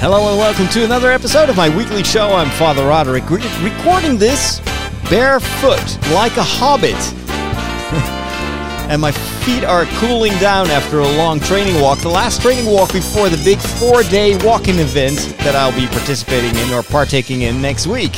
Hello 0.00 0.30
and 0.30 0.38
welcome 0.38 0.66
to 0.68 0.82
another 0.82 1.12
episode 1.12 1.50
of 1.50 1.58
my 1.58 1.68
weekly 1.76 2.02
show. 2.02 2.30
I'm 2.30 2.48
Father 2.52 2.86
Roderick, 2.86 3.28
re- 3.28 3.42
recording 3.62 4.16
this 4.16 4.58
barefoot 5.10 6.08
like 6.14 6.34
a 6.38 6.42
hobbit. 6.42 6.94
and 8.90 9.02
my 9.02 9.12
feet 9.12 9.62
are 9.62 9.84
cooling 10.00 10.32
down 10.38 10.68
after 10.68 11.00
a 11.00 11.16
long 11.18 11.38
training 11.38 11.82
walk. 11.82 11.98
The 11.98 12.08
last 12.08 12.40
training 12.40 12.64
walk 12.64 12.94
before 12.94 13.28
the 13.28 13.36
big 13.44 13.58
four 13.58 14.02
day 14.04 14.42
walking 14.42 14.78
event 14.78 15.18
that 15.40 15.54
I'll 15.54 15.78
be 15.78 15.86
participating 15.86 16.56
in 16.56 16.72
or 16.72 16.82
partaking 16.82 17.42
in 17.42 17.60
next 17.60 17.86
week. 17.86 18.14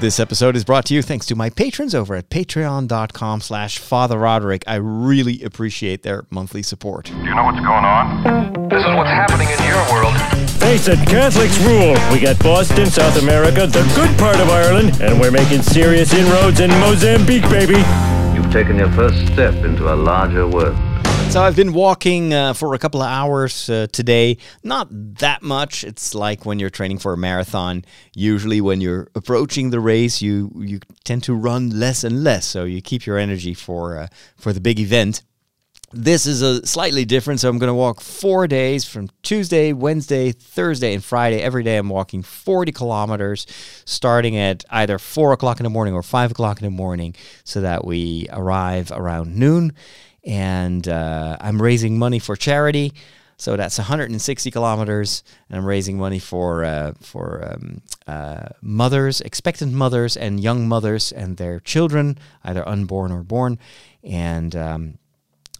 This 0.00 0.18
episode 0.18 0.56
is 0.56 0.64
brought 0.64 0.86
to 0.86 0.94
you 0.94 1.02
thanks 1.02 1.26
to 1.26 1.36
my 1.36 1.50
patrons 1.50 1.94
over 1.94 2.14
at 2.14 2.30
patreon.com 2.30 3.42
slash 3.42 3.76
Father 3.76 4.16
Roderick. 4.16 4.64
I 4.66 4.76
really 4.76 5.42
appreciate 5.42 6.04
their 6.04 6.24
monthly 6.30 6.62
support. 6.62 7.04
Do 7.04 7.16
you 7.18 7.34
know 7.34 7.44
what's 7.44 7.60
going 7.60 7.84
on? 7.84 8.68
This 8.70 8.80
is 8.80 8.94
what's 8.96 9.10
happening 9.10 9.50
in 9.50 9.62
your 9.68 9.76
world. 9.92 10.16
Face 10.58 10.88
it, 10.88 10.98
Catholics 11.06 11.58
rule. 11.58 11.92
We 12.10 12.18
got 12.18 12.38
Boston, 12.38 12.86
South 12.86 13.20
America, 13.20 13.66
the 13.66 13.82
good 13.94 14.18
part 14.18 14.40
of 14.40 14.48
Ireland, 14.48 15.02
and 15.02 15.20
we're 15.20 15.30
making 15.30 15.60
serious 15.60 16.14
inroads 16.14 16.60
in 16.60 16.70
Mozambique, 16.80 17.42
baby. 17.50 17.76
You've 18.34 18.50
taken 18.50 18.78
your 18.78 18.90
first 18.92 19.30
step 19.34 19.52
into 19.66 19.92
a 19.92 19.96
larger 19.96 20.48
world. 20.48 20.78
So 21.30 21.40
I've 21.40 21.54
been 21.54 21.72
walking 21.72 22.34
uh, 22.34 22.54
for 22.54 22.74
a 22.74 22.78
couple 22.78 23.00
of 23.02 23.08
hours 23.08 23.70
uh, 23.70 23.86
today. 23.92 24.36
Not 24.64 24.88
that 24.90 25.42
much. 25.42 25.84
It's 25.84 26.12
like 26.12 26.44
when 26.44 26.58
you're 26.58 26.70
training 26.70 26.98
for 26.98 27.12
a 27.12 27.16
marathon. 27.16 27.84
Usually, 28.16 28.60
when 28.60 28.80
you're 28.80 29.06
approaching 29.14 29.70
the 29.70 29.78
race, 29.78 30.20
you 30.20 30.50
you 30.56 30.80
tend 31.04 31.22
to 31.24 31.34
run 31.34 31.70
less 31.70 32.02
and 32.02 32.24
less, 32.24 32.46
so 32.46 32.64
you 32.64 32.82
keep 32.82 33.06
your 33.06 33.16
energy 33.16 33.54
for 33.54 33.96
uh, 33.96 34.08
for 34.36 34.52
the 34.52 34.60
big 34.60 34.80
event. 34.80 35.22
This 35.92 36.26
is 36.26 36.42
a 36.42 36.66
slightly 36.66 37.04
different. 37.04 37.38
So 37.38 37.48
I'm 37.48 37.58
going 37.58 37.68
to 37.68 37.74
walk 37.74 38.00
four 38.00 38.48
days 38.48 38.84
from 38.84 39.08
Tuesday, 39.22 39.72
Wednesday, 39.72 40.32
Thursday, 40.32 40.94
and 40.94 41.02
Friday. 41.02 41.40
Every 41.40 41.62
day 41.62 41.76
I'm 41.76 41.88
walking 41.88 42.24
40 42.24 42.72
kilometers, 42.72 43.46
starting 43.84 44.36
at 44.36 44.64
either 44.70 44.98
four 44.98 45.32
o'clock 45.32 45.60
in 45.60 45.64
the 45.64 45.70
morning 45.70 45.94
or 45.94 46.02
five 46.02 46.32
o'clock 46.32 46.58
in 46.60 46.64
the 46.64 46.70
morning, 46.76 47.14
so 47.44 47.60
that 47.60 47.84
we 47.84 48.26
arrive 48.32 48.90
around 48.90 49.36
noon 49.36 49.74
and 50.24 50.86
uh, 50.88 51.36
I'm 51.40 51.60
raising 51.60 51.98
money 51.98 52.18
for 52.18 52.36
charity. 52.36 52.92
So 53.36 53.56
that's 53.56 53.78
160 53.78 54.50
kilometers, 54.50 55.24
and 55.48 55.58
I'm 55.58 55.64
raising 55.64 55.96
money 55.96 56.18
for 56.18 56.62
uh, 56.62 56.92
for 57.00 57.52
um, 57.52 57.80
uh, 58.06 58.48
mothers, 58.60 59.22
expectant 59.22 59.72
mothers, 59.72 60.14
and 60.14 60.38
young 60.38 60.68
mothers 60.68 61.10
and 61.10 61.38
their 61.38 61.58
children, 61.58 62.18
either 62.44 62.68
unborn 62.68 63.12
or 63.12 63.22
born. 63.22 63.58
And 64.04 64.54
um, 64.54 64.98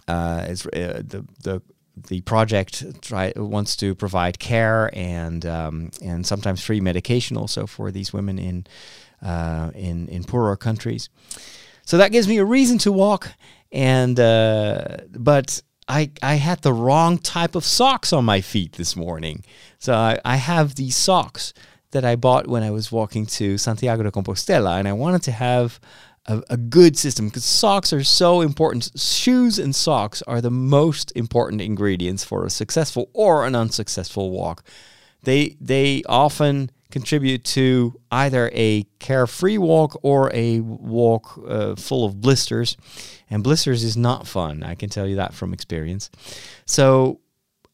uh, 0.07 0.45
it's, 0.49 0.67
uh, 0.67 1.01
the 1.03 1.27
the 1.43 1.63
the 2.09 2.21
project 2.23 3.01
try, 3.03 3.33
wants 3.37 3.77
to 3.77 3.95
provide 3.95 4.39
care 4.39 4.91
and 4.93 5.45
um, 5.47 5.91
and 6.03 6.27
sometimes 6.27 6.63
free 6.63 6.81
medication 6.81 7.37
also 7.37 7.67
for 7.67 7.91
these 7.91 8.13
women 8.13 8.39
in 8.39 8.67
uh, 9.23 9.71
in 9.75 10.09
in 10.09 10.25
poorer 10.25 10.57
countries. 10.57 11.09
So 11.85 11.99
that 11.99 12.13
gives 12.13 12.29
me 12.29 12.37
a 12.39 12.45
reason 12.45 12.79
to 12.79 12.93
walk 12.93 13.33
and 13.73 14.19
uh, 14.19 14.99
but 15.11 15.63
I 15.89 16.11
I 16.23 16.35
had 16.37 16.63
the 16.63 16.73
wrong 16.73 17.19
type 17.19 17.55
of 17.55 17.65
socks 17.65 18.13
on 18.13 18.25
my 18.25 18.41
feet 18.41 18.73
this 18.73 18.97
morning. 18.97 19.45
So 19.79 19.95
I, 19.95 20.19
I 20.25 20.37
have 20.37 20.75
these 20.75 20.97
socks 20.97 21.53
that 21.93 22.05
I 22.05 22.17
bought 22.17 22.47
when 22.47 22.63
I 22.63 22.71
was 22.71 22.93
walking 22.93 23.27
to 23.27 23.59
Santiago 23.59 24.03
de 24.05 24.11
Compostela, 24.11 24.79
and 24.79 24.87
I 24.87 24.93
wanted 24.93 25.23
to 25.23 25.33
have 25.33 25.81
a, 26.27 26.43
a 26.51 26.57
good 26.57 26.97
system 26.97 27.29
because 27.29 27.45
socks 27.45 27.93
are 27.93 28.05
so 28.05 28.41
important. 28.41 28.91
Shoes 28.97 29.59
and 29.59 29.75
socks 29.75 30.23
are 30.23 30.41
the 30.41 30.51
most 30.51 31.13
important 31.17 31.61
ingredients 31.61 32.25
for 32.25 32.45
a 32.45 32.51
successful 32.51 33.11
or 33.13 33.47
an 33.47 33.55
unsuccessful 33.55 34.31
walk. 34.31 34.65
They 35.23 35.57
they 35.61 36.03
often 36.09 36.71
contribute 36.91 37.45
to 37.45 37.99
either 38.11 38.51
a 38.53 38.85
carefree 38.99 39.59
walk 39.59 39.99
or 40.03 40.31
a 40.35 40.61
walk 40.61 41.39
uh, 41.47 41.77
full 41.77 42.05
of 42.05 42.21
blisters. 42.21 42.77
And 43.31 43.45
blisters 43.45 43.85
is 43.85 43.97
not 43.97 44.27
fun. 44.27 44.63
I 44.63 44.75
can 44.75 44.89
tell 44.89 45.07
you 45.07 45.17
that 45.17 45.35
from 45.35 45.53
experience. 45.53 46.11
So 46.67 47.21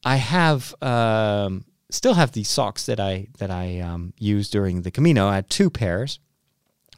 I 0.04 0.16
have 0.16 0.74
um, 0.82 1.64
still 1.90 2.14
have 2.14 2.32
these 2.32 2.48
socks 2.48 2.86
that 2.86 3.00
I 3.00 3.28
that 3.38 3.50
I 3.50 3.80
um, 3.80 4.12
during 4.18 4.82
the 4.82 4.90
Camino. 4.90 5.26
I 5.26 5.36
had 5.36 5.50
two 5.50 5.70
pairs, 5.70 6.20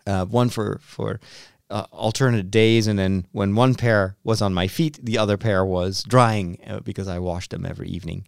uh, 0.06 0.24
one 0.26 0.48
for 0.48 0.78
for 0.82 1.20
uh, 1.70 1.86
alternate 1.92 2.50
days, 2.50 2.86
and 2.86 2.98
then 2.98 3.26
when 3.32 3.54
one 3.54 3.74
pair 3.74 4.16
was 4.24 4.42
on 4.42 4.54
my 4.54 4.66
feet, 4.66 4.98
the 5.02 5.18
other 5.18 5.36
pair 5.36 5.64
was 5.64 6.02
drying 6.02 6.58
uh, 6.66 6.80
because 6.80 7.08
I 7.08 7.18
washed 7.18 7.50
them 7.50 7.66
every 7.66 7.88
evening. 7.88 8.26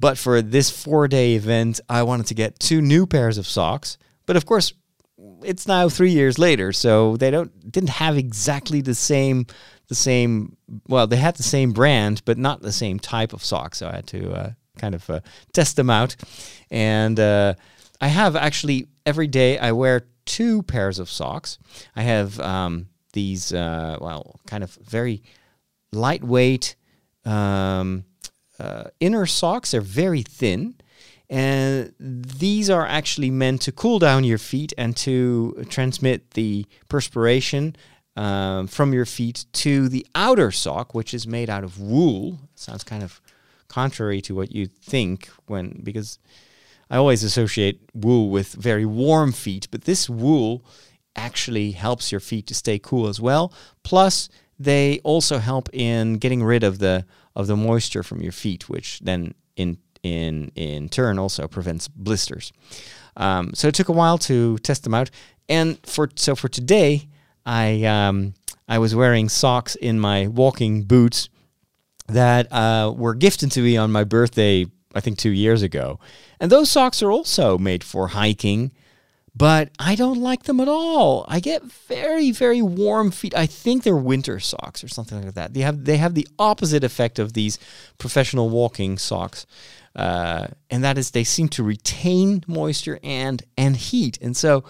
But 0.00 0.16
for 0.16 0.40
this 0.40 0.70
four 0.70 1.08
day 1.08 1.34
event, 1.34 1.78
I 1.88 2.02
wanted 2.04 2.26
to 2.26 2.34
get 2.34 2.58
two 2.58 2.80
new 2.80 3.06
pairs 3.06 3.36
of 3.36 3.46
socks. 3.46 3.98
But 4.24 4.36
of 4.36 4.46
course, 4.46 4.72
it's 5.44 5.68
now 5.68 5.90
three 5.90 6.10
years 6.10 6.38
later, 6.38 6.72
so 6.72 7.18
they 7.18 7.30
don't 7.30 7.70
didn't 7.70 7.90
have 7.90 8.16
exactly 8.16 8.80
the 8.80 8.94
same 8.94 9.46
the 9.88 9.94
same. 9.94 10.56
Well, 10.88 11.06
they 11.06 11.16
had 11.16 11.36
the 11.36 11.42
same 11.42 11.72
brand, 11.72 12.22
but 12.24 12.38
not 12.38 12.62
the 12.62 12.72
same 12.72 12.98
type 12.98 13.34
of 13.34 13.44
socks. 13.44 13.78
So 13.78 13.88
I 13.88 13.96
had 13.96 14.06
to 14.08 14.32
uh, 14.32 14.50
kind 14.78 14.94
of 14.94 15.08
uh, 15.10 15.20
test 15.52 15.76
them 15.76 15.90
out, 15.90 16.16
and 16.70 17.20
uh, 17.20 17.54
I 18.00 18.08
have 18.08 18.36
actually 18.36 18.88
every 19.04 19.26
day 19.26 19.58
I 19.58 19.72
wear 19.72 20.06
two 20.24 20.62
pairs 20.62 20.98
of 20.98 21.10
socks. 21.10 21.58
I 21.94 22.02
have 22.02 22.40
um, 22.40 22.86
these 23.12 23.52
uh, 23.52 23.98
well, 24.00 24.40
kind 24.46 24.64
of 24.64 24.72
very 24.76 25.22
lightweight. 25.92 26.76
Um, 27.26 28.04
uh, 28.60 28.90
inner 29.00 29.26
socks 29.26 29.72
are 29.74 29.80
very 29.80 30.22
thin, 30.22 30.74
and 31.28 31.94
these 31.98 32.68
are 32.68 32.86
actually 32.86 33.30
meant 33.30 33.62
to 33.62 33.72
cool 33.72 33.98
down 33.98 34.24
your 34.24 34.38
feet 34.38 34.72
and 34.76 34.96
to 34.98 35.64
transmit 35.70 36.32
the 36.32 36.66
perspiration 36.88 37.74
um, 38.16 38.66
from 38.66 38.92
your 38.92 39.06
feet 39.06 39.46
to 39.52 39.88
the 39.88 40.06
outer 40.14 40.50
sock, 40.50 40.94
which 40.94 41.14
is 41.14 41.26
made 41.26 41.48
out 41.48 41.64
of 41.64 41.80
wool. 41.80 42.38
Sounds 42.54 42.84
kind 42.84 43.02
of 43.02 43.20
contrary 43.68 44.20
to 44.20 44.34
what 44.34 44.52
you 44.52 44.66
think 44.66 45.28
when 45.46 45.80
because 45.82 46.18
I 46.90 46.96
always 46.96 47.22
associate 47.22 47.80
wool 47.94 48.28
with 48.30 48.52
very 48.52 48.84
warm 48.84 49.32
feet, 49.32 49.68
but 49.70 49.84
this 49.84 50.10
wool 50.10 50.64
actually 51.16 51.72
helps 51.72 52.10
your 52.12 52.20
feet 52.20 52.46
to 52.48 52.54
stay 52.54 52.78
cool 52.78 53.06
as 53.06 53.20
well. 53.20 53.52
Plus, 53.84 54.28
they 54.58 55.00
also 55.04 55.38
help 55.38 55.68
in 55.72 56.14
getting 56.14 56.42
rid 56.42 56.62
of 56.62 56.80
the 56.80 57.06
of 57.36 57.46
the 57.46 57.56
moisture 57.56 58.02
from 58.02 58.20
your 58.20 58.32
feet, 58.32 58.68
which 58.68 59.00
then 59.00 59.34
in 59.56 59.78
in 60.02 60.50
in 60.54 60.88
turn 60.88 61.18
also 61.18 61.46
prevents 61.46 61.88
blisters. 61.88 62.52
Um, 63.16 63.52
so 63.54 63.68
it 63.68 63.74
took 63.74 63.88
a 63.88 63.92
while 63.92 64.18
to 64.18 64.58
test 64.58 64.84
them 64.84 64.94
out, 64.94 65.10
and 65.48 65.78
for 65.86 66.08
so 66.16 66.34
for 66.34 66.48
today, 66.48 67.08
I 67.44 67.84
um, 67.84 68.34
I 68.68 68.78
was 68.78 68.94
wearing 68.94 69.28
socks 69.28 69.74
in 69.74 70.00
my 70.00 70.26
walking 70.26 70.82
boots 70.82 71.28
that 72.08 72.52
uh, 72.52 72.92
were 72.96 73.14
gifted 73.14 73.52
to 73.52 73.60
me 73.60 73.76
on 73.76 73.92
my 73.92 74.04
birthday, 74.04 74.66
I 74.94 75.00
think 75.00 75.18
two 75.18 75.30
years 75.30 75.62
ago, 75.62 75.98
and 76.40 76.50
those 76.50 76.70
socks 76.70 77.02
are 77.02 77.10
also 77.10 77.58
made 77.58 77.84
for 77.84 78.08
hiking 78.08 78.72
but 79.34 79.70
I 79.78 79.94
don't 79.94 80.20
like 80.20 80.44
them 80.44 80.60
at 80.60 80.68
all. 80.68 81.24
I 81.28 81.40
get 81.40 81.62
very, 81.62 82.30
very 82.30 82.62
warm 82.62 83.10
feet. 83.10 83.34
I 83.36 83.46
think 83.46 83.82
they're 83.82 83.96
winter 83.96 84.40
socks 84.40 84.82
or 84.82 84.88
something 84.88 85.24
like 85.24 85.34
that. 85.34 85.54
They 85.54 85.60
have 85.60 85.84
they 85.84 85.98
have 85.98 86.14
the 86.14 86.26
opposite 86.38 86.84
effect 86.84 87.18
of 87.18 87.32
these 87.32 87.58
professional 87.98 88.48
walking 88.48 88.98
socks, 88.98 89.46
uh, 89.94 90.48
and 90.68 90.82
that 90.82 90.98
is 90.98 91.12
they 91.12 91.24
seem 91.24 91.48
to 91.50 91.62
retain 91.62 92.44
moisture 92.46 92.98
and 93.02 93.42
and 93.56 93.76
heat. 93.76 94.18
And 94.20 94.36
so, 94.36 94.64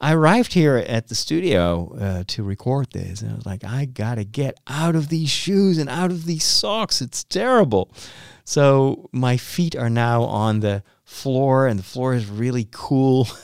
I 0.00 0.14
arrived 0.14 0.52
here 0.52 0.76
at 0.76 1.08
the 1.08 1.14
studio 1.14 1.96
uh, 1.98 2.24
to 2.28 2.44
record 2.44 2.92
this, 2.92 3.22
and 3.22 3.32
I 3.32 3.34
was 3.34 3.46
like, 3.46 3.64
I 3.64 3.86
gotta 3.86 4.24
get 4.24 4.56
out 4.68 4.94
of 4.94 5.08
these 5.08 5.30
shoes 5.30 5.78
and 5.78 5.88
out 5.88 6.10
of 6.10 6.26
these 6.26 6.44
socks. 6.44 7.00
It's 7.00 7.24
terrible. 7.24 7.90
So 8.44 9.08
my 9.10 9.36
feet 9.36 9.74
are 9.74 9.90
now 9.90 10.22
on 10.22 10.60
the 10.60 10.84
floor, 11.04 11.66
and 11.66 11.78
the 11.78 11.84
floor 11.84 12.14
is 12.14 12.30
really 12.30 12.68
cool. 12.70 13.26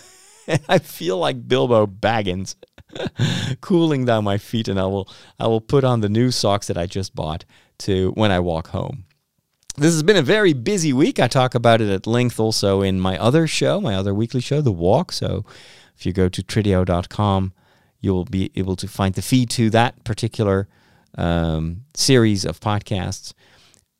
I 0.68 0.78
feel 0.78 1.18
like 1.18 1.48
Bilbo 1.48 1.86
Baggins 1.86 2.56
cooling 3.60 4.04
down 4.04 4.24
my 4.24 4.38
feet 4.38 4.68
and 4.68 4.78
I 4.78 4.86
will 4.86 5.08
I 5.38 5.46
will 5.46 5.60
put 5.60 5.84
on 5.84 6.00
the 6.00 6.08
new 6.08 6.30
socks 6.30 6.66
that 6.66 6.78
I 6.78 6.86
just 6.86 7.14
bought 7.14 7.44
to 7.78 8.12
when 8.14 8.30
I 8.30 8.40
walk 8.40 8.68
home. 8.68 9.04
This 9.76 9.92
has 9.92 10.02
been 10.02 10.16
a 10.16 10.22
very 10.22 10.52
busy 10.52 10.92
week. 10.92 11.18
I 11.18 11.28
talk 11.28 11.54
about 11.54 11.80
it 11.80 11.88
at 11.88 12.06
length 12.06 12.38
also 12.38 12.82
in 12.82 13.00
my 13.00 13.16
other 13.18 13.46
show, 13.46 13.80
my 13.80 13.94
other 13.94 14.12
weekly 14.12 14.42
show, 14.42 14.60
The 14.60 14.70
Walk. 14.70 15.12
So 15.12 15.46
if 15.96 16.04
you 16.04 16.12
go 16.12 16.28
to 16.28 16.42
trideo.com, 16.42 17.54
you'll 18.00 18.26
be 18.26 18.50
able 18.54 18.76
to 18.76 18.86
find 18.86 19.14
the 19.14 19.22
feed 19.22 19.48
to 19.50 19.70
that 19.70 20.04
particular 20.04 20.68
um, 21.16 21.84
series 21.94 22.44
of 22.44 22.60
podcasts. 22.60 23.32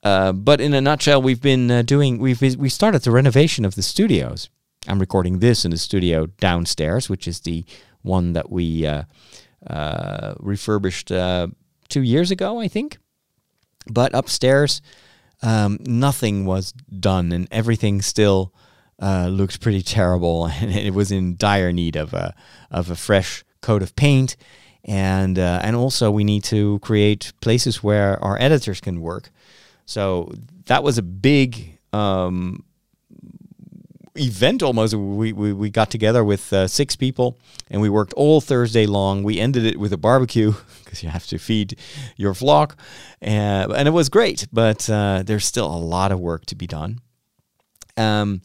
Uh, 0.02 0.32
but 0.32 0.60
in 0.60 0.74
a 0.74 0.80
nutshell, 0.80 1.22
we've 1.22 1.40
been 1.40 1.70
uh, 1.70 1.82
doing 1.82 2.18
we've 2.18 2.40
we 2.40 2.68
started 2.68 3.02
the 3.02 3.10
renovation 3.10 3.64
of 3.64 3.74
the 3.74 3.82
studios. 3.82 4.50
I'm 4.88 4.98
recording 4.98 5.38
this 5.38 5.64
in 5.64 5.70
the 5.70 5.78
studio 5.78 6.26
downstairs, 6.26 7.08
which 7.08 7.28
is 7.28 7.40
the 7.40 7.64
one 8.02 8.32
that 8.32 8.50
we 8.50 8.84
uh, 8.84 9.04
uh, 9.66 10.34
refurbished 10.40 11.12
uh, 11.12 11.48
two 11.88 12.02
years 12.02 12.30
ago, 12.30 12.60
I 12.60 12.68
think. 12.68 12.98
But 13.86 14.14
upstairs, 14.14 14.82
um, 15.42 15.78
nothing 15.82 16.46
was 16.46 16.72
done, 16.72 17.32
and 17.32 17.46
everything 17.50 18.02
still 18.02 18.52
uh, 19.00 19.28
looked 19.28 19.60
pretty 19.60 19.82
terrible, 19.82 20.46
and 20.60 20.70
it 20.72 20.94
was 20.94 21.12
in 21.12 21.36
dire 21.36 21.72
need 21.72 21.96
of 21.96 22.12
a 22.12 22.34
of 22.70 22.90
a 22.90 22.96
fresh 22.96 23.44
coat 23.60 23.82
of 23.82 23.94
paint. 23.94 24.36
And 24.84 25.38
uh, 25.38 25.60
and 25.62 25.76
also 25.76 26.10
we 26.10 26.24
need 26.24 26.42
to 26.44 26.80
create 26.80 27.32
places 27.40 27.84
where 27.84 28.22
our 28.22 28.36
editors 28.40 28.80
can 28.80 29.00
work. 29.00 29.30
So 29.84 30.32
that 30.66 30.82
was 30.82 30.98
a 30.98 31.02
big 31.02 31.78
um, 31.92 32.64
event 34.16 34.62
almost. 34.62 34.94
We, 34.94 35.32
we, 35.32 35.52
we 35.52 35.70
got 35.70 35.90
together 35.90 36.24
with 36.24 36.52
uh, 36.52 36.66
six 36.68 36.96
people 36.96 37.38
and 37.70 37.80
we 37.80 37.88
worked 37.88 38.12
all 38.14 38.40
Thursday 38.40 38.86
long. 38.86 39.22
We 39.22 39.38
ended 39.40 39.64
it 39.64 39.78
with 39.78 39.92
a 39.92 39.96
barbecue 39.96 40.52
because 40.84 41.02
you 41.02 41.08
have 41.08 41.26
to 41.28 41.38
feed 41.38 41.78
your 42.16 42.34
flock. 42.34 42.76
Uh, 43.20 43.72
and 43.76 43.88
it 43.88 43.92
was 43.92 44.08
great, 44.08 44.46
but 44.52 44.88
uh, 44.90 45.22
there's 45.24 45.44
still 45.44 45.66
a 45.66 45.78
lot 45.78 46.12
of 46.12 46.20
work 46.20 46.46
to 46.46 46.54
be 46.54 46.66
done. 46.66 47.00
Um, 47.96 48.42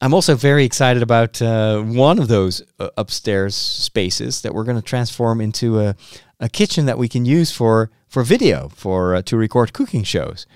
I'm 0.00 0.14
also 0.14 0.34
very 0.34 0.64
excited 0.64 1.02
about 1.02 1.42
uh, 1.42 1.82
one 1.82 2.18
of 2.18 2.28
those 2.28 2.62
uh, 2.78 2.88
upstairs 2.96 3.54
spaces 3.54 4.40
that 4.42 4.54
we're 4.54 4.64
going 4.64 4.78
to 4.78 4.82
transform 4.82 5.40
into 5.40 5.80
a, 5.80 5.94
a 6.38 6.48
kitchen 6.48 6.86
that 6.86 6.96
we 6.96 7.08
can 7.08 7.26
use 7.26 7.52
for, 7.52 7.90
for 8.08 8.22
video, 8.22 8.70
for 8.70 9.20
to 9.20 9.36
record 9.36 9.74
cooking 9.74 10.02
shows. 10.02 10.46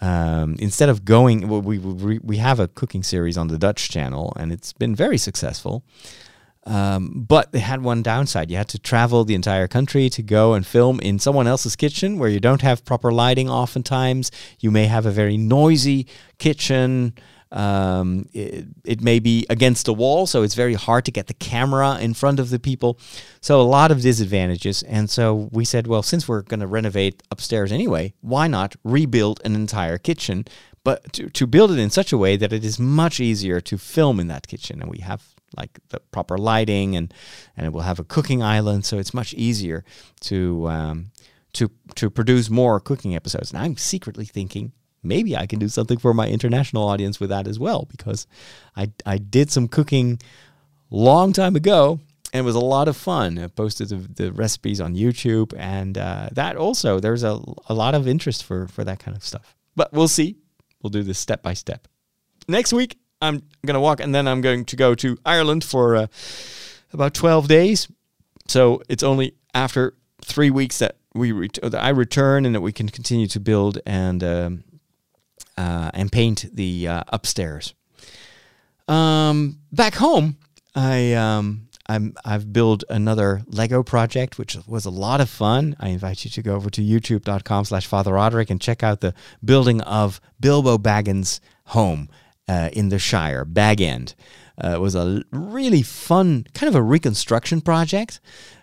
Um, 0.00 0.56
instead 0.58 0.88
of 0.88 1.04
going, 1.04 1.48
we, 1.48 1.78
we 1.78 2.18
we 2.18 2.36
have 2.36 2.60
a 2.60 2.68
cooking 2.68 3.02
series 3.02 3.36
on 3.36 3.48
the 3.48 3.58
Dutch 3.58 3.88
channel, 3.88 4.32
and 4.36 4.52
it's 4.52 4.72
been 4.72 4.94
very 4.94 5.18
successful. 5.18 5.82
Um, 6.68 7.24
but 7.26 7.52
they 7.52 7.60
had 7.60 7.82
one 7.82 8.02
downside. 8.02 8.50
You 8.50 8.58
had 8.58 8.68
to 8.68 8.78
travel 8.78 9.24
the 9.24 9.34
entire 9.34 9.66
country 9.66 10.10
to 10.10 10.22
go 10.22 10.52
and 10.52 10.66
film 10.66 11.00
in 11.00 11.18
someone 11.18 11.46
else's 11.46 11.76
kitchen 11.76 12.18
where 12.18 12.28
you 12.28 12.40
don't 12.40 12.60
have 12.60 12.84
proper 12.84 13.10
lighting. 13.10 13.48
Oftentimes, 13.48 14.30
you 14.60 14.70
may 14.70 14.84
have 14.84 15.06
a 15.06 15.10
very 15.10 15.38
noisy 15.38 16.06
kitchen. 16.36 17.14
Um, 17.50 18.26
it, 18.34 18.66
it, 18.84 19.00
may 19.00 19.20
be 19.20 19.46
against 19.48 19.88
a 19.88 19.92
wall, 19.92 20.26
so 20.26 20.42
it's 20.42 20.54
very 20.54 20.74
hard 20.74 21.06
to 21.06 21.10
get 21.10 21.28
the 21.28 21.34
camera 21.34 21.98
in 21.98 22.12
front 22.12 22.40
of 22.40 22.50
the 22.50 22.58
people. 22.58 22.98
So, 23.40 23.60
a 23.60 23.62
lot 23.62 23.90
of 23.90 24.02
disadvantages. 24.02 24.82
And 24.82 25.08
so 25.08 25.48
we 25.50 25.64
said, 25.64 25.86
well, 25.86 26.02
since 26.02 26.28
we're 26.28 26.42
going 26.42 26.60
to 26.60 26.66
renovate 26.66 27.22
upstairs 27.30 27.72
anyway, 27.72 28.12
why 28.20 28.48
not 28.48 28.76
rebuild 28.84 29.40
an 29.46 29.54
entire 29.54 29.96
kitchen? 29.96 30.44
But 30.84 31.12
to, 31.14 31.30
to 31.30 31.46
build 31.46 31.70
it 31.70 31.78
in 31.78 31.88
such 31.88 32.12
a 32.12 32.18
way 32.18 32.36
that 32.36 32.52
it 32.52 32.64
is 32.64 32.78
much 32.78 33.18
easier 33.18 33.60
to 33.62 33.78
film 33.78 34.20
in 34.20 34.28
that 34.28 34.46
kitchen. 34.46 34.82
And 34.82 34.90
we 34.90 34.98
have 34.98 35.22
like 35.56 35.78
the 35.88 36.00
proper 36.10 36.36
lighting 36.36 36.96
and, 36.96 37.14
and 37.56 37.66
it 37.66 37.72
will 37.72 37.80
have 37.80 37.98
a 37.98 38.04
cooking 38.04 38.42
island. 38.42 38.84
So, 38.84 38.98
it's 38.98 39.14
much 39.14 39.32
easier 39.34 39.84
to. 40.22 40.68
Um, 40.68 41.10
to, 41.54 41.70
to 41.96 42.10
produce 42.10 42.50
more 42.50 42.78
cooking 42.78 43.16
episodes. 43.16 43.50
And 43.50 43.60
I'm 43.60 43.76
secretly 43.78 44.26
thinking 44.26 44.72
maybe 45.02 45.36
I 45.36 45.46
can 45.46 45.58
do 45.58 45.68
something 45.68 45.98
for 45.98 46.14
my 46.14 46.28
international 46.28 46.86
audience 46.86 47.20
with 47.20 47.30
that 47.30 47.46
as 47.46 47.58
well 47.58 47.86
because 47.90 48.26
I 48.76 48.90
I 49.06 49.18
did 49.18 49.50
some 49.50 49.68
cooking 49.68 50.20
long 50.90 51.32
time 51.32 51.56
ago 51.56 52.00
and 52.32 52.40
it 52.40 52.44
was 52.44 52.54
a 52.54 52.60
lot 52.60 52.88
of 52.88 52.96
fun. 52.96 53.38
I 53.38 53.46
posted 53.48 53.88
the, 53.88 53.96
the 53.96 54.32
recipes 54.32 54.80
on 54.80 54.94
YouTube 54.94 55.54
and 55.56 55.96
uh, 55.96 56.28
that 56.32 56.56
also 56.56 57.00
there's 57.00 57.22
a, 57.22 57.40
a 57.68 57.74
lot 57.74 57.94
of 57.94 58.06
interest 58.06 58.44
for 58.44 58.68
for 58.68 58.84
that 58.84 58.98
kind 58.98 59.16
of 59.16 59.24
stuff. 59.24 59.56
But 59.76 59.92
we'll 59.92 60.08
see. 60.08 60.36
We'll 60.82 60.90
do 60.90 61.02
this 61.02 61.18
step 61.18 61.42
by 61.42 61.54
step. 61.54 61.88
Next 62.48 62.72
week 62.72 62.98
I'm 63.20 63.42
gonna 63.64 63.80
walk 63.80 64.00
and 64.00 64.14
then 64.14 64.28
I'm 64.28 64.40
going 64.40 64.64
to 64.66 64.76
go 64.76 64.94
to 64.96 65.18
Ireland 65.24 65.64
for 65.64 65.96
uh, 65.96 66.06
about 66.92 67.14
12 67.14 67.48
days. 67.48 67.88
So 68.46 68.82
it's 68.88 69.02
only 69.02 69.34
after 69.54 69.94
three 70.22 70.50
weeks 70.50 70.78
that 70.78 70.96
we 71.14 71.32
ret- 71.32 71.58
that 71.62 71.82
I 71.82 71.90
return 71.90 72.46
and 72.46 72.54
that 72.54 72.60
we 72.60 72.72
can 72.72 72.88
continue 72.88 73.26
to 73.28 73.40
build 73.40 73.78
and 73.86 74.22
um, 74.22 74.64
uh, 75.58 75.90
and 75.92 76.10
paint 76.12 76.46
the 76.54 76.86
uh, 76.86 77.02
upstairs. 77.08 77.74
Um, 78.86 79.58
back 79.72 79.96
home, 79.96 80.36
I 80.74 81.12
um, 81.14 81.68
I'm, 81.88 82.14
I've 82.24 82.52
built 82.52 82.84
another 82.88 83.42
Lego 83.46 83.82
project, 83.82 84.38
which 84.38 84.56
was 84.66 84.86
a 84.86 84.90
lot 84.90 85.20
of 85.20 85.28
fun. 85.28 85.74
I 85.80 85.88
invite 85.88 86.24
you 86.24 86.30
to 86.30 86.42
go 86.42 86.54
over 86.54 86.70
to 86.70 86.80
youtube.com 86.80 87.64
slash 87.64 87.86
Father 87.86 88.12
Roderick 88.12 88.50
and 88.50 88.60
check 88.60 88.82
out 88.82 89.00
the 89.00 89.14
building 89.44 89.80
of 89.80 90.20
Bilbo 90.38 90.78
Baggins' 90.78 91.40
home 91.66 92.08
uh, 92.46 92.70
in 92.72 92.90
the 92.90 92.98
Shire, 92.98 93.44
Bag 93.44 93.80
End. 93.80 94.14
Uh, 94.62 94.70
it 94.70 94.80
was 94.80 94.94
a 94.94 95.22
really 95.32 95.82
fun, 95.82 96.46
kind 96.54 96.68
of 96.68 96.74
a 96.74 96.82
reconstruction 96.82 97.60
project, 97.60 98.20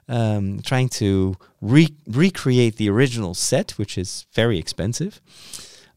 um, 0.07 0.59
trying 0.61 0.89
to 0.89 1.35
re- 1.61 1.95
recreate 2.07 2.77
the 2.77 2.89
original 2.89 3.33
set, 3.33 3.71
which 3.71 3.97
is 3.97 4.25
very 4.33 4.57
expensive 4.57 5.19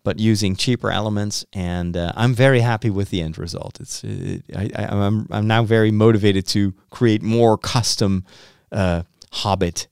but 0.02 0.18
using 0.18 0.56
cheaper 0.56 0.90
elements. 0.90 1.44
And 1.52 1.96
uh, 1.96 2.12
I'm 2.16 2.34
very 2.34 2.60
happy 2.60 2.90
with 2.90 3.10
the 3.10 3.20
end 3.22 3.38
result. 3.38 3.80
It's 3.80 4.04
uh, 4.04 4.38
I, 4.54 4.70
am 4.74 5.00
I'm, 5.00 5.26
I'm 5.30 5.46
now 5.46 5.64
very 5.64 5.90
motivated 5.90 6.46
to 6.48 6.72
create 6.90 7.22
more 7.22 7.58
custom 7.58 8.24
uh, 8.72 9.02
Hobbit 9.32 9.88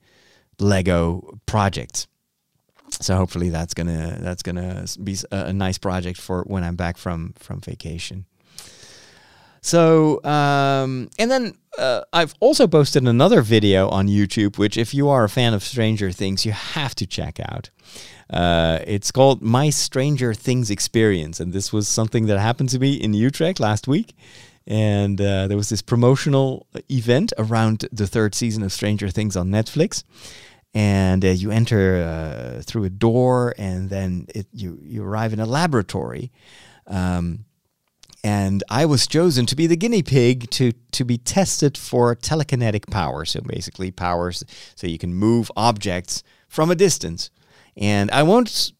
Lego 0.59 1.39
projects. 1.47 2.07
So 3.01 3.17
hopefully 3.17 3.51
that's 3.51 3.75
gonna 3.75 4.19
that's 4.21 4.43
gonna 4.43 4.87
be 5.03 5.17
a, 5.31 5.47
a 5.47 5.53
nice 5.53 5.77
project 5.77 6.19
for 6.19 6.45
when 6.45 6.65
I'm 6.65 6.77
back 6.77 6.97
from 6.97 7.35
from 7.37 7.61
vacation. 7.61 8.27
So, 9.67 10.23
um, 10.23 11.11
and 11.19 11.29
then 11.29 11.55
uh, 11.77 12.03
I've 12.13 12.35
also 12.39 12.69
posted 12.69 13.03
another 13.09 13.43
video 13.43 13.89
on 13.89 14.07
YouTube, 14.07 14.59
which, 14.59 14.77
if 14.77 14.95
you 14.95 15.09
are 15.09 15.25
a 15.25 15.29
fan 15.29 15.55
of 15.55 15.65
Stranger 15.65 16.13
Things, 16.13 16.47
you 16.47 16.53
have 16.53 16.95
to 16.95 17.05
check 17.05 17.41
out. 17.41 17.71
Uh, 18.31 18.79
it's 18.87 19.11
called 19.11 19.43
My 19.43 19.71
Stranger 19.71 20.35
Things 20.35 20.71
Experience, 20.71 21.41
and 21.41 21.53
this 21.53 21.73
was 21.73 21.89
something 21.89 22.27
that 22.27 22.39
happened 22.39 22.69
to 22.69 22.79
me 22.79 22.95
in 22.95 23.13
Utrecht 23.13 23.59
last 23.59 23.89
week. 23.89 24.15
And 24.69 25.21
uh, 25.21 25.49
there 25.49 25.57
was 25.57 25.69
this 25.69 25.83
promotional 25.83 26.69
event 26.89 27.33
around 27.37 27.89
the 27.91 28.07
third 28.07 28.37
season 28.37 28.63
of 28.63 28.73
Stranger 28.73 29.11
Things 29.11 29.37
on 29.37 29.49
Netflix. 29.49 30.05
And 30.75 31.25
uh, 31.25 31.31
you 31.31 31.51
enter 31.51 32.05
uh, 32.05 32.63
through 32.63 32.85
a 32.85 32.91
door, 32.91 33.53
and 33.59 33.91
then 33.91 34.29
it, 34.33 34.47
you 34.53 34.79
you 34.81 35.03
arrive 35.03 35.33
in 35.33 35.41
a 35.41 35.47
laboratory. 35.47 36.31
Um, 36.87 37.46
and 38.27 38.65
I 38.69 38.87
was 38.87 39.07
chosen 39.07 39.47
to 39.47 39.55
be 39.55 39.69
the 39.69 39.77
guinea 39.77 40.03
pig 40.03 40.51
to 40.51 40.73
to 40.91 41.05
be 41.05 41.17
tested 41.17 41.79
for 41.79 42.17
telekinetic 42.17 42.91
power. 42.91 43.25
So 43.25 43.41
basically, 43.41 43.93
powers 43.93 44.45
so 44.75 44.89
you 44.89 44.99
can 44.99 45.15
move 45.15 45.53
objects 45.57 46.25
from 46.49 46.69
a 46.69 46.75
distance. 46.75 47.31
And 47.77 48.11
I 48.11 48.25
won't 48.25 48.73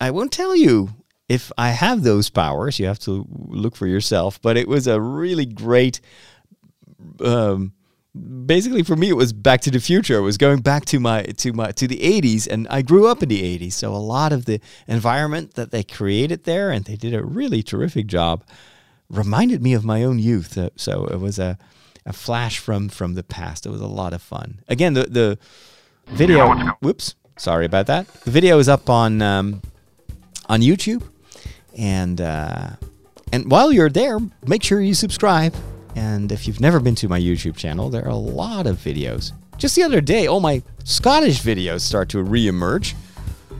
I 0.00 0.10
won't 0.10 0.32
tell 0.32 0.56
you 0.56 0.88
if 1.28 1.52
I 1.56 1.70
have 1.70 2.02
those 2.02 2.30
powers. 2.30 2.80
You 2.80 2.86
have 2.86 2.98
to 3.00 3.28
look 3.30 3.76
for 3.76 3.86
yourself. 3.86 4.42
But 4.42 4.56
it 4.56 4.66
was 4.66 4.88
a 4.88 5.00
really 5.00 5.46
great. 5.46 6.00
Um, 7.24 7.72
basically, 8.44 8.82
for 8.82 8.96
me, 8.96 9.08
it 9.08 9.16
was 9.16 9.32
Back 9.32 9.60
to 9.62 9.70
the 9.70 9.78
Future. 9.78 10.18
It 10.18 10.22
was 10.22 10.36
going 10.36 10.62
back 10.62 10.84
to 10.86 10.98
my 10.98 11.22
to 11.22 11.52
my 11.52 11.70
to 11.72 11.86
the 11.86 12.00
'80s, 12.00 12.48
and 12.48 12.66
I 12.68 12.82
grew 12.82 13.06
up 13.06 13.22
in 13.22 13.28
the 13.28 13.42
'80s. 13.58 13.74
So 13.74 13.94
a 13.94 14.06
lot 14.16 14.32
of 14.32 14.46
the 14.46 14.60
environment 14.88 15.54
that 15.54 15.70
they 15.70 15.84
created 15.84 16.42
there, 16.42 16.72
and 16.72 16.84
they 16.86 16.96
did 16.96 17.14
a 17.14 17.22
really 17.22 17.62
terrific 17.62 18.08
job, 18.08 18.42
reminded 19.10 19.62
me 19.62 19.74
of 19.74 19.84
my 19.84 20.02
own 20.04 20.18
youth. 20.18 20.56
Uh, 20.56 20.70
so 20.76 21.04
it 21.06 21.20
was 21.20 21.38
a 21.38 21.58
a 22.06 22.12
flash 22.12 22.58
from 22.58 22.88
from 22.88 23.14
the 23.14 23.22
past. 23.22 23.66
It 23.66 23.70
was 23.70 23.80
a 23.80 23.86
lot 23.86 24.12
of 24.12 24.22
fun. 24.22 24.60
Again, 24.68 24.94
the 24.94 25.04
the 25.04 25.38
video. 26.06 26.54
Whoops 26.80 27.14
Sorry 27.40 27.64
about 27.64 27.86
that. 27.86 28.06
The 28.24 28.30
video 28.30 28.58
is 28.58 28.68
up 28.68 28.90
on 28.90 29.22
um, 29.22 29.62
on 30.50 30.60
YouTube, 30.60 31.02
and 31.74 32.20
uh, 32.20 32.72
and 33.32 33.50
while 33.50 33.72
you're 33.72 33.88
there, 33.88 34.18
make 34.46 34.62
sure 34.62 34.82
you 34.82 34.92
subscribe. 34.92 35.54
And 35.96 36.30
if 36.32 36.46
you've 36.46 36.60
never 36.60 36.80
been 36.80 36.94
to 36.96 37.08
my 37.08 37.18
YouTube 37.18 37.56
channel, 37.56 37.88
there 37.88 38.04
are 38.04 38.10
a 38.10 38.14
lot 38.14 38.66
of 38.66 38.76
videos. 38.76 39.32
Just 39.56 39.74
the 39.74 39.82
other 39.82 40.02
day, 40.02 40.26
all 40.26 40.40
my 40.40 40.62
Scottish 40.84 41.40
videos 41.40 41.80
start 41.80 42.10
to 42.10 42.22
re-emerge. 42.22 42.94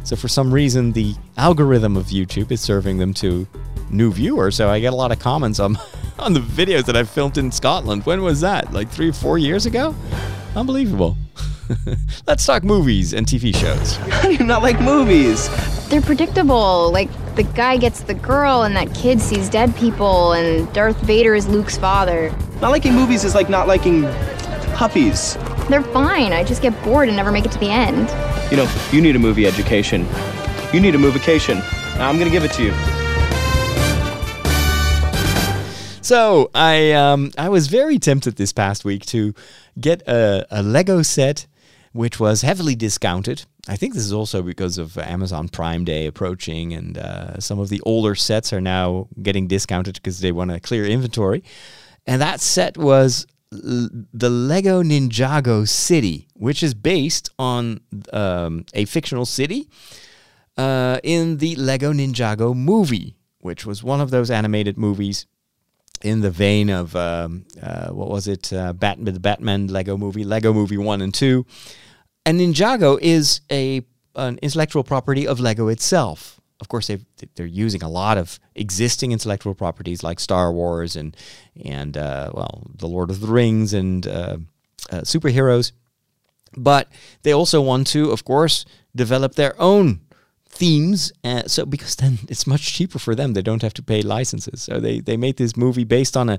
So 0.05 0.15
for 0.15 0.29
some 0.29 0.53
reason, 0.53 0.93
the 0.93 1.15
algorithm 1.39 1.97
of 1.97 2.09
YouTube 2.09 2.53
is 2.53 2.61
serving 2.61 2.99
them 2.99 3.15
to 3.15 3.49
new 3.91 4.13
viewer, 4.13 4.51
So 4.51 4.69
I 4.69 4.81
get 4.81 4.93
a 4.93 4.97
lot 4.97 5.13
of 5.13 5.19
comments 5.19 5.59
on 5.61 5.79
on 6.19 6.33
the 6.33 6.41
videos 6.41 6.85
that 6.85 6.97
I 6.97 7.05
filmed 7.05 7.39
in 7.39 7.51
Scotland. 7.51 8.05
When 8.05 8.23
was 8.23 8.41
that? 8.41 8.73
Like 8.73 8.89
three 8.91 9.09
or 9.09 9.13
four 9.13 9.39
years 9.39 9.67
ago? 9.67 9.95
Unbelievable. 10.55 11.17
Let's 12.27 12.45
talk 12.45 12.65
movies 12.65 13.15
and 13.15 13.27
TV 13.27 13.55
shows. 13.55 13.97
How 14.11 14.23
do 14.23 14.35
you 14.35 14.45
not 14.45 14.63
like 14.63 14.81
movies? 14.81 15.49
They're 15.89 16.03
predictable. 16.03 16.91
Like 16.93 17.09
the 17.37 17.45
guy 17.45 17.77
gets 17.77 18.01
the 18.03 18.15
girl, 18.15 18.63
and 18.63 18.77
that 18.77 18.95
kid 18.95 19.21
sees 19.21 19.49
dead 19.49 19.75
people, 19.77 20.33
and 20.33 20.73
Darth 20.73 21.01
Vader 21.03 21.35
is 21.35 21.49
Luke's 21.49 21.79
father. 21.79 22.35
Not 22.61 22.71
liking 22.71 22.95
movies 22.95 23.25
is 23.25 23.35
like 23.35 23.49
not 23.49 23.67
liking 23.69 24.03
puppies. 24.75 25.37
They're 25.69 25.83
fine. 25.83 26.33
I 26.33 26.43
just 26.43 26.63
get 26.63 26.81
bored 26.83 27.09
and 27.09 27.17
never 27.17 27.31
make 27.31 27.45
it 27.45 27.53
to 27.53 27.59
the 27.59 27.71
end. 27.71 28.09
You 28.51 28.57
know, 28.57 28.81
you 28.91 29.01
need 29.01 29.15
a 29.15 29.21
movie 29.21 29.47
education. 29.47 30.07
You 30.73 30.81
need 30.81 30.95
a 30.95 30.99
movication. 30.99 31.61
Now 31.97 32.09
I'm 32.09 32.19
gonna 32.19 32.31
give 32.31 32.45
it 32.45 32.53
to 32.53 32.65
you. 32.65 33.00
So 36.11 36.51
I 36.57 36.91
um, 36.91 37.31
I 37.39 37.49
was 37.51 37.69
very 37.69 38.01
tempted 38.01 38.35
this 38.35 38.53
past 38.53 38.85
week 38.85 39.07
to 39.15 39.33
get 39.79 40.03
a, 40.09 40.45
a 40.51 40.61
Lego 40.61 41.03
set 41.03 41.47
which 41.93 42.19
was 42.19 42.43
heavily 42.43 42.75
discounted. 42.75 43.45
I 43.69 43.77
think 43.77 43.95
this 43.95 44.03
is 44.03 44.13
also 44.13 44.43
because 44.43 44.77
of 44.77 44.99
Amazon 44.99 45.49
Prime 45.49 45.85
Day 45.85 46.07
approaching, 46.07 46.73
and 46.73 46.99
uh, 46.99 47.39
some 47.39 47.61
of 47.61 47.69
the 47.69 47.81
older 47.83 48.17
sets 48.17 48.53
are 48.53 48.61
now 48.61 49.07
getting 49.23 49.47
discounted 49.47 49.95
because 49.95 50.19
they 50.19 50.33
want 50.33 50.51
to 50.51 50.59
clear 50.59 50.85
inventory. 50.85 51.45
And 52.09 52.21
that 52.21 52.41
set 52.41 52.77
was 52.77 53.29
l- 53.53 53.89
the 54.13 54.31
Lego 54.31 54.83
Ninjago 54.83 55.69
City, 55.69 56.27
which 56.35 56.65
is 56.65 56.75
based 56.75 57.31
on 57.39 57.83
um, 58.13 58.65
a 58.75 58.85
fictional 58.85 59.27
city 59.27 59.69
uh, 60.57 60.99
in 61.05 61.37
the 61.37 61.55
Lego 61.55 61.93
Ninjago 61.93 62.53
movie, 62.53 63.15
which 63.39 63.65
was 63.65 63.85
one 63.85 64.01
of 64.01 64.11
those 64.11 64.29
animated 64.29 64.77
movies 64.77 65.27
in 66.03 66.21
the 66.21 66.31
vein 66.31 66.71
of 66.71 66.97
um, 66.97 67.45
uh, 67.63 67.89
what 67.89 68.09
was 68.09 68.27
it, 68.29 68.53
uh, 68.53 68.73
Bat- 68.73 69.05
the 69.05 69.21
Batman 69.21 69.67
Lego 69.67 69.97
movie, 69.97 70.25
Lego 70.25 70.53
Movie 70.53 70.79
One 70.79 71.03
and 71.03 71.13
Two. 71.13 71.47
And 72.25 72.41
Ninjago 72.41 72.99
is 73.01 73.41
a 73.51 73.83
an 74.17 74.39
intellectual 74.43 74.85
property 74.85 75.27
of 75.27 75.41
Lego 75.41 75.69
itself. 75.69 76.41
Of 76.61 76.69
course, 76.69 76.89
they 76.89 76.99
they're 77.35 77.47
using 77.47 77.83
a 77.83 77.89
lot 77.89 78.19
of 78.19 78.39
existing 78.55 79.13
intellectual 79.13 79.55
properties 79.55 80.03
like 80.03 80.21
Star 80.21 80.53
Wars 80.53 80.97
and 80.97 81.17
and 81.65 81.97
uh, 81.97 82.31
well, 82.35 82.67
the 82.75 82.89
Lord 82.89 83.11
of 83.11 83.21
the 83.21 83.27
Rings 83.29 83.73
and 83.73 84.07
uh, 84.07 84.39
uh, 84.91 85.01
superheroes, 85.03 85.73
but 86.57 86.89
they 87.23 87.33
also 87.33 87.61
want 87.61 87.87
to, 87.89 88.11
of 88.11 88.25
course, 88.25 88.65
develop 88.95 89.35
their 89.35 89.61
own 89.61 90.01
themes. 90.61 91.13
Uh, 91.25 91.43
so 91.47 91.67
because 91.67 91.97
then 91.97 92.19
it's 92.29 92.47
much 92.47 92.73
cheaper 92.75 92.99
for 92.99 93.15
them, 93.15 93.33
they 93.33 93.43
don't 93.43 93.63
have 93.63 93.75
to 93.75 93.83
pay 93.83 94.03
licenses. 94.03 94.63
So 94.63 94.79
they 94.79 95.01
they 95.01 95.17
made 95.17 95.37
this 95.37 95.57
movie 95.57 95.85
based 95.85 96.17
on 96.17 96.29
a 96.29 96.39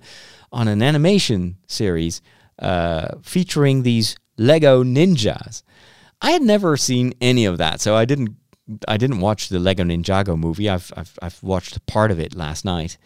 on 0.51 0.67
an 0.67 0.81
animation 0.81 1.57
series 1.67 2.21
uh, 2.59 3.15
featuring 3.23 3.83
these 3.83 4.15
Lego 4.37 4.83
ninjas. 4.83 5.63
I 6.21 6.31
had 6.31 6.43
never 6.43 6.77
seen 6.77 7.13
any 7.19 7.45
of 7.45 7.57
that, 7.57 7.81
so 7.81 7.95
I 7.95 8.05
didn't. 8.05 8.35
I 8.87 8.95
didn't 8.97 9.19
watch 9.19 9.49
the 9.49 9.59
Lego 9.59 9.83
Ninjago 9.83 10.37
movie. 10.37 10.69
I've 10.69 10.93
I've, 10.95 11.17
I've 11.21 11.43
watched 11.43 11.85
part 11.87 12.11
of 12.11 12.19
it 12.19 12.35
last 12.35 12.63
night, 12.63 12.97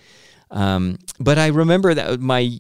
um, 0.52 0.98
but 1.20 1.38
I 1.38 1.48
remember 1.48 1.94
that 1.94 2.20
my 2.20 2.60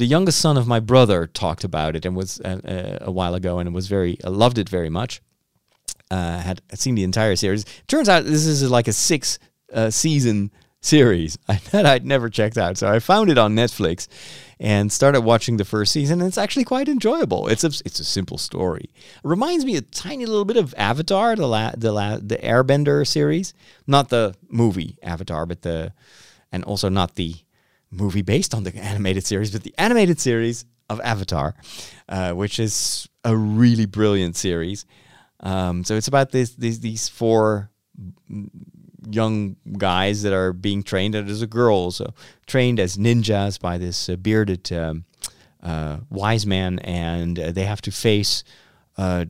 the 0.00 0.06
youngest 0.06 0.40
son 0.40 0.56
of 0.56 0.66
my 0.66 0.80
brother 0.80 1.26
talked 1.26 1.64
about 1.64 1.96
it 1.96 2.04
and 2.04 2.16
was 2.16 2.40
uh, 2.40 2.60
uh, 2.64 2.98
a 3.00 3.10
while 3.10 3.34
ago 3.34 3.58
and 3.58 3.72
was 3.74 3.86
very 3.88 4.18
uh, 4.24 4.30
loved 4.30 4.58
it 4.58 4.68
very 4.68 4.90
much. 4.90 5.22
Uh, 6.10 6.38
had 6.38 6.60
seen 6.74 6.94
the 6.94 7.02
entire 7.02 7.34
series. 7.34 7.64
Turns 7.88 8.08
out 8.08 8.24
this 8.24 8.46
is 8.46 8.70
like 8.70 8.86
a 8.86 8.92
six 8.92 9.38
uh, 9.72 9.90
season 9.90 10.52
series 10.84 11.38
that 11.72 11.86
I'd 11.86 12.04
never 12.04 12.28
checked 12.28 12.58
out. 12.58 12.76
So 12.76 12.88
I 12.88 12.98
found 12.98 13.30
it 13.30 13.38
on 13.38 13.56
Netflix 13.56 14.06
and 14.60 14.92
started 14.92 15.22
watching 15.22 15.56
the 15.56 15.64
first 15.64 15.92
season. 15.92 16.20
And 16.20 16.28
it's 16.28 16.38
actually 16.38 16.64
quite 16.64 16.88
enjoyable. 16.88 17.48
It's 17.48 17.64
a 17.64 17.68
it's 17.84 18.00
a 18.00 18.04
simple 18.04 18.38
story. 18.38 18.90
It 18.94 19.20
reminds 19.24 19.64
me 19.64 19.76
a 19.76 19.80
tiny 19.80 20.26
little 20.26 20.44
bit 20.44 20.56
of 20.56 20.74
Avatar, 20.76 21.34
the 21.36 21.46
la, 21.46 21.72
the 21.76 21.90
la, 21.90 22.18
the 22.18 22.36
Airbender 22.36 23.06
series, 23.06 23.54
not 23.86 24.10
the 24.10 24.34
movie 24.48 24.98
Avatar, 25.02 25.46
but 25.46 25.62
the 25.62 25.92
and 26.52 26.62
also 26.64 26.88
not 26.88 27.16
the 27.16 27.34
movie 27.90 28.22
based 28.22 28.54
on 28.54 28.64
the 28.64 28.76
animated 28.90 29.24
series, 29.24 29.50
but 29.50 29.62
the 29.62 29.74
animated 29.78 30.20
series 30.20 30.64
of 30.90 31.00
Avatar, 31.00 31.54
uh, 32.08 32.32
which 32.32 32.58
is 32.58 33.08
a 33.24 33.34
really 33.36 33.86
brilliant 33.86 34.36
series. 34.36 34.84
Um, 35.44 35.84
so 35.84 35.94
it's 35.94 36.08
about 36.08 36.32
this, 36.32 36.54
these 36.54 36.80
these 36.80 37.08
four 37.08 37.70
young 39.08 39.56
guys 39.76 40.22
that 40.22 40.32
are 40.32 40.52
being 40.52 40.82
trained, 40.82 41.14
there's 41.14 41.42
a 41.42 41.46
girl 41.46 41.76
also 41.76 42.14
trained 42.46 42.80
as 42.80 42.96
ninjas 42.96 43.60
by 43.60 43.78
this 43.78 44.08
uh, 44.08 44.16
bearded 44.16 44.72
um, 44.72 45.04
uh, 45.62 45.98
wise 46.10 46.46
man, 46.46 46.78
and 46.80 47.38
uh, 47.38 47.52
they 47.52 47.64
have 47.64 47.82
to 47.82 47.92
face 47.92 48.44
uh, 48.96 49.26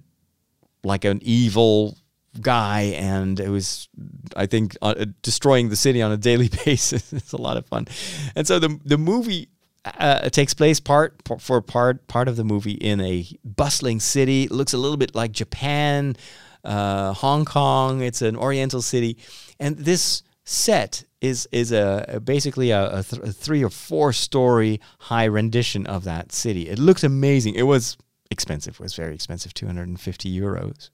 like 0.83 1.05
an 1.05 1.21
evil 1.23 1.99
guy, 2.41 2.95
and 2.97 3.41
it 3.41 3.49
was, 3.49 3.89
I 4.37 4.47
think, 4.47 4.77
uh, 4.83 5.07
destroying 5.23 5.69
the 5.69 5.77
city 5.77 6.03
on 6.03 6.13
a 6.13 6.17
daily 6.17 6.51
basis. 6.65 7.13
it's 7.13 7.33
a 7.33 7.41
lot 7.41 7.57
of 7.57 7.67
fun, 7.67 7.87
and 8.35 8.47
so 8.47 8.59
the 8.59 8.79
the 8.85 8.99
movie. 8.99 9.49
Uh, 9.85 10.31
takes 10.31 10.55
place 10.55 10.81
part 10.81 11.15
for 11.41 11.61
part 11.61 12.07
part 12.09 12.27
of 12.27 12.37
the 12.37 12.45
movie 12.45 12.73
in 12.73 13.03
a 13.03 13.27
bustling 13.45 14.01
city. 14.01 14.45
It 14.45 14.51
looks 14.51 14.73
a 14.73 14.79
little 14.79 14.97
bit 14.97 15.15
like 15.15 15.33
Japan, 15.33 16.17
uh, 16.65 17.13
Hong 17.13 17.45
Kong. 17.45 18.01
It's 18.01 18.23
an 18.23 18.35
Oriental 18.35 18.81
city, 18.81 19.19
and 19.61 19.77
this 19.77 20.23
set 20.45 21.05
is 21.21 21.47
is 21.53 21.71
a, 21.71 22.05
a 22.09 22.21
basically 22.21 22.71
a, 22.71 22.99
a, 22.99 23.03
th- 23.03 23.23
a, 23.23 23.33
three 23.33 23.63
or 23.63 23.69
four 23.71 24.15
story 24.15 24.81
high 25.01 25.25
rendition 25.25 25.87
of 25.87 26.05
that 26.05 26.33
city. 26.33 26.69
It 26.69 26.79
looks 26.79 27.05
amazing. 27.05 27.55
It 27.55 27.65
was 27.65 27.99
expensive. 28.31 28.75
It 28.75 28.81
was 28.81 28.95
very 28.95 29.15
expensive, 29.15 29.53
two 29.53 29.67
hundred 29.67 29.89
and 29.89 30.01
fifty 30.01 30.35
euros. 30.35 30.89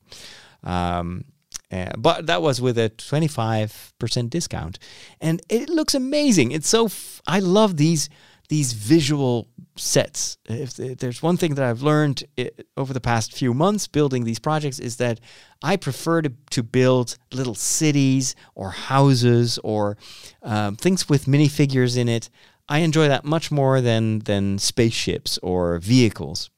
Um, 0.65 1.25
uh, 1.73 1.91
but 1.97 2.27
that 2.27 2.43
was 2.43 2.61
with 2.61 2.77
a 2.79 2.91
25% 2.91 4.31
discount 4.31 4.79
and 5.21 5.41
it 5.49 5.69
looks 5.69 5.95
amazing 5.95 6.51
it's 6.51 6.69
so 6.69 6.87
f- 6.87 7.23
i 7.29 7.39
love 7.39 7.77
these 7.77 8.09
these 8.51 8.73
visual 8.73 9.47
sets. 9.77 10.39
If 10.49 10.75
there's 10.75 11.23
one 11.23 11.37
thing 11.37 11.55
that 11.55 11.65
I've 11.65 11.83
learned 11.83 12.25
over 12.77 12.93
the 12.93 13.01
past 13.01 13.33
few 13.33 13.55
months 13.55 13.87
building 13.87 14.25
these 14.25 14.41
projects 14.41 14.81
is 14.81 14.97
that 14.97 15.21
I 15.63 15.77
prefer 15.77 16.23
to, 16.23 16.33
to 16.51 16.63
build 16.65 17.17
little 17.33 17.55
cities 17.55 18.35
or 18.57 18.73
houses 18.73 19.61
or 19.63 19.97
um, 20.43 20.75
things 20.75 21.09
with 21.09 21.27
minifigures 21.27 21.97
in 21.97 22.09
it. 22.09 22.29
I 22.69 22.81
enjoy 22.81 23.07
that 23.07 23.25
much 23.25 23.53
more 23.53 23.81
than 23.81 24.19
than 24.19 24.59
spaceships 24.59 25.39
or 25.45 25.79
vehicles. 25.79 26.51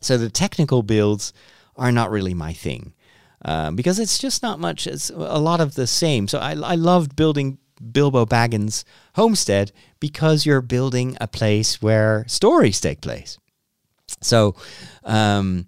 So 0.00 0.16
the 0.16 0.30
technical 0.30 0.84
builds 0.84 1.32
are 1.74 1.90
not 1.90 2.12
really 2.12 2.34
my 2.34 2.52
thing. 2.52 2.94
Um, 3.44 3.74
because 3.74 3.98
it's 3.98 4.18
just 4.18 4.42
not 4.42 4.60
much. 4.60 4.86
It's 4.86 5.10
a 5.10 5.40
lot 5.40 5.60
of 5.60 5.74
the 5.74 5.86
same. 5.86 6.28
So 6.28 6.38
I, 6.38 6.52
I 6.52 6.76
loved 6.76 7.16
building 7.16 7.58
Bilbo 7.92 8.26
Baggins' 8.26 8.84
homestead 9.14 9.72
because 10.00 10.46
you're 10.46 10.60
building 10.60 11.16
a 11.20 11.28
place 11.28 11.80
where 11.82 12.24
stories 12.28 12.80
take 12.80 13.00
place. 13.00 13.38
So, 14.20 14.54
um, 15.04 15.66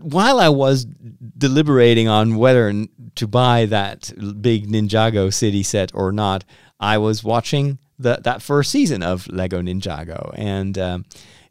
while 0.00 0.38
I 0.38 0.48
was 0.48 0.84
deliberating 0.84 2.08
on 2.08 2.36
whether 2.36 2.72
to 3.16 3.26
buy 3.26 3.66
that 3.66 4.12
big 4.40 4.68
Ninjago 4.68 5.32
city 5.32 5.62
set 5.62 5.90
or 5.94 6.12
not, 6.12 6.44
I 6.78 6.98
was 6.98 7.24
watching 7.24 7.78
the, 7.98 8.20
that 8.22 8.42
first 8.42 8.70
season 8.70 9.02
of 9.02 9.26
Lego 9.28 9.60
Ninjago, 9.60 10.32
and 10.36 10.78
um, 10.78 11.04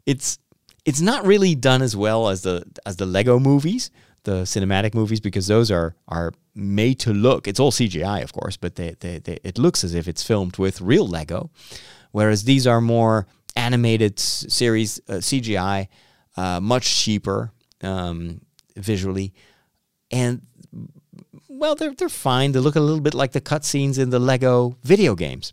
it's 0.06 0.38
it's 0.84 1.00
not 1.00 1.26
really 1.26 1.54
done 1.54 1.82
as 1.82 1.96
well 1.96 2.28
as 2.28 2.42
the 2.42 2.64
as 2.86 2.96
the 2.96 3.06
Lego 3.06 3.38
movies, 3.38 3.90
the 4.22 4.42
cinematic 4.42 4.94
movies 4.94 5.20
because 5.20 5.48
those 5.48 5.70
are 5.70 5.96
are 6.08 6.32
made 6.56 6.98
to 7.00 7.12
look. 7.12 7.46
It's 7.46 7.60
all 7.60 7.70
CGI, 7.70 8.22
of 8.22 8.32
course, 8.32 8.56
but 8.56 8.76
they, 8.76 8.96
they, 9.00 9.18
they, 9.18 9.38
it 9.44 9.58
looks 9.58 9.84
as 9.84 9.94
if 9.94 10.08
it's 10.08 10.22
filmed 10.22 10.56
with 10.56 10.80
real 10.80 11.06
Lego, 11.06 11.50
whereas 12.12 12.44
these 12.44 12.66
are 12.66 12.80
more 12.80 13.26
animated 13.54 14.18
series 14.18 15.00
uh, 15.08 15.14
CGI, 15.14 15.88
uh, 16.36 16.60
much 16.60 16.96
cheaper 16.96 17.52
um, 17.82 18.40
visually, 18.76 19.32
and 20.10 20.42
well, 21.48 21.74
they're 21.74 21.94
they're 21.94 22.08
fine. 22.08 22.52
They 22.52 22.60
look 22.60 22.76
a 22.76 22.80
little 22.80 23.00
bit 23.00 23.14
like 23.14 23.32
the 23.32 23.40
cutscenes 23.40 23.98
in 23.98 24.10
the 24.10 24.18
Lego 24.18 24.76
video 24.82 25.14
games. 25.14 25.52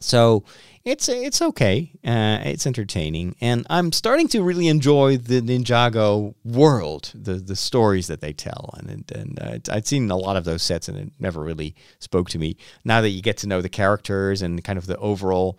So 0.00 0.44
it's 0.86 1.08
it's 1.08 1.42
okay. 1.42 1.90
Uh, 2.04 2.38
it's 2.44 2.64
entertaining, 2.64 3.34
and 3.40 3.66
I'm 3.68 3.90
starting 3.90 4.28
to 4.28 4.42
really 4.42 4.68
enjoy 4.68 5.16
the 5.16 5.40
Ninjago 5.42 6.34
world, 6.44 7.10
the 7.12 7.34
the 7.34 7.56
stories 7.56 8.06
that 8.06 8.20
they 8.20 8.32
tell, 8.32 8.72
and 8.78 9.10
and 9.12 9.38
uh, 9.42 9.58
I'd 9.74 9.86
seen 9.86 10.08
a 10.12 10.16
lot 10.16 10.36
of 10.36 10.44
those 10.44 10.62
sets, 10.62 10.88
and 10.88 10.96
it 10.96 11.10
never 11.18 11.42
really 11.42 11.74
spoke 11.98 12.30
to 12.30 12.38
me. 12.38 12.56
Now 12.84 13.00
that 13.00 13.08
you 13.08 13.20
get 13.20 13.36
to 13.38 13.48
know 13.48 13.60
the 13.60 13.68
characters 13.68 14.42
and 14.42 14.62
kind 14.62 14.78
of 14.78 14.86
the 14.86 14.96
overall 14.98 15.58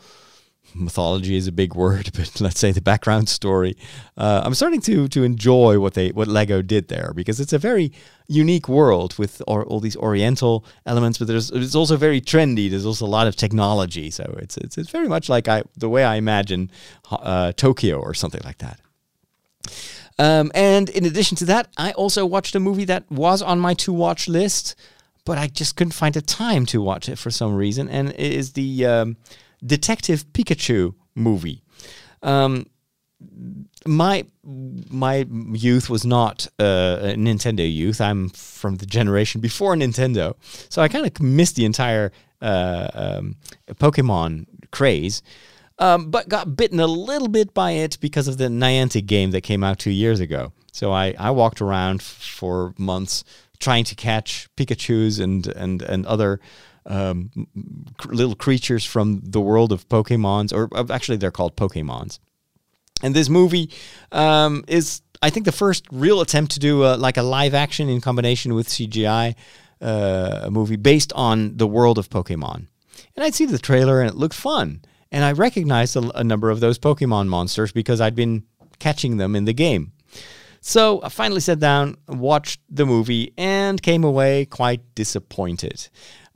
mythology 0.74 1.36
is 1.36 1.48
a 1.48 1.52
big 1.52 1.76
word, 1.76 2.12
but 2.16 2.42
let's 2.42 2.60
say 2.60 2.72
the 2.72 2.82
background 2.82 3.30
story. 3.30 3.76
Uh, 4.18 4.42
I'm 4.44 4.54
starting 4.54 4.82
to 4.82 5.08
to 5.10 5.24
enjoy 5.24 5.80
what 5.80 5.94
they 5.94 6.10
what 6.10 6.28
Lego 6.28 6.62
did 6.62 6.88
there 6.88 7.12
because 7.16 7.40
it's 7.40 7.54
a 7.54 7.60
very 7.60 7.92
unique 8.28 8.68
world 8.68 9.18
with 9.18 9.42
all, 9.48 9.62
all 9.64 9.80
these 9.80 9.96
Oriental 9.98 10.66
elements, 10.86 11.18
but 11.18 11.28
there's 11.28 11.52
it's 11.52 11.76
also 11.76 11.98
very 11.98 12.22
trendy. 12.22 12.70
There's 12.70 12.86
also 12.86 13.06
a 13.06 13.08
lot 13.08 13.28
of 13.28 13.36
technology, 13.36 14.12
so 14.12 14.24
it's 14.40 14.58
it's, 14.58 14.78
it's 14.78 14.90
very 14.90 15.08
much 15.08 15.30
like 15.30 15.48
I 15.48 15.64
the 15.76 15.90
way 15.90 16.04
I 16.04 16.16
imagine 16.16 16.72
uh, 17.12 17.52
Tokyo 17.54 18.00
or 18.00 18.14
something 18.14 18.42
like 18.44 18.60
that. 18.60 18.80
Um, 20.20 20.52
and 20.56 20.90
in 20.90 21.06
addition 21.06 21.38
to 21.38 21.46
that, 21.46 21.68
I 21.78 21.92
also 21.92 22.26
watched 22.26 22.56
a 22.56 22.60
movie 22.60 22.86
that 22.86 23.10
was 23.12 23.42
on 23.42 23.60
my 23.60 23.76
to 23.76 23.94
watch 23.94 24.28
list, 24.28 24.76
but 25.26 25.38
I 25.38 25.48
just 25.48 25.76
couldn't 25.76 25.94
find 25.94 26.16
the 26.16 26.22
time 26.22 26.66
to 26.68 26.82
watch 26.82 27.08
it 27.08 27.20
for 27.20 27.30
some 27.30 27.56
reason, 27.56 27.88
and 27.88 28.10
it 28.10 28.34
is 28.34 28.54
the 28.54 28.86
um, 28.86 29.18
Detective 29.66 30.26
Pikachu 30.34 30.94
movie. 31.16 31.64
Um, 32.22 32.66
my 33.86 34.26
my 34.44 35.26
youth 35.54 35.90
was 35.90 36.06
not 36.06 36.48
uh, 36.60 37.00
a 37.02 37.16
Nintendo 37.16 37.72
youth. 37.72 38.00
I'm 38.00 38.30
from 38.30 38.76
the 38.76 38.86
generation 38.86 39.42
before 39.42 39.76
Nintendo, 39.76 40.36
so 40.70 40.82
I 40.82 40.88
kind 40.88 41.06
of 41.06 41.22
missed 41.22 41.56
the 41.56 41.66
entire 41.66 42.12
uh, 42.42 42.90
um, 42.94 43.36
Pokemon 43.68 44.46
craze. 44.72 45.24
Um, 45.80 46.10
but 46.10 46.28
got 46.28 46.56
bitten 46.58 46.80
a 46.80 46.88
little 46.88 47.28
bit 47.28 47.54
by 47.54 47.72
it 47.72 48.00
because 48.02 48.28
of 48.28 48.40
the 48.40 48.46
Niantic 48.46 49.06
game 49.06 49.30
that 49.32 49.42
came 49.42 49.64
out 49.64 49.78
two 49.78 49.92
years 49.92 50.20
ago. 50.20 50.52
So 50.72 50.92
I, 50.92 51.14
I 51.20 51.30
walked 51.30 51.62
around 51.62 52.02
for 52.02 52.74
months 52.80 53.24
trying 53.60 53.84
to 53.86 53.96
catch 53.96 54.48
Pikachu's 54.56 55.20
and 55.20 55.48
and 55.48 55.82
and 55.82 56.06
other 56.06 56.40
um, 56.88 57.30
little 58.06 58.36
creatures 58.36 58.86
from 58.86 59.22
the 59.24 59.42
world 59.42 59.72
of 59.72 59.88
Pokemons, 59.90 60.54
or 60.54 60.70
uh, 60.76 60.86
actually 60.90 61.18
they're 61.18 61.32
called 61.32 61.56
Pokemons. 61.56 62.20
And 63.04 63.16
this 63.16 63.30
movie 63.30 63.70
um, 64.12 64.64
is, 64.68 65.02
I 65.22 65.30
think, 65.30 65.46
the 65.46 65.52
first 65.52 65.86
real 65.92 66.22
attempt 66.22 66.54
to 66.54 66.60
do 66.60 66.84
uh, 66.84 66.98
like 66.98 67.18
a 67.18 67.24
live 67.24 67.54
action 67.54 67.90
in 67.90 68.02
combination 68.02 68.56
with 68.56 68.68
CGI, 68.68 69.36
uh, 69.82 70.40
a 70.44 70.52
movie 70.52 70.78
based 70.78 71.14
on 71.14 71.58
the 71.58 71.68
world 71.68 71.98
of 71.98 72.10
Pokemon. 72.10 72.68
And 73.16 73.24
I'd 73.24 73.36
see 73.36 73.46
the 73.46 73.60
trailer 73.60 74.02
and 74.02 74.10
it 74.10 74.16
looked 74.16 74.36
fun. 74.36 74.82
And 75.12 75.24
I 75.24 75.34
recognized 75.34 75.96
a, 75.96 76.18
a 76.18 76.24
number 76.24 76.50
of 76.50 76.60
those 76.60 76.80
Pokemon 76.80 77.28
monsters 77.28 77.72
because 77.72 78.02
I'd 78.02 78.16
been 78.16 78.44
catching 78.80 79.18
them 79.18 79.36
in 79.36 79.46
the 79.46 79.54
game. 79.54 79.94
So 80.62 81.02
I 81.04 81.10
finally 81.10 81.40
sat 81.40 81.60
down, 81.60 81.98
watched 82.08 82.60
the 82.70 82.86
movie, 82.86 83.34
and 83.38 83.82
came 83.82 84.04
away 84.04 84.46
quite 84.46 84.82
disappointed. 84.96 85.88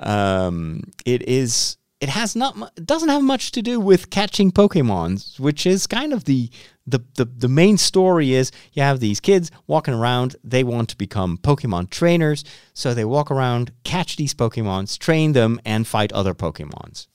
Um, 0.01 0.84
it 1.05 1.27
is. 1.27 1.77
It 2.00 2.10
has 2.10 2.36
not. 2.36 2.75
doesn't 2.86 3.10
have 3.10 3.22
much 3.22 3.51
to 3.51 3.62
do 3.62 3.79
with 3.79 4.10
catching 4.10 4.51
Pokemons, 4.51 5.39
which 5.39 5.65
is 5.65 5.86
kind 5.86 6.13
of 6.13 6.25
the 6.25 6.50
the 6.88 7.00
the, 7.15 7.25
the 7.25 7.48
main 7.48 7.77
story. 7.77 8.34
Is 8.34 8.51
you 8.74 8.81
have 8.81 9.00
these 9.00 9.20
kids 9.20 9.51
walking 9.67 9.93
around. 9.93 10.36
They 10.43 10.63
want 10.63 10.89
to 10.89 10.98
become 10.98 11.38
Pokemon 11.38 11.91
trainers, 11.91 12.43
so 12.74 12.93
they 12.93 13.05
walk 13.05 13.29
around, 13.29 13.72
catch 13.84 14.15
these 14.15 14.34
Pokemons, 14.34 14.98
train 14.98 15.34
them, 15.34 15.62
and 15.63 15.86
fight 15.88 16.12
other 16.12 16.34
Pokemons 16.34 17.08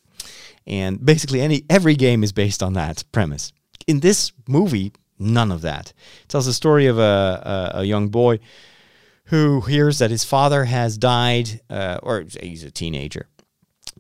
and 0.67 1.05
basically 1.05 1.41
any 1.41 1.65
every 1.71 1.95
game 1.95 2.25
is 2.25 2.33
based 2.33 2.63
on 2.63 2.73
that 2.75 3.05
premise. 3.13 3.53
In 3.87 4.01
this 4.01 4.33
movie, 4.49 4.93
none 5.19 5.53
of 5.53 5.63
that. 5.63 5.93
It 6.23 6.29
tells 6.29 6.47
the 6.47 6.53
story 6.53 6.87
of 6.87 6.99
a, 6.99 7.73
a, 7.75 7.81
a 7.81 7.85
young 7.85 8.09
boy 8.09 8.41
who 9.27 9.61
hears 9.63 9.99
that 9.99 10.11
his 10.11 10.25
father 10.25 10.65
has 10.65 10.99
died, 10.99 11.61
uh, 11.69 11.99
or 12.03 12.25
he's 12.41 12.65
a 12.65 12.71
teenager. 12.71 13.29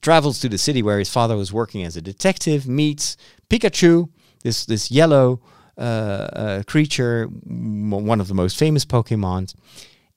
Travels 0.00 0.38
to 0.40 0.48
the 0.48 0.58
city 0.58 0.82
where 0.82 0.98
his 0.98 1.10
father 1.10 1.36
was 1.36 1.52
working 1.52 1.82
as 1.82 1.96
a 1.96 2.02
detective, 2.02 2.68
meets 2.68 3.16
Pikachu, 3.50 4.10
this 4.42 4.64
this 4.66 4.90
yellow 4.90 5.40
uh, 5.78 5.80
uh, 5.80 6.62
creature, 6.64 7.26
one 7.26 8.20
of 8.20 8.28
the 8.28 8.34
most 8.34 8.58
famous 8.58 8.84
Pokemons, 8.84 9.54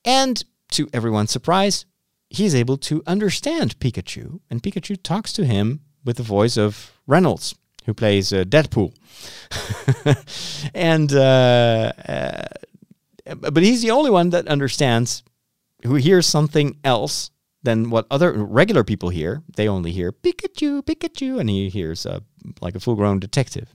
and 0.04 0.44
to 0.72 0.88
everyone's 0.92 1.30
surprise, 1.30 1.86
he's 2.28 2.54
able 2.54 2.78
to 2.78 3.02
understand 3.06 3.78
Pikachu, 3.80 4.40
and 4.48 4.62
Pikachu 4.62 4.96
talks 5.02 5.32
to 5.32 5.44
him 5.44 5.80
with 6.04 6.16
the 6.16 6.22
voice 6.22 6.56
of 6.56 6.92
Reynolds, 7.06 7.54
who 7.84 7.94
plays 7.94 8.32
uh, 8.32 8.44
Deadpool. 8.44 8.94
and 10.74 11.12
uh, 11.12 11.92
uh, 12.08 12.46
but 13.34 13.62
he's 13.62 13.82
the 13.82 13.90
only 13.90 14.10
one 14.10 14.30
that 14.30 14.48
understands, 14.48 15.22
who 15.84 15.94
hears 15.94 16.26
something 16.26 16.76
else 16.84 17.30
than 17.62 17.90
what 17.90 18.06
other 18.10 18.32
regular 18.32 18.84
people 18.84 19.10
hear. 19.10 19.42
They 19.56 19.68
only 19.68 19.92
hear 19.92 20.12
Pikachu, 20.12 20.82
Pikachu, 20.82 21.38
and 21.40 21.48
he 21.50 21.68
hears 21.68 22.06
uh, 22.06 22.20
like 22.60 22.74
a 22.74 22.80
full-grown 22.80 23.20
detective. 23.20 23.74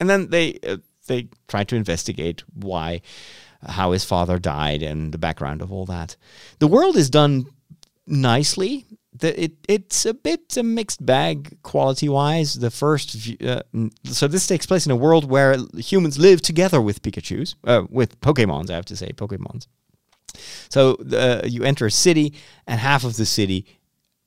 And 0.00 0.08
then 0.08 0.30
they 0.30 0.58
uh, 0.66 0.78
they 1.06 1.28
try 1.48 1.64
to 1.64 1.76
investigate 1.76 2.44
why, 2.54 3.00
how 3.66 3.92
his 3.92 4.04
father 4.04 4.38
died, 4.38 4.82
and 4.82 5.12
the 5.12 5.18
background 5.18 5.62
of 5.62 5.72
all 5.72 5.86
that. 5.86 6.16
The 6.58 6.66
world 6.66 6.96
is 6.96 7.10
done 7.10 7.46
nicely. 8.06 8.84
The, 9.20 9.44
it 9.44 9.52
it's 9.68 10.06
a 10.06 10.14
bit 10.14 10.56
a 10.56 10.62
mixed 10.62 11.04
bag 11.04 11.58
quality 11.62 12.08
wise. 12.08 12.54
The 12.54 12.70
first, 12.70 13.16
uh, 13.42 13.62
so 14.04 14.28
this 14.28 14.46
takes 14.46 14.66
place 14.66 14.86
in 14.86 14.92
a 14.92 14.96
world 14.96 15.28
where 15.28 15.56
humans 15.76 16.18
live 16.18 16.40
together 16.40 16.80
with 16.80 17.02
Pikachu's, 17.02 17.56
uh, 17.64 17.82
with 17.90 18.20
Pokemons. 18.20 18.70
I 18.70 18.74
have 18.74 18.84
to 18.86 18.96
say, 18.96 19.08
Pokemons. 19.12 19.66
So 20.68 20.96
uh, 21.12 21.42
you 21.46 21.64
enter 21.64 21.86
a 21.86 21.90
city, 21.90 22.34
and 22.66 22.80
half 22.80 23.04
of 23.04 23.16
the 23.16 23.26
city 23.26 23.66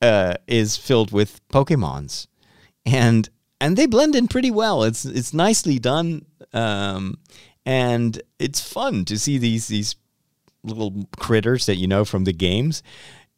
uh, 0.02 0.36
is 0.48 0.78
filled 0.78 1.12
with 1.12 1.48
Pokemons, 1.50 2.28
and 2.86 3.30
and 3.60 3.78
they 3.78 3.86
blend 3.86 4.16
in 4.16 4.28
pretty 4.28 4.52
well. 4.52 4.84
It's 4.84 5.06
it's 5.06 5.34
nicely 5.34 5.80
done, 5.80 6.26
um, 6.54 7.18
and 7.66 8.22
it's 8.40 8.60
fun 8.60 9.06
to 9.06 9.18
see 9.20 9.38
these 9.38 9.68
these 9.68 9.96
little 10.64 11.08
critters 11.18 11.66
that 11.66 11.78
you 11.78 11.88
know 11.88 12.06
from 12.06 12.24
the 12.24 12.34
games 12.34 12.84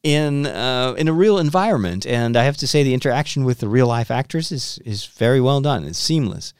in 0.03 0.45
uh, 0.45 0.93
in 0.97 1.07
a 1.07 1.13
real 1.13 1.39
environment. 1.39 2.05
And 2.05 2.37
I 2.37 2.43
have 2.43 2.57
to 2.57 2.67
say, 2.67 2.83
the 2.83 2.93
interaction 2.93 3.45
with 3.45 3.59
the 3.59 3.69
real 3.69 3.87
life 3.87 4.11
actors 4.11 4.51
is 4.51 4.79
is 4.85 5.05
very 5.05 5.41
well 5.41 5.61
done. 5.61 5.85
It's 5.85 5.99
seamless. 5.99 6.53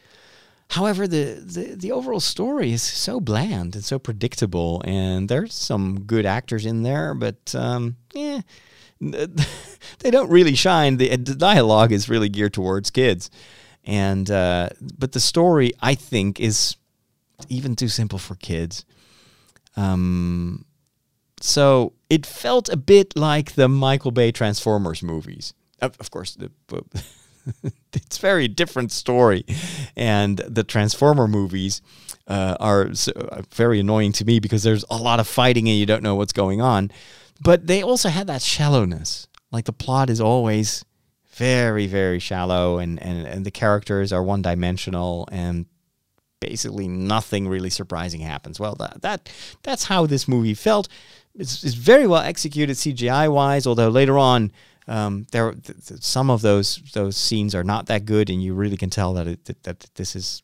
However, 0.70 1.08
the, 1.08 1.40
the, 1.46 1.76
the 1.76 1.92
overall 1.92 2.20
story 2.20 2.72
is 2.72 2.82
so 2.82 3.20
bland 3.20 3.76
and 3.76 3.86
so 3.86 4.00
predictable, 4.00 4.82
and 4.86 5.30
there's 5.30 5.54
some 5.54 6.02
good 6.06 6.26
actors 6.26 6.66
in 6.66 6.82
there, 6.82 7.14
but 7.14 7.54
um, 7.54 7.98
yeah, 8.12 8.42
they 9.00 10.10
don't 10.10 10.32
really 10.32 10.56
shine. 10.56 10.98
The, 10.98 11.16
the 11.16 11.36
dialogue 11.36 11.92
is 11.92 12.10
really 12.10 12.28
geared 12.28 12.54
towards 12.54 12.90
kids, 12.90 13.30
and 13.84 14.32
uh, 14.32 14.70
but 14.98 15.12
the 15.12 15.20
story 15.20 15.74
I 15.80 15.94
think 15.94 16.40
is 16.40 16.76
even 17.50 17.76
too 17.76 17.90
simple 17.90 18.18
for 18.18 18.34
kids. 18.34 18.84
Um, 19.76 20.66
so 21.46 21.92
it 22.10 22.26
felt 22.26 22.70
a 22.70 22.78
bit 22.78 23.18
like 23.18 23.56
the 23.56 23.68
Michael 23.68 24.12
Bay 24.12 24.32
Transformers 24.32 25.04
movies. 25.04 25.54
Of, 25.82 25.98
of 26.00 26.10
course, 26.10 26.36
the, 26.36 26.50
it's 27.94 28.18
very 28.18 28.48
different 28.48 28.94
story, 28.94 29.46
and 29.98 30.38
the 30.38 30.64
Transformer 30.64 31.28
movies 31.28 31.82
uh, 32.30 32.56
are 32.62 32.94
so, 32.94 33.12
uh, 33.12 33.42
very 33.52 33.82
annoying 33.82 34.14
to 34.14 34.24
me 34.24 34.40
because 34.40 34.64
there's 34.64 34.86
a 34.90 34.96
lot 34.96 35.20
of 35.20 35.28
fighting 35.28 35.68
and 35.68 35.78
you 35.78 35.86
don't 35.86 36.02
know 36.02 36.16
what's 36.16 36.32
going 36.32 36.62
on. 36.62 36.90
But 37.42 37.68
they 37.68 37.84
also 37.84 38.08
had 38.08 38.28
that 38.28 38.42
shallowness. 38.42 39.28
Like 39.52 39.66
the 39.66 39.74
plot 39.74 40.10
is 40.10 40.22
always 40.22 40.86
very, 41.34 41.88
very 41.88 42.20
shallow, 42.20 42.78
and 42.78 43.04
and, 43.04 43.28
and 43.28 43.46
the 43.46 43.52
characters 43.52 44.14
are 44.14 44.24
one 44.24 44.42
dimensional, 44.42 45.28
and 45.30 45.66
basically 46.40 46.88
nothing 46.88 47.48
really 47.48 47.70
surprising 47.70 48.20
happens. 48.20 48.60
Well, 48.60 48.76
that, 48.76 49.02
that 49.02 49.30
that's 49.64 49.86
how 49.86 50.06
this 50.06 50.28
movie 50.28 50.54
felt. 50.54 50.88
It's, 51.36 51.64
it's 51.64 51.74
very 51.74 52.08
well 52.08 52.22
executed 52.22 52.78
CGI 52.78 53.32
wise, 53.32 53.66
although 53.66 53.90
later 53.90 54.18
on 54.18 54.52
um, 54.88 55.26
there 55.32 55.52
th- 55.52 55.86
th- 55.86 56.04
some 56.04 56.30
of 56.30 56.42
those 56.42 56.78
those 56.94 57.18
scenes 57.18 57.56
are 57.56 57.64
not 57.64 57.88
that 57.88 58.06
good, 58.06 58.30
and 58.30 58.44
you 58.44 58.54
really 58.54 58.78
can 58.78 58.90
tell 58.90 59.14
that 59.14 59.28
it, 59.28 59.46
that, 59.46 59.64
that 59.64 59.90
this 59.96 60.16
is 60.16 60.44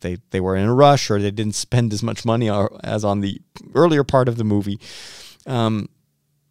they 0.00 0.18
they 0.30 0.40
were 0.40 0.56
in 0.56 0.68
a 0.68 0.74
rush 0.74 1.10
or 1.10 1.20
they 1.20 1.30
didn't 1.30 1.54
spend 1.66 1.92
as 1.92 2.02
much 2.02 2.24
money 2.24 2.48
or, 2.48 2.78
as 2.84 3.04
on 3.04 3.20
the 3.20 3.40
earlier 3.74 4.04
part 4.04 4.28
of 4.28 4.36
the 4.36 4.44
movie. 4.44 4.78
Um, 5.46 5.88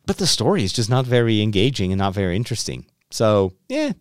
but 0.06 0.18
the 0.18 0.28
story 0.28 0.64
is 0.64 0.74
just 0.74 0.90
not 0.90 1.06
very 1.06 1.42
engaging 1.42 1.92
and 1.92 2.00
not 2.00 2.14
very 2.14 2.36
interesting. 2.36 2.86
So 3.12 3.54
yeah, 3.70 3.94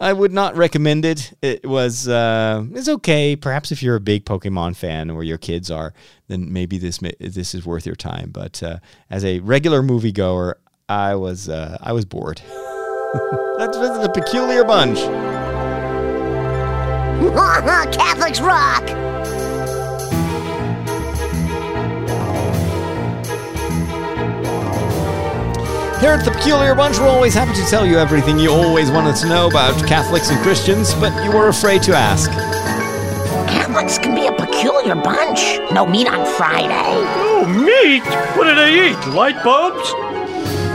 I 0.00 0.12
would 0.12 0.32
not 0.32 0.56
recommend 0.56 1.04
it. 1.04 1.32
It 1.42 1.66
was 1.66 2.08
uh, 2.08 2.64
it's 2.72 2.88
okay. 2.88 3.36
Perhaps 3.36 3.72
if 3.72 3.82
you're 3.82 3.96
a 3.96 4.00
big 4.00 4.24
Pokemon 4.24 4.76
fan 4.76 5.10
or 5.10 5.22
your 5.22 5.38
kids 5.38 5.70
are, 5.70 5.94
then 6.28 6.52
maybe 6.52 6.78
this 6.78 7.00
may, 7.00 7.12
this 7.20 7.54
is 7.54 7.64
worth 7.64 7.86
your 7.86 7.96
time. 7.96 8.30
But 8.30 8.62
uh, 8.62 8.78
as 9.10 9.24
a 9.24 9.40
regular 9.40 9.82
moviegoer, 9.82 10.54
I 10.88 11.14
was 11.14 11.48
uh, 11.48 11.78
I 11.80 11.92
was 11.92 12.04
bored. 12.04 12.40
Visit 13.76 14.02
the 14.02 14.10
peculiar 14.12 14.64
bunch. 14.64 14.98
Catholics 17.96 18.40
rock! 18.40 19.15
Here 26.06 26.14
at 26.14 26.24
the 26.24 26.30
Peculiar 26.30 26.72
Bunch, 26.76 27.00
we're 27.00 27.08
always 27.08 27.34
happy 27.34 27.52
to 27.60 27.68
tell 27.68 27.84
you 27.84 27.98
everything 27.98 28.38
you 28.38 28.52
always 28.52 28.92
wanted 28.92 29.16
to 29.16 29.28
know 29.28 29.48
about 29.48 29.74
Catholics 29.88 30.30
and 30.30 30.40
Christians, 30.40 30.94
but 30.94 31.12
you 31.24 31.32
were 31.32 31.48
afraid 31.48 31.82
to 31.82 31.96
ask. 31.96 32.30
Catholics 33.50 33.98
can 33.98 34.14
be 34.14 34.28
a 34.28 34.32
peculiar 34.32 34.94
bunch. 34.94 35.58
No 35.72 35.84
meat 35.84 36.06
on 36.06 36.24
Friday. 36.36 36.70
Oh, 36.70 37.44
meat! 37.44 38.04
What 38.36 38.44
do 38.44 38.54
they 38.54 38.90
eat? 38.90 39.14
Light 39.16 39.42
bulbs? 39.42 39.92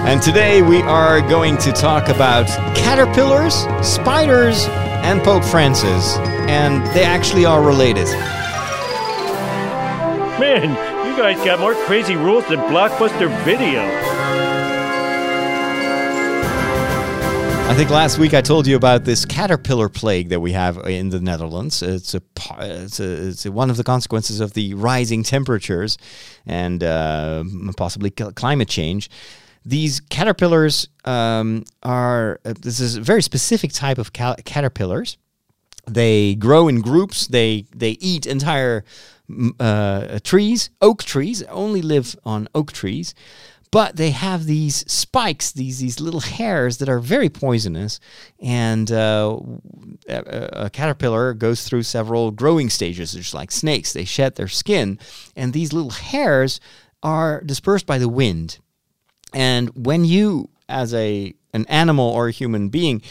And 0.05 0.21
today 0.21 0.63
we 0.63 0.81
are 0.81 1.21
going 1.21 1.57
to 1.59 1.71
talk 1.71 2.09
about 2.09 2.47
caterpillars, 2.75 3.55
spiders, 3.87 4.65
and 4.67 5.23
Pope 5.23 5.45
Francis. 5.45 6.17
And 6.49 6.85
they 6.87 7.05
actually 7.05 7.45
are 7.45 7.63
related. 7.63 8.07
Man, 10.37 10.71
you 11.07 11.15
guys 11.15 11.37
got 11.45 11.61
more 11.61 11.75
crazy 11.85 12.17
rules 12.17 12.45
than 12.49 12.59
Blockbuster 12.59 13.29
Video. 13.45 14.20
I 17.71 17.73
think 17.73 17.89
last 17.89 18.19
week 18.19 18.33
I 18.33 18.41
told 18.41 18.67
you 18.67 18.75
about 18.75 19.05
this 19.05 19.23
caterpillar 19.23 19.87
plague 19.87 20.27
that 20.27 20.41
we 20.41 20.51
have 20.51 20.77
in 20.89 21.07
the 21.07 21.21
Netherlands. 21.21 21.81
It's 21.81 22.13
a, 22.13 22.21
it's, 22.59 22.99
a, 22.99 23.27
it's 23.29 23.45
a, 23.45 23.51
one 23.53 23.69
of 23.69 23.77
the 23.77 23.85
consequences 23.85 24.41
of 24.41 24.51
the 24.51 24.73
rising 24.73 25.23
temperatures 25.23 25.97
and 26.45 26.83
uh, 26.83 27.45
possibly 27.77 28.11
climate 28.11 28.67
change. 28.67 29.09
These 29.63 30.01
caterpillars 30.01 30.89
um, 31.05 31.63
are 31.81 32.41
uh, 32.43 32.55
this 32.59 32.81
is 32.81 32.97
a 32.97 33.01
very 33.01 33.21
specific 33.21 33.71
type 33.71 33.97
of 33.97 34.11
ca- 34.11 34.35
caterpillars. 34.43 35.17
They 35.87 36.35
grow 36.35 36.67
in 36.67 36.81
groups. 36.81 37.27
They 37.27 37.67
they 37.73 37.91
eat 38.01 38.25
entire 38.25 38.83
uh, 39.61 40.19
trees, 40.25 40.71
oak 40.81 41.03
trees, 41.03 41.41
only 41.43 41.81
live 41.81 42.17
on 42.25 42.49
oak 42.53 42.73
trees. 42.73 43.15
But 43.71 43.95
they 43.95 44.11
have 44.11 44.45
these 44.45 44.83
spikes, 44.91 45.51
these 45.53 45.79
these 45.79 46.01
little 46.01 46.19
hairs 46.19 46.77
that 46.77 46.89
are 46.89 46.99
very 46.99 47.29
poisonous, 47.29 48.01
and 48.41 48.91
uh, 48.91 49.39
a, 50.09 50.65
a 50.65 50.69
caterpillar 50.69 51.33
goes 51.33 51.63
through 51.63 51.83
several 51.83 52.31
growing 52.31 52.69
stages, 52.69 53.13
just 53.13 53.33
like 53.33 53.49
snakes. 53.49 53.93
They 53.93 54.03
shed 54.03 54.35
their 54.35 54.49
skin, 54.49 54.99
and 55.37 55.53
these 55.53 55.71
little 55.71 55.91
hairs 55.91 56.59
are 57.01 57.41
dispersed 57.41 57.85
by 57.85 57.97
the 57.97 58.09
wind. 58.09 58.59
And 59.33 59.69
when 59.69 60.03
you, 60.03 60.49
as 60.67 60.93
a 60.93 61.33
an 61.53 61.65
animal 61.67 62.09
or 62.09 62.27
a 62.27 62.31
human 62.31 62.69
being, 62.69 63.01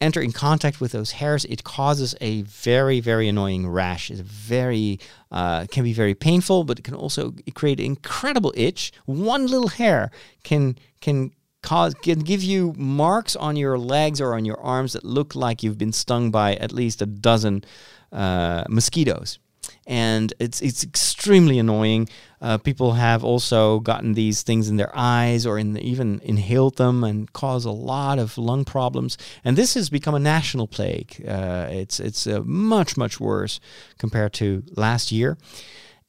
enter 0.00 0.20
in 0.20 0.32
contact 0.32 0.80
with 0.80 0.92
those 0.92 1.12
hairs, 1.12 1.44
it 1.46 1.64
causes 1.64 2.14
a 2.20 2.42
very, 2.42 3.00
very 3.00 3.28
annoying 3.28 3.68
rash. 3.68 4.10
It's 4.10 4.20
very 4.20 5.00
uh, 5.30 5.66
can 5.70 5.84
be 5.84 5.92
very 5.92 6.14
painful, 6.14 6.64
but 6.64 6.78
it 6.78 6.82
can 6.82 6.94
also 6.94 7.34
create 7.54 7.80
an 7.80 7.86
incredible 7.86 8.52
itch. 8.56 8.92
One 9.06 9.46
little 9.46 9.68
hair 9.68 10.10
can 10.44 10.78
can 11.00 11.32
cause 11.62 11.94
can 11.94 12.20
give 12.20 12.42
you 12.42 12.74
marks 12.76 13.34
on 13.36 13.56
your 13.56 13.78
legs 13.78 14.20
or 14.20 14.34
on 14.34 14.44
your 14.44 14.60
arms 14.60 14.92
that 14.92 15.04
look 15.04 15.34
like 15.34 15.62
you've 15.62 15.78
been 15.78 15.92
stung 15.92 16.30
by 16.30 16.54
at 16.56 16.72
least 16.72 17.02
a 17.02 17.06
dozen 17.06 17.64
uh, 18.12 18.64
mosquitoes 18.68 19.38
and 19.86 20.32
it's 20.38 20.60
it's 20.60 20.84
extremely 20.84 21.58
annoying. 21.58 22.08
Uh, 22.40 22.58
people 22.58 22.92
have 22.92 23.24
also 23.24 23.80
gotten 23.80 24.14
these 24.14 24.42
things 24.42 24.68
in 24.68 24.76
their 24.76 24.92
eyes 24.94 25.44
or 25.44 25.58
in 25.58 25.72
the, 25.72 25.80
even 25.80 26.20
inhaled 26.22 26.76
them 26.76 27.02
and 27.02 27.32
cause 27.32 27.64
a 27.64 27.70
lot 27.70 28.18
of 28.18 28.38
lung 28.38 28.64
problems. 28.64 29.18
And 29.44 29.56
this 29.56 29.74
has 29.74 29.90
become 29.90 30.14
a 30.14 30.20
national 30.20 30.68
plague. 30.68 31.24
Uh, 31.26 31.66
it's 31.70 31.98
it's 31.98 32.26
uh, 32.26 32.42
much 32.44 32.96
much 32.96 33.18
worse 33.18 33.60
compared 33.98 34.32
to 34.34 34.62
last 34.76 35.10
year. 35.10 35.36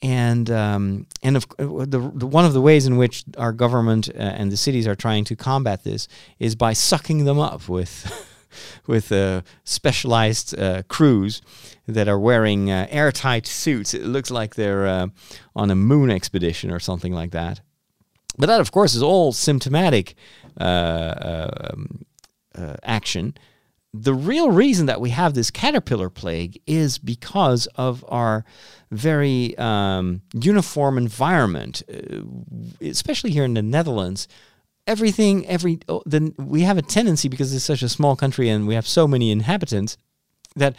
And 0.02 0.50
um, 0.50 1.08
and 1.24 1.36
of 1.36 1.46
uh, 1.60 1.86
the, 1.86 2.12
the 2.14 2.28
one 2.28 2.46
of 2.46 2.54
the 2.54 2.62
ways 2.62 2.86
in 2.86 2.96
which 2.96 3.24
our 3.38 3.52
government 3.52 4.10
uh, 4.10 4.18
and 4.18 4.52
the 4.52 4.58
cities 4.58 4.88
are 4.88 4.96
trying 4.96 5.26
to 5.26 5.36
combat 5.36 5.84
this 5.84 6.08
is 6.40 6.56
by 6.56 6.74
sucking 6.74 7.26
them 7.26 7.40
up 7.40 7.68
with 7.68 8.36
with 8.88 9.12
uh, 9.12 9.42
specialized 9.64 10.58
uh, 10.58 10.84
crews 10.88 11.42
that 11.88 12.08
are 12.08 12.20
wearing 12.20 12.70
uh, 12.70 12.88
airtight 12.90 13.48
suits. 13.48 13.94
It 13.94 14.06
looks 14.06 14.32
like 14.32 14.56
they're 14.56 14.88
uh, 14.88 15.08
on 15.56 15.72
a 15.72 15.76
moon 15.76 16.10
expedition 16.10 16.72
or 16.72 16.80
something 16.80 17.14
like 17.14 17.32
that. 17.32 17.62
But 18.38 18.48
that, 18.48 18.62
of 18.62 18.72
course, 18.72 18.96
is 18.96 19.04
all 19.04 19.34
symptomatic 19.34 20.16
uh, 20.60 21.50
um, 21.74 22.06
action. 22.84 23.36
The 23.94 24.14
real 24.14 24.52
reason 24.52 24.86
that 24.86 25.02
we 25.02 25.10
have 25.10 25.34
this 25.34 25.50
caterpillar 25.50 26.10
plague 26.10 26.62
is 26.68 27.00
because 27.00 27.66
of 27.76 28.06
our 28.08 28.46
very 28.92 29.58
um, 29.58 30.22
uniform 30.34 30.98
environment, 30.98 31.82
especially 32.82 33.32
here 33.32 33.44
in 33.44 33.56
the 33.56 33.64
Netherlands 33.64 34.28
everything 34.90 35.46
every 35.46 35.80
oh, 35.88 36.02
then 36.06 36.34
we 36.38 36.64
have 36.64 36.78
a 36.78 36.82
tendency 36.82 37.30
because 37.30 37.54
it's 37.54 37.64
such 37.64 37.84
a 37.84 37.90
small 37.90 38.16
country 38.16 38.50
and 38.50 38.68
we 38.68 38.74
have 38.74 38.88
so 38.88 39.08
many 39.08 39.30
inhabitants 39.30 39.98
that 40.56 40.76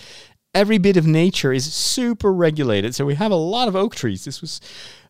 every 0.52 0.78
bit 0.78 0.96
of 0.96 1.06
nature 1.06 1.52
is 1.52 1.72
super 1.72 2.32
regulated. 2.32 2.92
So 2.92 3.06
we 3.06 3.14
have 3.14 3.30
a 3.30 3.36
lot 3.36 3.68
of 3.68 3.76
oak 3.76 3.94
trees. 3.94 4.24
This 4.24 4.40
was 4.40 4.60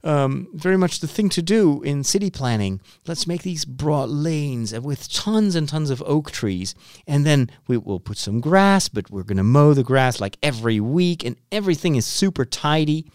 um, 0.05 0.49
very 0.53 0.77
much 0.77 1.01
the 1.01 1.09
thing 1.09 1.31
to 1.31 1.41
do 1.41 1.83
in 1.83 2.05
city 2.05 2.31
planning. 2.31 2.83
Let's 3.07 3.27
make 3.27 3.43
these 3.43 3.65
broad 3.65 4.11
lanes 4.11 4.79
with 4.79 5.11
tons 5.11 5.55
and 5.55 5.67
tons 5.67 5.89
of 5.89 6.03
oak 6.03 6.31
trees. 6.31 6.75
And 7.07 7.25
then 7.25 7.51
we 7.67 7.79
will 7.79 8.01
put 8.01 8.19
some 8.19 8.41
grass 8.41 8.91
but 8.91 9.11
we're 9.11 9.23
going 9.23 9.39
to 9.39 9.43
mow 9.43 9.73
the 9.73 9.83
grass 9.83 10.21
like 10.21 10.37
every 10.43 10.79
week 10.79 11.25
and 11.25 11.37
everything 11.51 11.97
is 11.97 12.05
super 12.05 12.45
tidy. 12.45 13.07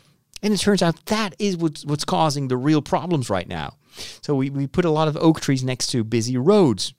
And 0.41 0.51
it 0.51 0.57
turns 0.57 0.81
out 0.81 1.05
that 1.05 1.35
is 1.37 1.57
what's, 1.57 1.85
what's 1.85 2.05
causing 2.05 2.47
the 2.47 2.57
real 2.57 2.81
problems 2.81 3.29
right 3.29 3.47
now 3.47 3.77
so 4.21 4.35
we, 4.35 4.49
we 4.49 4.67
put 4.67 4.85
a 4.85 4.89
lot 4.89 5.07
of 5.07 5.17
oak 5.17 5.41
trees 5.41 5.63
next 5.63 5.87
to 5.87 6.03
busy 6.03 6.37
roads 6.37 6.93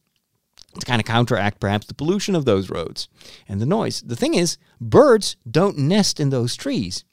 to 0.78 0.86
kind 0.86 1.00
of 1.00 1.06
counteract 1.06 1.60
perhaps 1.60 1.86
the 1.86 1.94
pollution 1.94 2.34
of 2.34 2.44
those 2.44 2.70
roads 2.70 3.08
and 3.48 3.60
the 3.60 3.66
noise. 3.66 4.02
The 4.02 4.16
thing 4.16 4.34
is, 4.34 4.58
birds 4.80 5.36
don't 5.50 5.78
nest 5.78 6.20
in 6.20 6.30
those 6.30 6.56
trees 6.56 7.04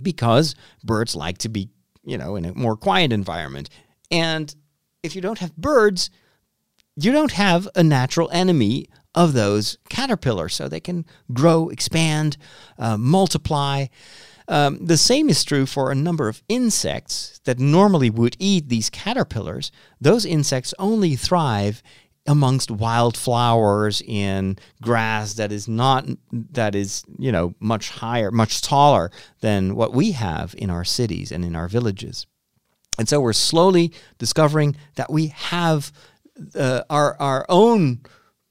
because 0.00 0.54
birds 0.82 1.14
like 1.14 1.38
to 1.38 1.48
be, 1.48 1.70
you 2.04 2.18
know, 2.18 2.36
in 2.36 2.44
a 2.44 2.54
more 2.54 2.76
quiet 2.76 3.12
environment. 3.12 3.68
And 4.10 4.54
if 5.02 5.14
you 5.14 5.22
don't 5.22 5.38
have 5.38 5.56
birds, 5.56 6.10
you 6.96 7.12
don't 7.12 7.32
have 7.32 7.68
a 7.74 7.82
natural 7.82 8.30
enemy 8.32 8.86
of 9.14 9.32
those 9.32 9.78
caterpillars. 9.88 10.54
So 10.54 10.68
they 10.68 10.80
can 10.80 11.04
grow, 11.32 11.68
expand, 11.68 12.36
uh, 12.78 12.96
multiply. 12.96 13.86
Um, 14.46 14.84
the 14.84 14.98
same 14.98 15.30
is 15.30 15.42
true 15.42 15.64
for 15.64 15.90
a 15.90 15.94
number 15.94 16.28
of 16.28 16.42
insects 16.48 17.40
that 17.44 17.58
normally 17.58 18.10
would 18.10 18.36
eat 18.38 18.68
these 18.68 18.90
caterpillars. 18.90 19.72
Those 20.00 20.26
insects 20.26 20.74
only 20.78 21.16
thrive 21.16 21.82
amongst 22.26 22.70
wildflowers 22.70 24.02
in 24.06 24.58
grass 24.80 25.34
that 25.34 25.52
is 25.52 25.68
not 25.68 26.06
that 26.32 26.74
is 26.74 27.04
you 27.18 27.30
know 27.30 27.54
much 27.60 27.90
higher 27.90 28.30
much 28.30 28.62
taller 28.62 29.10
than 29.40 29.74
what 29.74 29.92
we 29.92 30.12
have 30.12 30.54
in 30.56 30.70
our 30.70 30.84
cities 30.84 31.30
and 31.30 31.44
in 31.44 31.54
our 31.54 31.68
villages 31.68 32.26
and 32.98 33.08
so 33.10 33.20
we're 33.20 33.34
slowly 33.34 33.92
discovering 34.16 34.74
that 34.94 35.12
we 35.12 35.26
have 35.28 35.92
uh, 36.54 36.82
our 36.88 37.14
our 37.20 37.44
own 37.50 38.00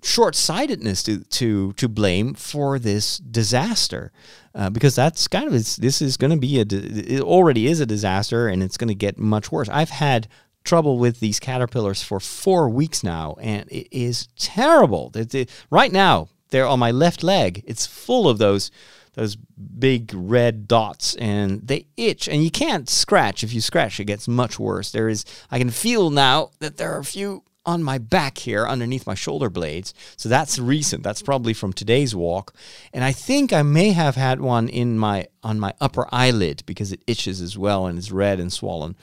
short-sightedness 0.03 1.01
to 1.03 1.23
to 1.25 1.73
to 1.73 1.87
blame 1.87 2.33
for 2.33 2.77
this 2.77 3.17
disaster 3.17 4.11
uh, 4.55 4.69
because 4.69 4.95
that's 4.95 5.27
kind 5.27 5.47
of 5.47 5.53
this 5.53 6.01
is 6.01 6.17
going 6.17 6.31
to 6.31 6.37
be 6.37 6.59
a 6.59 6.65
it 6.69 7.21
already 7.21 7.67
is 7.67 7.79
a 7.79 7.85
disaster 7.85 8.47
and 8.47 8.61
it's 8.61 8.77
going 8.77 8.89
to 8.89 8.95
get 8.95 9.17
much 9.17 9.51
worse. 9.51 9.69
I've 9.69 9.89
had 9.89 10.27
trouble 10.63 10.97
with 10.97 11.19
these 11.19 11.39
caterpillars 11.39 12.01
for 12.01 12.19
four 12.19 12.69
weeks 12.69 13.03
now, 13.03 13.35
and 13.41 13.69
it 13.69 13.87
is 13.91 14.27
terrible. 14.37 15.11
It, 15.15 15.49
right 15.69 15.91
now, 15.91 16.29
they're 16.49 16.67
on 16.67 16.79
my 16.79 16.91
left 16.91 17.23
leg. 17.23 17.63
It's 17.65 17.85
full 17.85 18.29
of 18.29 18.37
those 18.37 18.71
those 19.15 19.35
big 19.35 20.11
red 20.15 20.67
dots 20.67 21.13
and 21.17 21.67
they 21.67 21.85
itch 21.97 22.27
and 22.27 22.43
you 22.43 22.49
can't 22.49 22.89
scratch 22.89 23.43
if 23.43 23.53
you 23.53 23.61
scratch 23.61 23.99
it 23.99 24.05
gets 24.05 24.27
much 24.27 24.57
worse 24.57 24.91
there 24.91 25.07
is 25.07 25.23
i 25.51 25.59
can 25.59 25.69
feel 25.69 26.09
now 26.09 26.49
that 26.61 26.77
there 26.77 26.91
are 26.91 26.97
a 26.97 27.05
few 27.05 27.43
on 27.65 27.83
my 27.83 27.97
back 27.97 28.37
here 28.39 28.67
underneath 28.67 29.07
my 29.07 29.15
shoulder 29.15 29.49
blades. 29.49 29.93
So 30.17 30.29
that's 30.29 30.59
recent. 30.59 31.03
That's 31.03 31.21
probably 31.21 31.53
from 31.53 31.73
today's 31.73 32.15
walk. 32.15 32.53
And 32.93 33.03
I 33.03 33.11
think 33.11 33.53
I 33.53 33.63
may 33.63 33.91
have 33.91 34.15
had 34.15 34.41
one 34.41 34.69
in 34.69 34.97
my 34.97 35.27
on 35.43 35.59
my 35.59 35.73
upper 35.79 36.07
eyelid 36.11 36.63
because 36.65 36.91
it 36.91 37.03
itches 37.07 37.41
as 37.41 37.57
well 37.57 37.85
and 37.85 37.97
it's 37.97 38.11
red 38.11 38.39
and 38.39 38.51
swollen. 38.51 38.95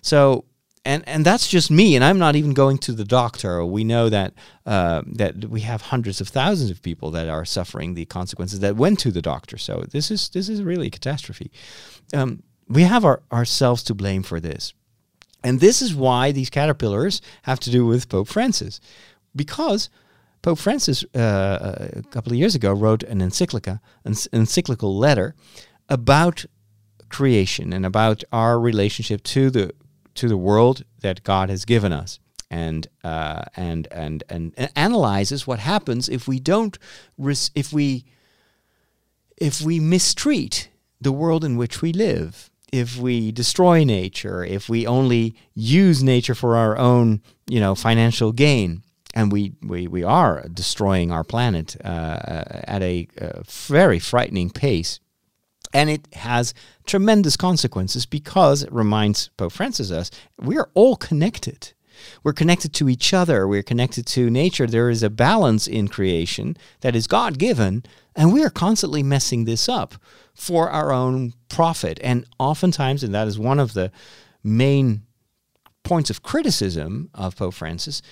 So 0.00 0.44
and 0.84 1.02
and 1.08 1.24
that's 1.24 1.48
just 1.48 1.70
me 1.70 1.96
and 1.96 2.04
I'm 2.04 2.18
not 2.18 2.36
even 2.36 2.52
going 2.52 2.78
to 2.78 2.92
the 2.92 3.04
doctor. 3.04 3.64
We 3.64 3.84
know 3.84 4.08
that 4.08 4.34
uh, 4.66 5.02
that 5.06 5.46
we 5.46 5.60
have 5.60 5.82
hundreds 5.82 6.20
of 6.20 6.28
thousands 6.28 6.70
of 6.70 6.82
people 6.82 7.10
that 7.12 7.28
are 7.28 7.44
suffering 7.44 7.94
the 7.94 8.04
consequences 8.04 8.60
that 8.60 8.76
went 8.76 8.98
to 9.00 9.10
the 9.10 9.22
doctor. 9.22 9.58
So 9.58 9.84
this 9.90 10.10
is 10.10 10.28
this 10.28 10.48
is 10.48 10.62
really 10.62 10.88
a 10.88 10.90
catastrophe. 10.90 11.50
Um, 12.12 12.42
we 12.68 12.82
have 12.82 13.04
our, 13.04 13.22
ourselves 13.32 13.82
to 13.84 13.94
blame 13.94 14.22
for 14.22 14.40
this. 14.40 14.72
And 15.44 15.60
this 15.60 15.82
is 15.82 15.94
why 15.94 16.32
these 16.32 16.48
caterpillars 16.48 17.20
have 17.42 17.60
to 17.60 17.70
do 17.70 17.84
with 17.84 18.08
Pope 18.08 18.28
Francis, 18.28 18.80
because 19.36 19.90
Pope 20.40 20.58
Francis 20.58 21.04
uh, 21.14 21.90
a 21.96 22.02
couple 22.04 22.32
of 22.32 22.38
years 22.38 22.54
ago 22.54 22.72
wrote 22.72 23.02
an 23.02 23.20
encyclica, 23.20 23.80
an 24.04 24.14
encyclical 24.32 24.96
letter 24.96 25.34
about 25.88 26.46
creation 27.10 27.72
and 27.74 27.84
about 27.84 28.24
our 28.32 28.58
relationship 28.58 29.22
to 29.22 29.50
the 29.50 29.72
to 30.14 30.28
the 30.28 30.36
world 30.36 30.84
that 31.00 31.22
God 31.24 31.50
has 31.50 31.64
given 31.64 31.92
us, 31.92 32.20
and 32.50 32.86
uh, 33.02 33.42
and, 33.54 33.86
and 33.90 34.24
and 34.30 34.54
and 34.56 34.70
analyzes 34.74 35.46
what 35.46 35.58
happens 35.58 36.08
if 36.08 36.26
we 36.26 36.40
don't 36.40 36.78
if 37.54 37.72
we 37.72 38.04
if 39.36 39.60
we 39.60 39.78
mistreat 39.78 40.70
the 41.00 41.12
world 41.12 41.44
in 41.44 41.56
which 41.56 41.82
we 41.82 41.92
live 41.92 42.50
if 42.74 42.96
we 42.96 43.30
destroy 43.30 43.84
nature, 43.84 44.44
if 44.44 44.68
we 44.68 44.84
only 44.84 45.36
use 45.54 46.02
nature 46.02 46.34
for 46.34 46.56
our 46.56 46.76
own, 46.76 47.22
you 47.46 47.60
know, 47.60 47.76
financial 47.76 48.32
gain, 48.32 48.82
and 49.14 49.30
we, 49.30 49.52
we, 49.62 49.86
we 49.86 50.02
are 50.02 50.44
destroying 50.52 51.12
our 51.12 51.22
planet 51.22 51.76
uh, 51.84 52.42
at 52.66 52.82
a, 52.82 53.06
a 53.18 53.44
very 53.44 54.00
frightening 54.00 54.50
pace. 54.50 54.98
And 55.72 55.88
it 55.88 56.08
has 56.14 56.52
tremendous 56.84 57.36
consequences 57.36 58.06
because 58.06 58.64
it 58.64 58.72
reminds 58.72 59.28
Pope 59.36 59.52
Francis 59.52 59.92
us 59.92 60.10
we 60.36 60.58
are 60.58 60.70
all 60.74 60.96
connected. 60.96 61.74
We're 62.24 62.32
connected 62.32 62.74
to 62.74 62.88
each 62.88 63.14
other. 63.14 63.46
We're 63.46 63.62
connected 63.62 64.04
to 64.08 64.30
nature. 64.30 64.66
There 64.66 64.90
is 64.90 65.04
a 65.04 65.10
balance 65.10 65.68
in 65.68 65.86
creation 65.86 66.56
that 66.80 66.96
is 66.96 67.06
God 67.06 67.38
given, 67.38 67.84
and 68.16 68.32
we 68.32 68.42
are 68.42 68.50
constantly 68.50 69.04
messing 69.04 69.44
this 69.44 69.68
up 69.68 69.94
for 70.34 70.70
our 70.70 70.92
own 70.92 71.32
profit. 71.48 71.98
And 72.02 72.26
oftentimes, 72.38 73.02
and 73.02 73.14
that 73.14 73.28
is 73.28 73.38
one 73.38 73.60
of 73.60 73.72
the 73.72 73.90
main 74.42 75.02
points 75.82 76.10
of 76.10 76.22
criticism 76.22 77.10
of 77.14 77.36
Pope 77.36 77.54
Francis, 77.54 78.02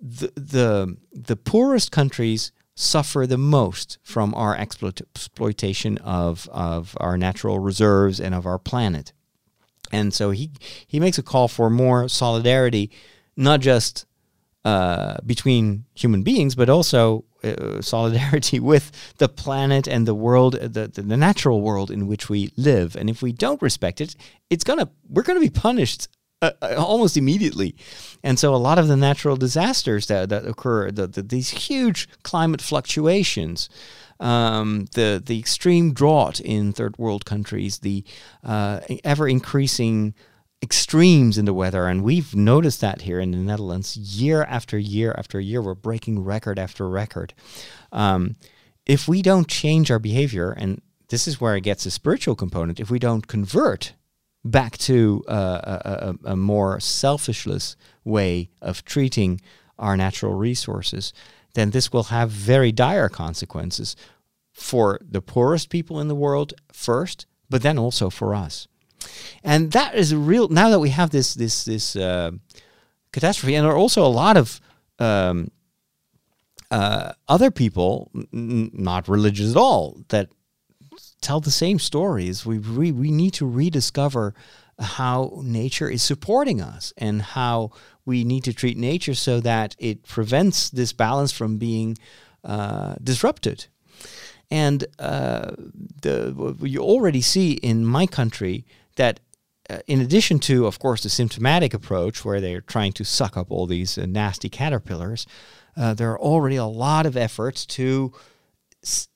the, 0.00 0.32
the, 0.34 0.96
the 1.12 1.36
poorest 1.36 1.90
countries 1.90 2.52
suffer 2.74 3.26
the 3.26 3.38
most 3.38 3.98
from 4.02 4.34
our 4.34 4.56
exploit- 4.56 5.02
exploitation 5.14 5.98
of, 5.98 6.48
of 6.52 6.96
our 7.00 7.18
natural 7.18 7.58
reserves 7.58 8.20
and 8.20 8.34
of 8.34 8.46
our 8.46 8.58
planet. 8.58 9.12
And 9.92 10.14
so 10.14 10.30
he 10.30 10.50
he 10.86 10.98
makes 10.98 11.18
a 11.18 11.22
call 11.22 11.48
for 11.48 11.68
more 11.68 12.08
solidarity, 12.08 12.90
not 13.36 13.60
just 13.60 14.06
uh, 14.64 15.18
between 15.26 15.84
human 15.94 16.22
beings, 16.22 16.54
but 16.54 16.70
also 16.70 17.24
uh, 17.44 17.80
solidarity 17.82 18.60
with 18.72 19.14
the 19.18 19.28
planet 19.28 19.86
and 19.86 20.06
the 20.06 20.14
world, 20.14 20.54
uh, 20.56 20.68
the, 20.68 20.88
the 20.88 21.02
the 21.02 21.16
natural 21.16 21.60
world 21.60 21.90
in 21.90 22.06
which 22.06 22.28
we 22.28 22.50
live. 22.56 22.96
And 22.96 23.10
if 23.10 23.22
we 23.22 23.32
don't 23.32 23.62
respect 23.62 24.00
it, 24.00 24.16
it's 24.50 24.64
gonna 24.64 24.90
we're 25.08 25.22
gonna 25.22 25.40
be 25.40 25.50
punished 25.50 26.08
uh, 26.42 26.50
uh, 26.60 26.74
almost 26.76 27.16
immediately. 27.16 27.76
And 28.24 28.36
so 28.36 28.52
a 28.52 28.56
lot 28.56 28.76
of 28.76 28.88
the 28.88 28.96
natural 28.96 29.36
disasters 29.36 30.06
that, 30.06 30.28
that 30.30 30.44
occur, 30.44 30.90
the, 30.90 31.06
the, 31.06 31.22
these 31.22 31.50
huge 31.50 32.08
climate 32.24 32.60
fluctuations, 32.60 33.68
um, 34.18 34.86
the 34.94 35.22
the 35.24 35.38
extreme 35.38 35.92
drought 35.92 36.40
in 36.40 36.72
third 36.72 36.98
world 36.98 37.24
countries, 37.24 37.78
the 37.78 38.04
uh, 38.42 38.80
ever 39.04 39.28
increasing 39.28 40.14
extremes 40.62 41.36
in 41.38 41.44
the 41.44 41.54
weather, 41.54 41.86
and 41.86 42.04
we've 42.04 42.34
noticed 42.34 42.80
that 42.80 43.02
here 43.02 43.18
in 43.18 43.32
the 43.32 43.38
Netherlands, 43.38 43.96
year 43.96 44.44
after 44.44 44.78
year 44.78 45.14
after 45.18 45.40
year, 45.40 45.60
we're 45.60 45.74
breaking 45.74 46.22
record 46.24 46.58
after 46.58 46.88
record. 46.88 47.34
Um, 47.90 48.36
if 48.86 49.08
we 49.08 49.22
don't 49.22 49.48
change 49.48 49.90
our 49.90 49.98
behavior, 49.98 50.52
and 50.52 50.80
this 51.08 51.26
is 51.26 51.40
where 51.40 51.56
it 51.56 51.62
gets 51.62 51.84
a 51.84 51.90
spiritual 51.90 52.36
component, 52.36 52.80
if 52.80 52.90
we 52.90 52.98
don't 52.98 53.26
convert 53.26 53.94
back 54.44 54.76
to 54.78 55.24
uh, 55.28 55.60
a, 55.84 55.90
a, 56.28 56.32
a 56.32 56.36
more 56.36 56.78
selfishless 56.78 57.76
way 58.04 58.50
of 58.60 58.84
treating 58.84 59.40
our 59.78 59.96
natural 59.96 60.34
resources, 60.34 61.12
then 61.54 61.70
this 61.70 61.92
will 61.92 62.04
have 62.04 62.30
very 62.30 62.72
dire 62.72 63.08
consequences 63.08 63.96
for 64.52 65.00
the 65.02 65.22
poorest 65.22 65.70
people 65.70 66.00
in 66.00 66.08
the 66.08 66.14
world 66.14 66.54
first, 66.72 67.26
but 67.48 67.62
then 67.62 67.78
also 67.78 68.10
for 68.10 68.34
us. 68.34 68.68
And 69.44 69.72
that 69.72 69.94
is 69.94 70.14
real. 70.14 70.48
Now 70.48 70.70
that 70.70 70.80
we 70.80 70.90
have 70.90 71.10
this 71.10 71.34
this 71.34 71.64
this 71.64 71.96
uh, 71.96 72.32
catastrophe, 73.12 73.54
and 73.54 73.64
there 73.64 73.72
are 73.72 73.76
also 73.76 74.04
a 74.04 74.08
lot 74.08 74.36
of 74.36 74.60
um, 74.98 75.50
uh, 76.70 77.12
other 77.28 77.50
people, 77.50 78.10
n- 78.32 78.70
not 78.72 79.08
religious 79.08 79.50
at 79.50 79.56
all, 79.56 79.98
that 80.08 80.28
tell 81.20 81.40
the 81.40 81.50
same 81.50 81.78
stories. 81.78 82.46
We 82.46 82.58
re- 82.58 82.92
we 82.92 83.10
need 83.10 83.34
to 83.34 83.46
rediscover 83.46 84.34
how 84.78 85.40
nature 85.42 85.88
is 85.88 86.02
supporting 86.02 86.60
us 86.60 86.92
and 86.96 87.22
how 87.22 87.70
we 88.04 88.24
need 88.24 88.44
to 88.44 88.52
treat 88.52 88.76
nature 88.76 89.14
so 89.14 89.40
that 89.40 89.76
it 89.78 90.02
prevents 90.02 90.70
this 90.70 90.92
balance 90.92 91.30
from 91.30 91.58
being 91.58 91.96
uh, 92.44 92.96
disrupted. 93.02 93.66
And 94.50 94.84
uh, 94.98 95.52
the 96.02 96.56
you 96.62 96.80
already 96.80 97.22
see 97.22 97.52
in 97.52 97.86
my 97.86 98.06
country 98.06 98.66
that. 98.96 99.20
Uh, 99.70 99.78
in 99.86 100.00
addition 100.00 100.40
to, 100.40 100.66
of 100.66 100.80
course, 100.80 101.04
the 101.04 101.08
symptomatic 101.08 101.72
approach 101.72 102.24
where 102.24 102.40
they're 102.40 102.60
trying 102.60 102.92
to 102.92 103.04
suck 103.04 103.36
up 103.36 103.48
all 103.48 103.64
these 103.64 103.96
uh, 103.96 104.04
nasty 104.06 104.48
caterpillars, 104.48 105.24
uh, 105.76 105.94
there 105.94 106.10
are 106.10 106.20
already 106.20 106.56
a 106.56 106.64
lot 106.64 107.06
of 107.06 107.16
efforts 107.16 107.64
to 107.64 108.12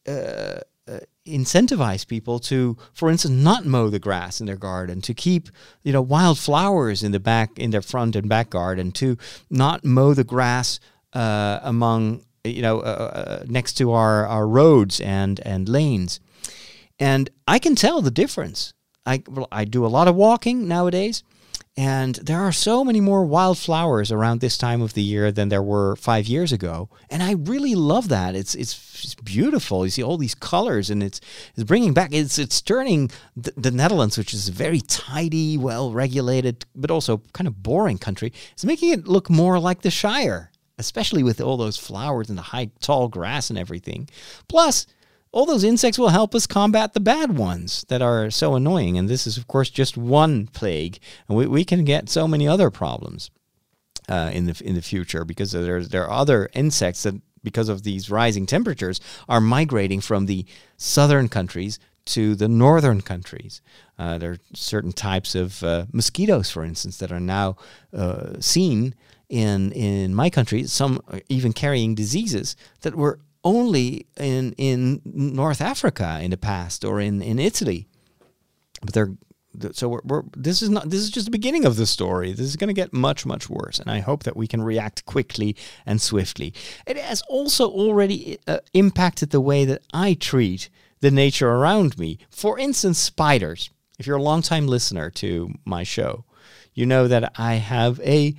uh, 0.07 0.61
uh, 0.89 1.01
incentivize 1.27 2.07
people 2.07 2.39
to, 2.39 2.77
for 2.95 3.11
instance, 3.11 3.35
not 3.35 3.67
mow 3.67 3.91
the 3.91 3.99
grass 3.99 4.41
in 4.41 4.47
their 4.47 4.57
garden, 4.57 5.01
to 5.01 5.12
keep 5.12 5.49
you 5.83 5.93
know 5.93 6.01
wild 6.01 6.39
flowers 6.39 7.03
in 7.03 7.11
the 7.11 7.21
back 7.21 7.59
in 7.59 7.71
their 7.71 7.83
front 7.83 8.15
and 8.15 8.29
back 8.29 8.49
garden, 8.49 8.93
to 8.93 9.19
not 9.51 9.85
mow 9.85 10.15
the 10.15 10.25
grass 10.25 10.79
among 11.12 12.25
you 12.45 12.62
know 12.62 13.43
next 13.49 13.73
to 13.75 13.91
our, 13.91 14.27
our 14.27 14.47
roads 14.47 15.01
and 15.01 15.41
and 15.41 15.69
lanes. 15.69 16.21
And 16.99 17.29
I 17.47 17.59
can 17.59 17.75
tell 17.75 18.01
the 18.01 18.11
difference. 18.12 18.73
I 19.07 19.23
I 19.53 19.64
do 19.64 19.87
a 19.87 19.88
lot 19.88 20.09
of 20.09 20.16
walking 20.16 20.69
nowadays. 20.69 21.23
And 21.79 22.14
there 22.16 22.40
are 22.40 22.53
so 22.53 22.85
many 22.85 23.03
more 23.03 23.27
wildflowers 23.27 24.11
around 24.11 24.40
this 24.40 24.57
time 24.57 24.81
of 24.81 24.95
the 24.95 25.03
year 25.03 25.31
than 25.31 25.51
there 25.51 25.62
were 25.62 25.95
five 25.97 26.27
years 26.27 26.51
ago, 26.51 26.88
and 27.11 27.23
I 27.23 27.33
really 27.33 27.75
love 27.75 28.09
that. 28.09 28.35
It's 28.35 28.55
it's, 28.55 29.05
it's 29.05 29.14
beautiful. 29.16 29.85
You 29.85 29.90
see 29.90 30.03
all 30.03 30.16
these 30.16 30.35
colors, 30.35 30.88
and 30.88 31.03
it's 31.03 31.21
it's 31.55 31.64
bringing 31.64 31.92
back. 31.92 32.14
It's 32.14 32.38
it's 32.38 32.62
turning 32.62 33.11
the, 33.37 33.53
the 33.59 33.71
Netherlands, 33.71 34.16
which 34.16 34.33
is 34.33 34.49
a 34.49 34.53
very 34.53 34.81
tidy, 34.81 35.59
well 35.59 35.92
regulated, 35.92 36.64
but 36.75 36.90
also 36.90 37.19
kind 37.35 37.47
of 37.47 37.62
boring 37.62 37.99
country, 37.99 38.33
is 38.57 38.64
making 38.64 38.92
it 38.92 39.07
look 39.07 39.29
more 39.29 39.59
like 39.59 39.83
the 39.83 39.90
Shire, 39.90 40.51
especially 40.79 41.23
with 41.23 41.42
all 41.42 41.59
those 41.59 41.77
flowers 41.77 42.31
and 42.31 42.38
the 42.38 42.42
high 42.42 42.71
tall 42.81 43.09
grass 43.09 43.51
and 43.51 43.59
everything. 43.59 44.09
Plus, 44.49 44.87
all 45.37 45.44
those 45.44 45.64
insects 45.64 45.99
will 45.99 46.09
help 46.09 46.35
us 46.35 46.46
combat 46.46 46.94
the 46.94 47.01
bad 47.01 47.37
ones 47.37 47.85
that 47.88 48.01
are 48.01 48.31
so 48.31 48.55
annoying. 48.55 48.96
And 48.96 49.07
this 49.07 49.27
is, 49.27 49.37
of 49.37 49.46
course, 49.46 49.68
just 49.68 49.94
one 49.94 50.46
plague. 50.46 50.99
And 51.29 51.37
we, 51.37 51.46
we 51.46 51.62
can 51.62 51.85
get 51.85 52.09
so 52.09 52.27
many 52.27 52.49
other 52.49 52.70
problems 52.70 53.31
uh, 54.09 54.31
in 54.33 54.46
the 54.46 54.59
in 54.64 54.75
the 54.75 54.81
future 54.81 55.27
because 55.27 55.53
there 55.53 55.85
there 55.85 56.07
are 56.07 56.20
other 56.22 56.49
insects 56.55 57.03
that 57.03 57.20
because 57.44 57.68
of 57.68 57.83
these 57.83 58.09
rising 58.09 58.46
temperatures 58.46 58.99
are 59.29 59.42
migrating 59.42 60.01
from 60.01 60.25
the 60.25 60.46
southern 60.79 61.29
countries 61.29 61.79
to 62.07 62.35
the 62.35 62.49
northern 62.49 63.03
countries. 63.03 63.61
Uh, 63.99 64.16
there 64.16 64.31
are 64.31 64.38
certain 64.55 64.92
types 64.92 65.35
of 65.35 65.62
uh, 65.62 65.85
mosquitoes, 65.92 66.51
for 66.51 66.64
instance, 66.64 66.96
that 66.96 67.12
are 67.12 67.20
now 67.20 67.57
uh, 67.92 68.40
seen 68.40 68.94
in 69.29 69.70
in 69.72 70.14
my 70.14 70.31
country. 70.31 70.64
Some 70.64 71.03
even 71.29 71.53
carrying 71.53 71.94
diseases 71.94 72.57
that 72.81 72.94
were 72.94 73.18
only 73.46 74.06
in 74.16 74.52
in 74.59 75.00
North 75.04 75.61
Africa 75.61 76.18
in 76.20 76.30
the 76.32 76.37
past 76.37 76.85
or 76.85 77.00
in 77.00 77.22
in 77.22 77.38
Italy, 77.38 77.87
but 78.82 78.92
they're 78.92 79.14
so 79.72 79.88
we're, 79.88 80.00
we're 80.04 80.22
this 80.37 80.61
is 80.62 80.68
not 80.68 80.90
this 80.90 81.00
is 81.00 81.11
just 81.11 81.26
the 81.26 81.38
beginning 81.38 81.64
of 81.64 81.76
the 81.76 81.87
story. 81.87 82.32
This 82.32 82.46
is 82.46 82.56
going 82.56 82.74
to 82.74 82.82
get 82.82 82.92
much 82.92 83.24
much 83.24 83.48
worse, 83.48 83.78
and 83.78 83.88
I 83.90 84.00
hope 84.00 84.24
that 84.24 84.37
we 84.37 84.46
can 84.46 84.62
react 84.62 85.06
quickly 85.06 85.56
and 85.87 86.00
swiftly. 86.00 86.52
It 86.87 86.98
has 86.98 87.22
also 87.28 87.70
already 87.70 88.38
uh, 88.46 88.59
impacted 88.74 89.30
the 89.30 89.40
way 89.40 89.64
that 89.64 89.82
I 89.94 90.14
treat 90.14 90.68
the 91.00 91.11
nature 91.11 91.48
around 91.48 91.98
me. 91.98 92.18
For 92.30 92.59
instance, 92.59 92.98
spiders. 92.98 93.70
If 93.98 94.06
you're 94.06 94.18
a 94.18 94.22
longtime 94.30 94.66
listener 94.66 95.09
to 95.22 95.54
my 95.64 95.85
show, 95.85 96.24
you 96.74 96.85
know 96.85 97.09
that 97.09 97.32
I 97.37 97.54
have 97.54 97.98
a 98.00 98.35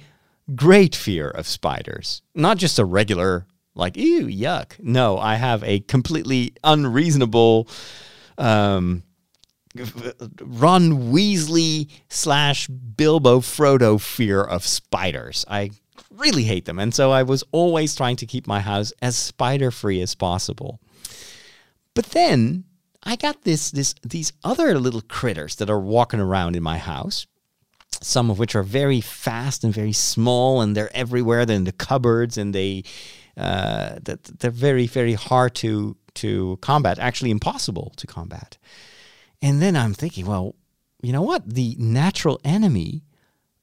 great 0.54 0.96
fear 0.96 1.30
of 1.30 1.48
spiders. 1.48 2.22
Not 2.36 2.58
just 2.58 2.78
a 2.78 2.86
regular 2.86 3.48
like 3.78 3.96
ew 3.98 4.26
yuck. 4.26 4.74
No, 4.80 5.18
I 5.18 5.36
have 5.36 5.64
a 5.64 5.80
completely 5.82 6.54
unreasonable 6.64 7.70
um 8.38 9.04
Ron 10.42 11.12
Weasley 11.12 11.90
slash 12.10 12.68
Bilbo 12.68 13.40
Frodo 13.40 14.02
fear 14.02 14.42
of 14.42 14.66
spiders. 14.66 15.46
I 15.48 15.72
really 16.12 16.44
hate 16.44 16.66
them. 16.66 16.80
And 16.80 16.94
so 16.94 17.12
I 17.12 17.24
was 17.24 17.44
always 17.52 17.96
trying 17.96 18.16
to 18.18 18.26
keep 18.26 18.48
my 18.48 18.60
house 18.60 18.92
as 19.02 19.16
spider 19.16 19.72
free 19.72 20.02
as 20.02 20.16
possible. 20.16 20.80
But 21.94 22.06
then 22.08 22.66
I 23.04 23.16
got 23.16 23.44
this 23.44 23.72
this 23.72 23.96
these 24.04 24.34
other 24.44 24.78
little 24.80 25.02
critters 25.02 25.56
that 25.56 25.70
are 25.70 25.80
walking 25.80 26.20
around 26.20 26.56
in 26.56 26.64
my 26.64 26.78
house. 26.78 27.26
Some 28.02 28.30
of 28.30 28.38
which 28.38 28.56
are 28.56 28.64
very 28.64 29.02
fast 29.02 29.64
and 29.64 29.74
very 29.74 29.94
small, 29.94 30.62
and 30.62 30.76
they're 30.76 30.96
everywhere. 30.96 31.46
They're 31.46 31.56
in 31.56 31.64
the 31.64 31.72
cupboards, 31.72 32.38
and 32.38 32.54
they 32.54 32.84
uh, 33.38 34.00
that 34.04 34.24
they're 34.40 34.52
very 34.52 34.88
very 34.88 35.14
hard 35.14 35.56
to 35.56 35.96
to 36.16 36.58
combat. 36.62 37.00
Actually, 37.00 37.32
impossible 37.32 37.94
to 37.98 38.08
combat. 38.08 38.58
And 39.42 39.62
then 39.62 39.76
I'm 39.76 39.94
thinking, 39.94 40.26
well, 40.26 40.56
you 41.02 41.14
know 41.14 41.22
what? 41.22 41.48
The 41.48 41.76
natural 41.78 42.40
enemy 42.44 43.04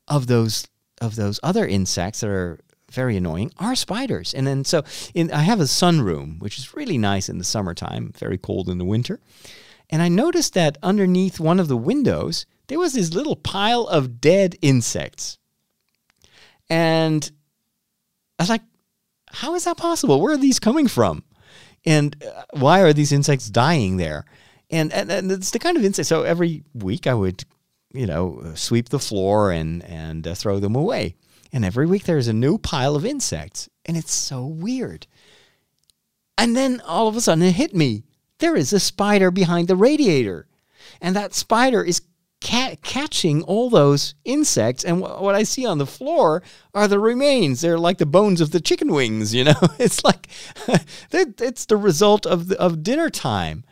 of 0.06 0.26
those 0.26 0.66
of 1.00 1.16
those 1.16 1.40
other 1.42 1.66
insects 1.66 2.20
that 2.20 2.30
are 2.30 2.60
very 2.90 3.16
annoying 3.16 3.50
are 3.58 3.74
spiders. 3.74 4.32
And 4.32 4.46
then 4.46 4.64
so 4.64 4.84
in, 5.14 5.30
I 5.32 5.42
have 5.42 5.60
a 5.60 5.64
sunroom, 5.64 6.38
which 6.40 6.58
is 6.58 6.74
really 6.74 6.98
nice 6.98 7.28
in 7.28 7.38
the 7.38 7.44
summertime, 7.44 8.12
very 8.16 8.38
cold 8.38 8.68
in 8.68 8.78
the 8.78 8.84
winter. 8.84 9.20
And 9.90 10.00
I 10.00 10.08
noticed 10.08 10.54
that 10.54 10.78
underneath 10.82 11.40
one 11.40 11.60
of 11.60 11.68
the 11.68 11.76
windows, 11.76 12.46
there 12.68 12.78
was 12.78 12.94
this 12.94 13.12
little 13.12 13.36
pile 13.36 13.86
of 13.86 14.20
dead 14.20 14.56
insects. 14.62 15.38
And 16.70 17.30
I 18.38 18.42
was 18.42 18.48
like, 18.48 18.62
how 19.34 19.54
is 19.54 19.64
that 19.64 19.76
possible? 19.76 20.20
Where 20.20 20.34
are 20.34 20.38
these 20.38 20.58
coming 20.58 20.88
from? 20.88 21.24
And 21.84 22.16
uh, 22.24 22.44
why 22.52 22.80
are 22.80 22.92
these 22.92 23.12
insects 23.12 23.50
dying 23.50 23.96
there? 23.96 24.24
And, 24.70 24.92
and, 24.92 25.10
and 25.10 25.30
it's 25.30 25.50
the 25.50 25.58
kind 25.58 25.76
of 25.76 25.84
insect. 25.84 26.08
So 26.08 26.22
every 26.22 26.64
week 26.72 27.06
I 27.06 27.14
would, 27.14 27.44
you 27.92 28.06
know, 28.06 28.52
sweep 28.54 28.88
the 28.88 28.98
floor 28.98 29.50
and, 29.50 29.84
and 29.84 30.26
uh, 30.26 30.34
throw 30.34 30.58
them 30.58 30.74
away. 30.74 31.16
And 31.52 31.64
every 31.64 31.86
week 31.86 32.04
there's 32.04 32.28
a 32.28 32.32
new 32.32 32.58
pile 32.58 32.96
of 32.96 33.04
insects. 33.04 33.68
And 33.84 33.96
it's 33.96 34.12
so 34.12 34.44
weird. 34.46 35.06
And 36.38 36.56
then 36.56 36.80
all 36.86 37.06
of 37.06 37.16
a 37.16 37.20
sudden 37.20 37.44
it 37.44 37.52
hit 37.52 37.74
me. 37.74 38.04
There 38.38 38.56
is 38.56 38.72
a 38.72 38.80
spider 38.80 39.30
behind 39.30 39.68
the 39.68 39.76
radiator. 39.76 40.46
And 41.00 41.14
that 41.14 41.34
spider 41.34 41.82
is 41.82 42.02
ca- 42.44 42.76
catching 42.82 43.42
all 43.42 43.70
those 43.70 44.14
insects. 44.24 44.84
And 44.84 44.98
wh- 44.98 45.20
what 45.20 45.34
I 45.34 45.42
see 45.42 45.66
on 45.66 45.78
the 45.78 45.86
floor 45.86 46.42
are 46.74 46.86
the 46.86 47.00
remains. 47.00 47.60
They're 47.60 47.78
like 47.78 47.98
the 47.98 48.06
bones 48.06 48.40
of 48.40 48.50
the 48.50 48.60
chicken 48.60 48.92
wings, 48.92 49.34
you 49.34 49.44
know? 49.44 49.54
it's 49.78 50.04
like, 50.04 50.28
it's 51.10 51.64
the 51.64 51.76
result 51.76 52.26
of, 52.26 52.48
the, 52.48 52.60
of 52.60 52.82
dinner 52.82 53.10
time. 53.10 53.64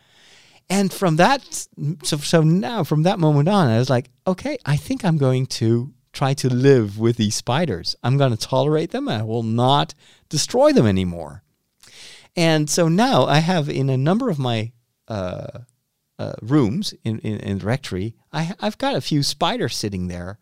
And 0.69 0.91
from 0.91 1.17
that, 1.17 1.67
so, 2.03 2.17
so 2.17 2.41
now 2.41 2.83
from 2.83 3.03
that 3.03 3.19
moment 3.19 3.47
on, 3.47 3.67
I 3.67 3.77
was 3.77 3.89
like, 3.89 4.09
okay, 4.25 4.57
I 4.65 4.75
think 4.75 5.05
I'm 5.05 5.17
going 5.17 5.45
to 5.47 5.93
try 6.11 6.33
to 6.35 6.49
live 6.49 6.97
with 6.97 7.17
these 7.17 7.35
spiders. 7.35 7.95
I'm 8.03 8.17
going 8.17 8.31
to 8.31 8.37
tolerate 8.37 8.91
them. 8.91 9.07
I 9.07 9.23
will 9.23 9.43
not 9.43 9.93
destroy 10.29 10.71
them 10.71 10.87
anymore. 10.87 11.43
And 12.35 12.69
so 12.69 12.87
now 12.87 13.25
I 13.25 13.39
have 13.39 13.69
in 13.69 13.89
a 13.89 13.97
number 13.97 14.29
of 14.29 14.39
my 14.39 14.71
uh, 15.07 15.59
uh, 16.19 16.33
rooms 16.41 16.93
in, 17.03 17.19
in, 17.19 17.39
in 17.39 17.59
the 17.59 17.65
rectory, 17.65 18.15
I, 18.31 18.53
I've 18.59 18.77
got 18.77 18.95
a 18.95 19.01
few 19.01 19.23
spiders 19.23 19.75
sitting 19.75 20.07
there. 20.07 20.39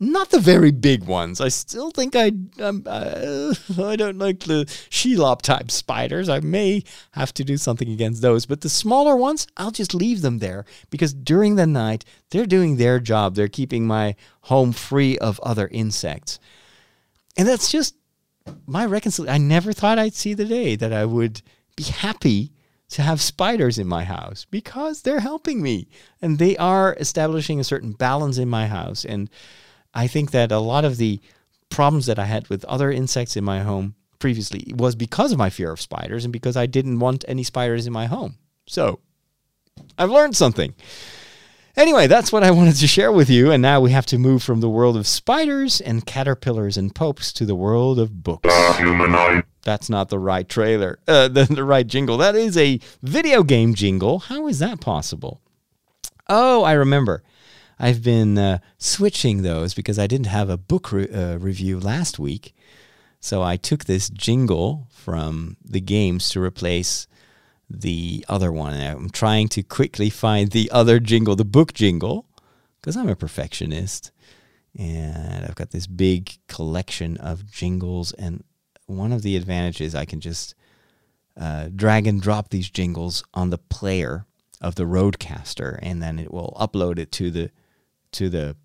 Not 0.00 0.30
the 0.30 0.38
very 0.38 0.70
big 0.70 1.04
ones. 1.04 1.40
I 1.40 1.48
still 1.48 1.90
think 1.90 2.14
I 2.14 2.30
um, 2.60 2.84
uh, 2.86 3.52
I 3.82 3.96
don't 3.96 4.18
like 4.18 4.38
the 4.40 4.64
Shelob 4.90 5.42
type 5.42 5.72
spiders. 5.72 6.28
I 6.28 6.38
may 6.38 6.84
have 7.12 7.34
to 7.34 7.42
do 7.42 7.56
something 7.56 7.90
against 7.90 8.22
those. 8.22 8.46
But 8.46 8.60
the 8.60 8.68
smaller 8.68 9.16
ones, 9.16 9.48
I'll 9.56 9.72
just 9.72 9.94
leave 9.94 10.22
them 10.22 10.38
there 10.38 10.64
because 10.90 11.12
during 11.12 11.56
the 11.56 11.66
night 11.66 12.04
they're 12.30 12.46
doing 12.46 12.76
their 12.76 13.00
job. 13.00 13.34
They're 13.34 13.48
keeping 13.48 13.88
my 13.88 14.14
home 14.42 14.70
free 14.70 15.18
of 15.18 15.40
other 15.40 15.66
insects, 15.66 16.38
and 17.36 17.48
that's 17.48 17.68
just 17.68 17.96
my 18.68 18.86
reconciliation. 18.86 19.34
I 19.34 19.38
never 19.38 19.72
thought 19.72 19.98
I'd 19.98 20.14
see 20.14 20.32
the 20.32 20.44
day 20.44 20.76
that 20.76 20.92
I 20.92 21.06
would 21.06 21.42
be 21.74 21.82
happy 21.82 22.52
to 22.90 23.02
have 23.02 23.20
spiders 23.20 23.78
in 23.78 23.86
my 23.86 24.04
house 24.04 24.46
because 24.50 25.02
they're 25.02 25.20
helping 25.20 25.62
me 25.62 25.88
and 26.22 26.38
they 26.38 26.56
are 26.56 26.96
establishing 26.98 27.60
a 27.60 27.64
certain 27.64 27.92
balance 27.92 28.38
in 28.38 28.48
my 28.48 28.66
house 28.66 29.04
and 29.04 29.28
I 29.94 30.06
think 30.06 30.30
that 30.30 30.52
a 30.52 30.58
lot 30.58 30.84
of 30.84 30.96
the 30.96 31.20
problems 31.70 32.06
that 32.06 32.18
I 32.18 32.24
had 32.24 32.48
with 32.48 32.64
other 32.64 32.90
insects 32.90 33.36
in 33.36 33.44
my 33.44 33.60
home 33.60 33.94
previously 34.18 34.72
was 34.76 34.94
because 34.94 35.32
of 35.32 35.38
my 35.38 35.50
fear 35.50 35.70
of 35.70 35.80
spiders 35.80 36.24
and 36.24 36.32
because 36.32 36.56
I 36.56 36.66
didn't 36.66 36.98
want 36.98 37.24
any 37.28 37.42
spiders 37.42 37.86
in 37.86 37.92
my 37.92 38.06
home. 38.06 38.36
So 38.66 39.00
I've 39.96 40.10
learned 40.10 40.36
something. 40.36 40.74
Anyway, 41.78 42.08
that's 42.08 42.32
what 42.32 42.42
I 42.42 42.50
wanted 42.50 42.74
to 42.74 42.88
share 42.88 43.12
with 43.12 43.30
you. 43.30 43.52
And 43.52 43.62
now 43.62 43.80
we 43.80 43.92
have 43.92 44.06
to 44.06 44.18
move 44.18 44.42
from 44.42 44.58
the 44.58 44.68
world 44.68 44.96
of 44.96 45.06
spiders 45.06 45.80
and 45.80 46.04
caterpillars 46.04 46.76
and 46.76 46.92
popes 46.92 47.32
to 47.34 47.46
the 47.46 47.54
world 47.54 48.00
of 48.00 48.24
books. 48.24 48.48
That's 49.62 49.88
not 49.88 50.08
the 50.08 50.18
right 50.18 50.48
trailer, 50.48 50.98
uh, 51.06 51.28
the, 51.28 51.44
the 51.44 51.62
right 51.62 51.86
jingle. 51.86 52.18
That 52.18 52.34
is 52.34 52.56
a 52.56 52.80
video 53.00 53.44
game 53.44 53.74
jingle. 53.74 54.18
How 54.18 54.48
is 54.48 54.58
that 54.58 54.80
possible? 54.80 55.40
Oh, 56.28 56.64
I 56.64 56.72
remember. 56.72 57.22
I've 57.78 58.02
been 58.02 58.36
uh, 58.38 58.58
switching 58.78 59.42
those 59.42 59.72
because 59.72 60.00
I 60.00 60.08
didn't 60.08 60.26
have 60.26 60.50
a 60.50 60.56
book 60.56 60.90
re- 60.90 61.08
uh, 61.08 61.38
review 61.38 61.78
last 61.78 62.18
week. 62.18 62.56
So 63.20 63.40
I 63.40 63.56
took 63.56 63.84
this 63.84 64.10
jingle 64.10 64.88
from 64.90 65.56
the 65.64 65.80
games 65.80 66.28
to 66.30 66.42
replace 66.42 67.06
the 67.70 68.24
other 68.28 68.50
one. 68.52 68.74
I'm 68.80 69.10
trying 69.10 69.48
to 69.48 69.62
quickly 69.62 70.10
find 70.10 70.50
the 70.50 70.70
other 70.70 70.98
jingle, 71.00 71.36
the 71.36 71.44
book 71.44 71.74
jingle, 71.74 72.26
because 72.80 72.96
I'm 72.96 73.08
a 73.08 73.16
perfectionist. 73.16 74.10
And 74.78 75.44
I've 75.44 75.54
got 75.54 75.70
this 75.70 75.86
big 75.86 76.38
collection 76.46 77.16
of 77.16 77.50
jingles. 77.50 78.12
And 78.12 78.44
one 78.86 79.12
of 79.12 79.22
the 79.22 79.36
advantages, 79.36 79.94
I 79.94 80.04
can 80.04 80.20
just 80.20 80.54
uh, 81.36 81.68
drag 81.74 82.06
and 82.06 82.20
drop 82.20 82.50
these 82.50 82.70
jingles 82.70 83.24
on 83.34 83.50
the 83.50 83.58
player 83.58 84.26
of 84.60 84.74
the 84.74 84.84
Rodecaster, 84.84 85.78
and 85.82 86.02
then 86.02 86.18
it 86.18 86.32
will 86.32 86.56
upload 86.60 86.98
it 86.98 87.12
to 87.12 87.30
the 87.30 87.50
to 88.12 88.28
the 88.28 88.56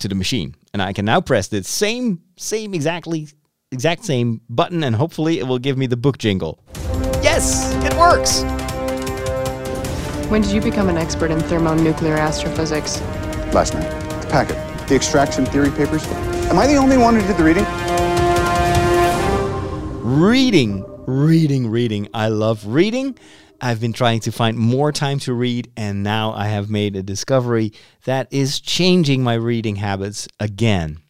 to 0.00 0.08
the 0.08 0.14
machine. 0.14 0.54
And 0.72 0.82
I 0.82 0.92
can 0.92 1.04
now 1.04 1.20
press 1.20 1.48
the 1.48 1.62
same 1.62 2.22
same 2.36 2.74
exactly 2.74 3.28
exact 3.70 4.04
same 4.04 4.40
button, 4.48 4.82
and 4.82 4.96
hopefully 4.96 5.38
it 5.38 5.46
will 5.46 5.58
give 5.58 5.78
me 5.78 5.86
the 5.86 5.96
book 5.96 6.18
jingle. 6.18 6.60
Yes, 7.36 7.74
it 7.84 7.92
works. 7.98 8.44
When 10.30 10.40
did 10.40 10.52
you 10.52 10.62
become 10.62 10.88
an 10.88 10.96
expert 10.96 11.30
in 11.30 11.38
thermonuclear 11.38 12.16
astrophysics? 12.16 12.98
Last 13.52 13.74
night. 13.74 13.90
The 14.22 14.28
packet. 14.28 14.88
The 14.88 14.96
extraction 14.96 15.44
theory 15.44 15.70
papers. 15.70 16.02
Am 16.48 16.58
I 16.58 16.66
the 16.66 16.76
only 16.76 16.96
one 16.96 17.14
who 17.14 17.20
did 17.26 17.36
the 17.36 17.44
reading? 17.44 17.66
Reading, 20.02 20.86
reading, 21.06 21.68
reading. 21.68 22.08
I 22.14 22.28
love 22.28 22.66
reading. 22.68 23.18
I've 23.60 23.82
been 23.82 23.92
trying 23.92 24.20
to 24.20 24.32
find 24.32 24.56
more 24.56 24.90
time 24.90 25.18
to 25.18 25.34
read, 25.34 25.70
and 25.76 26.02
now 26.02 26.32
I 26.32 26.46
have 26.46 26.70
made 26.70 26.96
a 26.96 27.02
discovery 27.02 27.74
that 28.06 28.32
is 28.32 28.60
changing 28.60 29.22
my 29.22 29.34
reading 29.34 29.76
habits 29.76 30.26
again. 30.40 31.00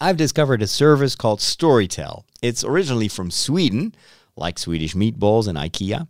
I've 0.00 0.16
discovered 0.16 0.60
a 0.60 0.66
service 0.66 1.14
called 1.14 1.38
Storytel. 1.38 2.24
It's 2.42 2.64
originally 2.64 3.06
from 3.06 3.30
Sweden, 3.30 3.94
like 4.36 4.58
Swedish 4.58 4.94
meatballs 4.94 5.48
and 5.48 5.58
IKEA. 5.58 6.06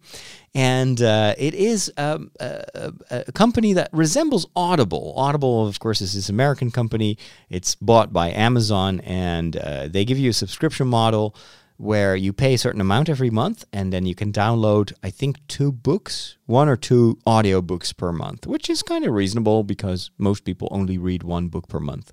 And 0.54 1.00
uh, 1.00 1.34
it 1.38 1.54
is 1.54 1.92
um, 1.96 2.30
a, 2.38 2.92
a, 3.10 3.32
company 3.32 3.72
that 3.72 3.88
resembles 3.92 4.46
Audible. 4.54 5.14
Audible, 5.16 5.66
of 5.66 5.80
course, 5.80 6.00
is 6.00 6.14
this 6.14 6.28
American 6.28 6.70
company. 6.70 7.18
It's 7.48 7.74
bought 7.74 8.12
by 8.12 8.30
Amazon, 8.30 9.00
and 9.00 9.56
uh, 9.56 9.88
they 9.88 10.04
give 10.04 10.18
you 10.18 10.30
a 10.30 10.34
subscription 10.34 10.88
model 10.88 11.34
where 11.78 12.14
you 12.14 12.32
pay 12.32 12.54
a 12.54 12.58
certain 12.58 12.80
amount 12.80 13.08
every 13.08 13.30
month 13.30 13.64
and 13.72 13.92
then 13.92 14.06
you 14.06 14.14
can 14.14 14.30
download 14.30 14.92
i 15.02 15.10
think 15.10 15.44
two 15.48 15.72
books 15.72 16.36
one 16.46 16.68
or 16.68 16.76
two 16.76 17.18
audiobooks 17.26 17.96
per 17.96 18.12
month 18.12 18.46
which 18.46 18.70
is 18.70 18.84
kind 18.84 19.04
of 19.04 19.12
reasonable 19.12 19.64
because 19.64 20.10
most 20.16 20.44
people 20.44 20.68
only 20.70 20.96
read 20.96 21.24
one 21.24 21.48
book 21.48 21.66
per 21.66 21.80
month 21.80 22.12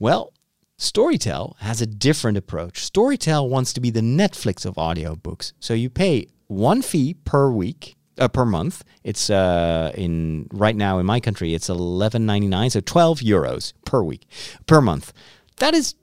well 0.00 0.32
storytel 0.80 1.56
has 1.58 1.80
a 1.80 1.86
different 1.86 2.38
approach. 2.38 2.90
Storytel 2.90 3.48
wants 3.48 3.72
to 3.74 3.80
be 3.80 3.90
the 3.90 4.00
netflix 4.00 4.64
of 4.64 4.74
audiobooks. 4.74 5.52
So 5.60 5.74
you 5.74 5.90
pay 5.90 6.28
one 6.46 6.80
fee 6.82 7.14
per 7.14 7.50
week 7.50 7.96
uh, 8.18 8.28
per 8.28 8.46
month. 8.46 8.82
It's 9.04 9.28
uh, 9.30 9.92
in 9.94 10.48
right 10.52 10.74
now 10.74 10.98
in 10.98 11.06
my 11.06 11.20
country 11.20 11.54
it's 11.54 11.68
11.99 11.68 12.72
so 12.72 12.80
12 12.80 13.20
euros 13.20 13.72
per 13.84 14.02
week 14.02 14.26
per 14.66 14.80
month. 14.80 15.12
That 15.58 15.74
is 15.74 15.94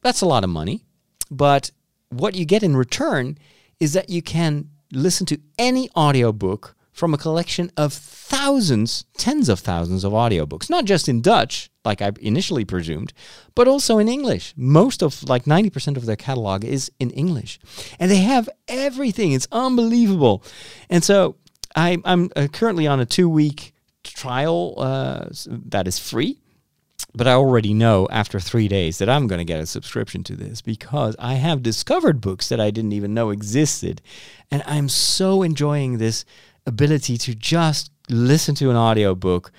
that's 0.00 0.22
a 0.22 0.26
lot 0.26 0.44
of 0.44 0.50
money 0.50 0.84
but 1.30 1.70
what 2.08 2.34
you 2.34 2.44
get 2.44 2.62
in 2.62 2.76
return 2.76 3.36
is 3.78 3.92
that 3.92 4.10
you 4.10 4.22
can 4.22 4.68
listen 4.92 5.26
to 5.26 5.40
any 5.58 5.88
audiobook 5.96 6.74
from 7.00 7.14
a 7.14 7.18
collection 7.18 7.72
of 7.78 7.94
thousands, 7.94 9.06
tens 9.16 9.48
of 9.48 9.58
thousands 9.58 10.04
of 10.04 10.12
audiobooks, 10.12 10.68
not 10.68 10.84
just 10.84 11.08
in 11.08 11.22
Dutch, 11.22 11.70
like 11.82 12.02
I 12.02 12.12
initially 12.20 12.66
presumed, 12.66 13.14
but 13.54 13.66
also 13.66 13.96
in 13.96 14.06
English. 14.06 14.52
Most 14.54 15.02
of, 15.02 15.26
like 15.26 15.44
90% 15.44 15.96
of 15.96 16.04
their 16.04 16.14
catalog 16.14 16.62
is 16.62 16.92
in 17.00 17.10
English. 17.12 17.58
And 17.98 18.10
they 18.10 18.18
have 18.18 18.50
everything. 18.68 19.32
It's 19.32 19.48
unbelievable. 19.50 20.44
And 20.90 21.02
so 21.02 21.36
I, 21.74 21.96
am 22.04 22.28
uh, 22.36 22.48
currently 22.52 22.86
on 22.86 23.00
a 23.00 23.06
two 23.06 23.30
week 23.30 23.72
trial 24.04 24.74
uh, 24.76 25.30
that 25.48 25.88
is 25.88 25.98
free. 25.98 26.38
But 27.14 27.26
I 27.26 27.32
already 27.32 27.72
know 27.72 28.06
after 28.10 28.38
three 28.38 28.68
days 28.68 28.98
that 28.98 29.08
I'm 29.08 29.26
going 29.26 29.40
to 29.40 29.44
get 29.44 29.58
a 29.58 29.66
subscription 29.66 30.22
to 30.24 30.36
this 30.36 30.60
because 30.60 31.16
I 31.18 31.34
have 31.34 31.62
discovered 31.62 32.20
books 32.20 32.50
that 32.50 32.60
I 32.60 32.70
didn't 32.70 32.92
even 32.92 33.14
know 33.14 33.30
existed. 33.30 34.02
And 34.50 34.62
I'm 34.66 34.88
so 34.90 35.42
enjoying 35.42 35.96
this 35.96 36.26
ability 36.70 37.16
to 37.18 37.34
just 37.34 37.90
listen 38.08 38.54
to 38.56 38.70
an 38.70 38.76
audiobook 38.76 39.52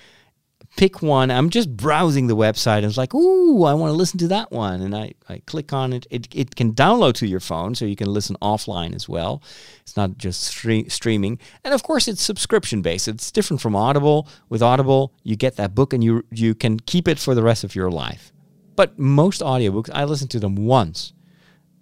pick 0.76 1.02
one. 1.02 1.30
I'm 1.30 1.50
just 1.50 1.76
browsing 1.76 2.26
the 2.26 2.36
website 2.36 2.78
and 2.78 2.86
it's 2.86 2.96
like, 2.96 3.14
ooh, 3.14 3.64
I 3.64 3.74
want 3.74 3.90
to 3.90 3.96
listen 3.96 4.18
to 4.20 4.28
that 4.28 4.50
one. 4.50 4.80
And 4.80 4.96
I, 4.96 5.12
I 5.28 5.42
click 5.46 5.72
on 5.72 5.92
it. 5.92 6.06
it. 6.10 6.28
It 6.32 6.56
can 6.56 6.72
download 6.72 7.14
to 7.14 7.26
your 7.26 7.40
phone 7.40 7.74
so 7.74 7.84
you 7.84 7.96
can 7.96 8.12
listen 8.12 8.36
offline 8.40 8.94
as 8.94 9.08
well. 9.08 9.42
It's 9.82 9.96
not 9.96 10.16
just 10.16 10.50
stre- 10.50 10.90
streaming. 10.90 11.38
And 11.64 11.74
of 11.74 11.82
course, 11.82 12.08
it's 12.08 12.22
subscription 12.22 12.80
based. 12.80 13.08
It's 13.08 13.30
different 13.30 13.60
from 13.60 13.76
Audible. 13.76 14.28
With 14.48 14.62
Audible, 14.62 15.12
you 15.22 15.36
get 15.36 15.56
that 15.56 15.74
book 15.74 15.92
and 15.92 16.02
you, 16.02 16.24
you 16.30 16.54
can 16.54 16.80
keep 16.80 17.06
it 17.06 17.18
for 17.18 17.34
the 17.34 17.42
rest 17.42 17.64
of 17.64 17.74
your 17.74 17.90
life. 17.90 18.32
But 18.74 18.98
most 18.98 19.42
audiobooks, 19.42 19.90
I 19.92 20.04
listen 20.04 20.28
to 20.28 20.40
them 20.40 20.56
once. 20.56 21.12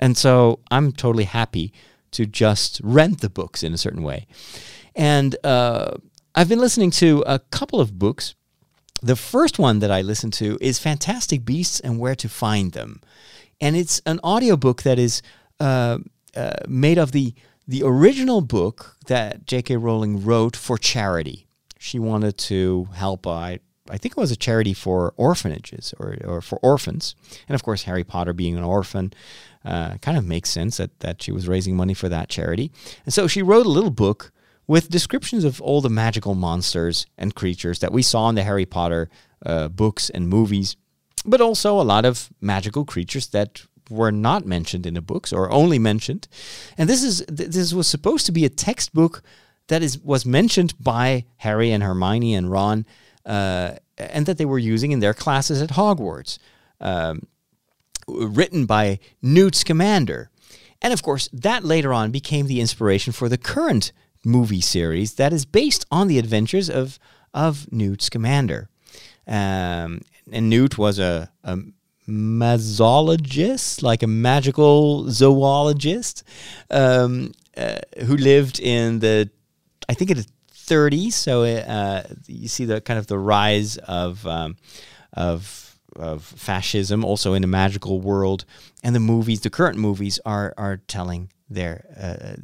And 0.00 0.16
so 0.16 0.60
I'm 0.70 0.92
totally 0.92 1.24
happy 1.24 1.72
to 2.12 2.26
just 2.26 2.80
rent 2.82 3.20
the 3.20 3.30
books 3.30 3.62
in 3.62 3.72
a 3.72 3.78
certain 3.78 4.02
way. 4.02 4.26
And 4.94 5.36
uh, 5.44 5.96
I've 6.34 6.48
been 6.48 6.60
listening 6.60 6.90
to 6.92 7.22
a 7.26 7.38
couple 7.38 7.80
of 7.80 7.98
books 7.98 8.34
the 9.02 9.16
first 9.16 9.58
one 9.58 9.78
that 9.78 9.90
I 9.90 10.02
listened 10.02 10.34
to 10.34 10.58
is 10.60 10.78
Fantastic 10.78 11.44
Beasts 11.44 11.80
and 11.80 11.98
Where 11.98 12.14
to 12.14 12.28
Find 12.28 12.72
Them. 12.72 13.00
And 13.60 13.76
it's 13.76 14.00
an 14.06 14.20
audiobook 14.22 14.82
that 14.82 14.98
is 14.98 15.22
uh, 15.58 15.98
uh, 16.36 16.52
made 16.68 16.98
of 16.98 17.12
the, 17.12 17.34
the 17.66 17.82
original 17.82 18.40
book 18.40 18.96
that 19.06 19.46
J.K. 19.46 19.76
Rowling 19.76 20.24
wrote 20.24 20.56
for 20.56 20.76
charity. 20.76 21.46
She 21.78 21.98
wanted 21.98 22.36
to 22.38 22.88
help, 22.94 23.26
I, 23.26 23.60
I 23.88 23.96
think 23.96 24.12
it 24.12 24.20
was 24.20 24.30
a 24.30 24.36
charity 24.36 24.74
for 24.74 25.14
orphanages 25.16 25.94
or, 25.98 26.16
or 26.24 26.40
for 26.42 26.58
orphans. 26.58 27.14
And 27.48 27.54
of 27.54 27.62
course, 27.62 27.84
Harry 27.84 28.04
Potter 28.04 28.34
being 28.34 28.56
an 28.56 28.64
orphan 28.64 29.12
uh, 29.64 29.96
kind 29.98 30.18
of 30.18 30.26
makes 30.26 30.50
sense 30.50 30.76
that, 30.76 31.00
that 31.00 31.22
she 31.22 31.32
was 31.32 31.48
raising 31.48 31.76
money 31.76 31.94
for 31.94 32.08
that 32.10 32.28
charity. 32.28 32.70
And 33.04 33.14
so 33.14 33.26
she 33.26 33.42
wrote 33.42 33.66
a 33.66 33.70
little 33.70 33.90
book 33.90 34.30
with 34.70 34.88
descriptions 34.88 35.42
of 35.42 35.60
all 35.60 35.80
the 35.80 35.90
magical 35.90 36.36
monsters 36.36 37.04
and 37.18 37.34
creatures 37.34 37.80
that 37.80 37.90
we 37.90 38.02
saw 38.02 38.28
in 38.28 38.36
the 38.36 38.44
Harry 38.44 38.64
Potter 38.64 39.10
uh, 39.44 39.66
books 39.66 40.08
and 40.10 40.28
movies, 40.28 40.76
but 41.26 41.40
also 41.40 41.80
a 41.80 41.82
lot 41.82 42.04
of 42.04 42.30
magical 42.40 42.84
creatures 42.84 43.26
that 43.30 43.62
were 43.90 44.12
not 44.12 44.46
mentioned 44.46 44.86
in 44.86 44.94
the 44.94 45.00
books 45.00 45.32
or 45.32 45.50
only 45.50 45.80
mentioned. 45.80 46.28
And 46.78 46.88
this 46.88 47.02
is 47.02 47.24
this 47.26 47.72
was 47.74 47.88
supposed 47.88 48.26
to 48.26 48.32
be 48.32 48.44
a 48.44 48.48
textbook 48.48 49.24
that 49.66 49.82
is 49.82 49.98
was 49.98 50.24
mentioned 50.24 50.74
by 50.78 51.24
Harry 51.38 51.72
and 51.72 51.82
Hermione 51.82 52.36
and 52.36 52.48
Ron, 52.48 52.86
uh, 53.26 53.72
and 53.98 54.24
that 54.26 54.38
they 54.38 54.46
were 54.46 54.72
using 54.74 54.92
in 54.92 55.00
their 55.00 55.14
classes 55.14 55.60
at 55.60 55.70
Hogwarts. 55.70 56.38
Um, 56.80 57.26
written 58.06 58.66
by 58.66 59.00
Newt 59.20 59.56
Scamander. 59.56 60.30
And 60.80 60.92
of 60.92 61.02
course, 61.02 61.28
that 61.32 61.64
later 61.64 61.92
on 61.92 62.12
became 62.12 62.46
the 62.46 62.60
inspiration 62.60 63.12
for 63.12 63.28
the 63.28 63.36
current 63.36 63.92
movie 64.24 64.60
series 64.60 65.14
that 65.14 65.32
is 65.32 65.44
based 65.44 65.86
on 65.90 66.08
the 66.08 66.18
adventures 66.18 66.68
of, 66.68 66.98
of 67.32 67.70
Newt 67.72 68.02
Scamander. 68.02 68.68
Um, 69.26 70.02
and 70.32 70.50
Newt 70.50 70.78
was 70.78 70.98
a, 70.98 71.30
a 71.44 71.58
magizoologist, 72.08 73.82
like 73.82 74.02
a 74.02 74.06
magical 74.06 75.10
zoologist, 75.10 76.24
um, 76.70 77.32
uh, 77.56 77.78
who 78.06 78.16
lived 78.16 78.60
in 78.60 78.98
the, 78.98 79.30
I 79.88 79.94
think, 79.94 80.10
in 80.10 80.18
the 80.18 80.26
30s. 80.54 81.12
So 81.12 81.44
uh, 81.44 82.02
you 82.26 82.48
see 82.48 82.64
the 82.64 82.80
kind 82.80 82.98
of 82.98 83.06
the 83.06 83.18
rise 83.18 83.76
of 83.76 84.26
um, 84.26 84.56
of 85.12 85.69
of 85.96 86.24
fascism, 86.24 87.04
also 87.04 87.34
in 87.34 87.42
the 87.42 87.48
magical 87.48 88.00
world, 88.00 88.44
and 88.82 88.94
the 88.94 89.00
movies, 89.00 89.40
the 89.40 89.50
current 89.50 89.78
movies, 89.78 90.18
are 90.24 90.54
are 90.56 90.78
telling 90.88 91.30
their 91.48 91.84
uh, 91.96 92.36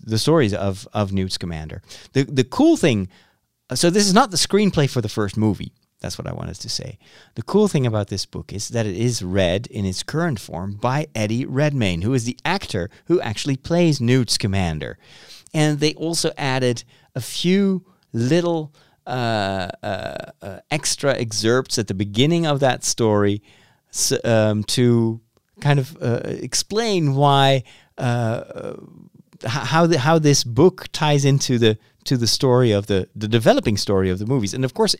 the 0.00 0.18
stories 0.18 0.54
of 0.54 0.88
of 0.92 1.12
Newt 1.12 1.32
Scamander. 1.32 1.82
The 2.12 2.24
the 2.24 2.44
cool 2.44 2.76
thing, 2.76 3.08
so 3.74 3.90
this 3.90 4.06
is 4.06 4.14
not 4.14 4.30
the 4.30 4.36
screenplay 4.36 4.88
for 4.88 5.00
the 5.00 5.08
first 5.08 5.36
movie. 5.36 5.72
That's 6.00 6.16
what 6.16 6.28
I 6.28 6.32
wanted 6.32 6.54
to 6.60 6.68
say. 6.68 6.98
The 7.34 7.42
cool 7.42 7.66
thing 7.66 7.84
about 7.84 8.06
this 8.08 8.24
book 8.24 8.52
is 8.52 8.68
that 8.68 8.86
it 8.86 8.96
is 8.96 9.22
read 9.22 9.66
in 9.66 9.84
its 9.84 10.04
current 10.04 10.38
form 10.38 10.74
by 10.74 11.08
Eddie 11.14 11.44
Redmayne, 11.44 12.02
who 12.02 12.14
is 12.14 12.24
the 12.24 12.38
actor 12.44 12.88
who 13.06 13.20
actually 13.20 13.56
plays 13.56 14.00
Newt 14.00 14.30
Scamander. 14.30 14.96
And 15.52 15.80
they 15.80 15.94
also 15.94 16.30
added 16.36 16.84
a 17.16 17.20
few 17.20 17.84
little 18.12 18.72
uh, 19.08 19.70
uh, 19.82 20.32
uh, 20.42 20.60
extra 20.70 21.16
excerpts 21.16 21.78
at 21.78 21.86
the 21.86 21.94
beginning 21.94 22.46
of 22.46 22.60
that 22.60 22.84
story 22.84 23.42
um, 24.22 24.62
to 24.64 25.20
kind 25.60 25.78
of 25.78 25.96
uh, 26.02 26.20
explain 26.24 27.14
why 27.14 27.64
uh, 27.96 28.74
how 29.46 29.86
the, 29.86 29.98
how 29.98 30.18
this 30.18 30.44
book 30.44 30.86
ties 30.92 31.24
into 31.24 31.58
the 31.58 31.78
to 32.04 32.16
the 32.16 32.26
story 32.26 32.70
of 32.72 32.86
the 32.86 33.08
the 33.16 33.28
developing 33.28 33.76
story 33.76 34.10
of 34.10 34.18
the 34.18 34.26
movies, 34.26 34.54
and 34.54 34.64
of 34.64 34.74
course, 34.74 34.94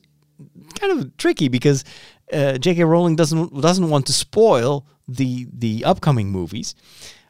kind 0.79 0.99
of 0.99 1.17
tricky 1.17 1.49
because 1.49 1.85
uh, 2.33 2.59
J.K. 2.59 2.85
Rowling 2.85 3.17
doesn't 3.17 3.61
doesn't 3.61 3.91
want 3.91 4.07
to 4.07 4.13
spoil 4.13 4.87
the 5.07 5.47
the 5.53 5.85
upcoming 5.85 6.31
movies, 6.31 6.75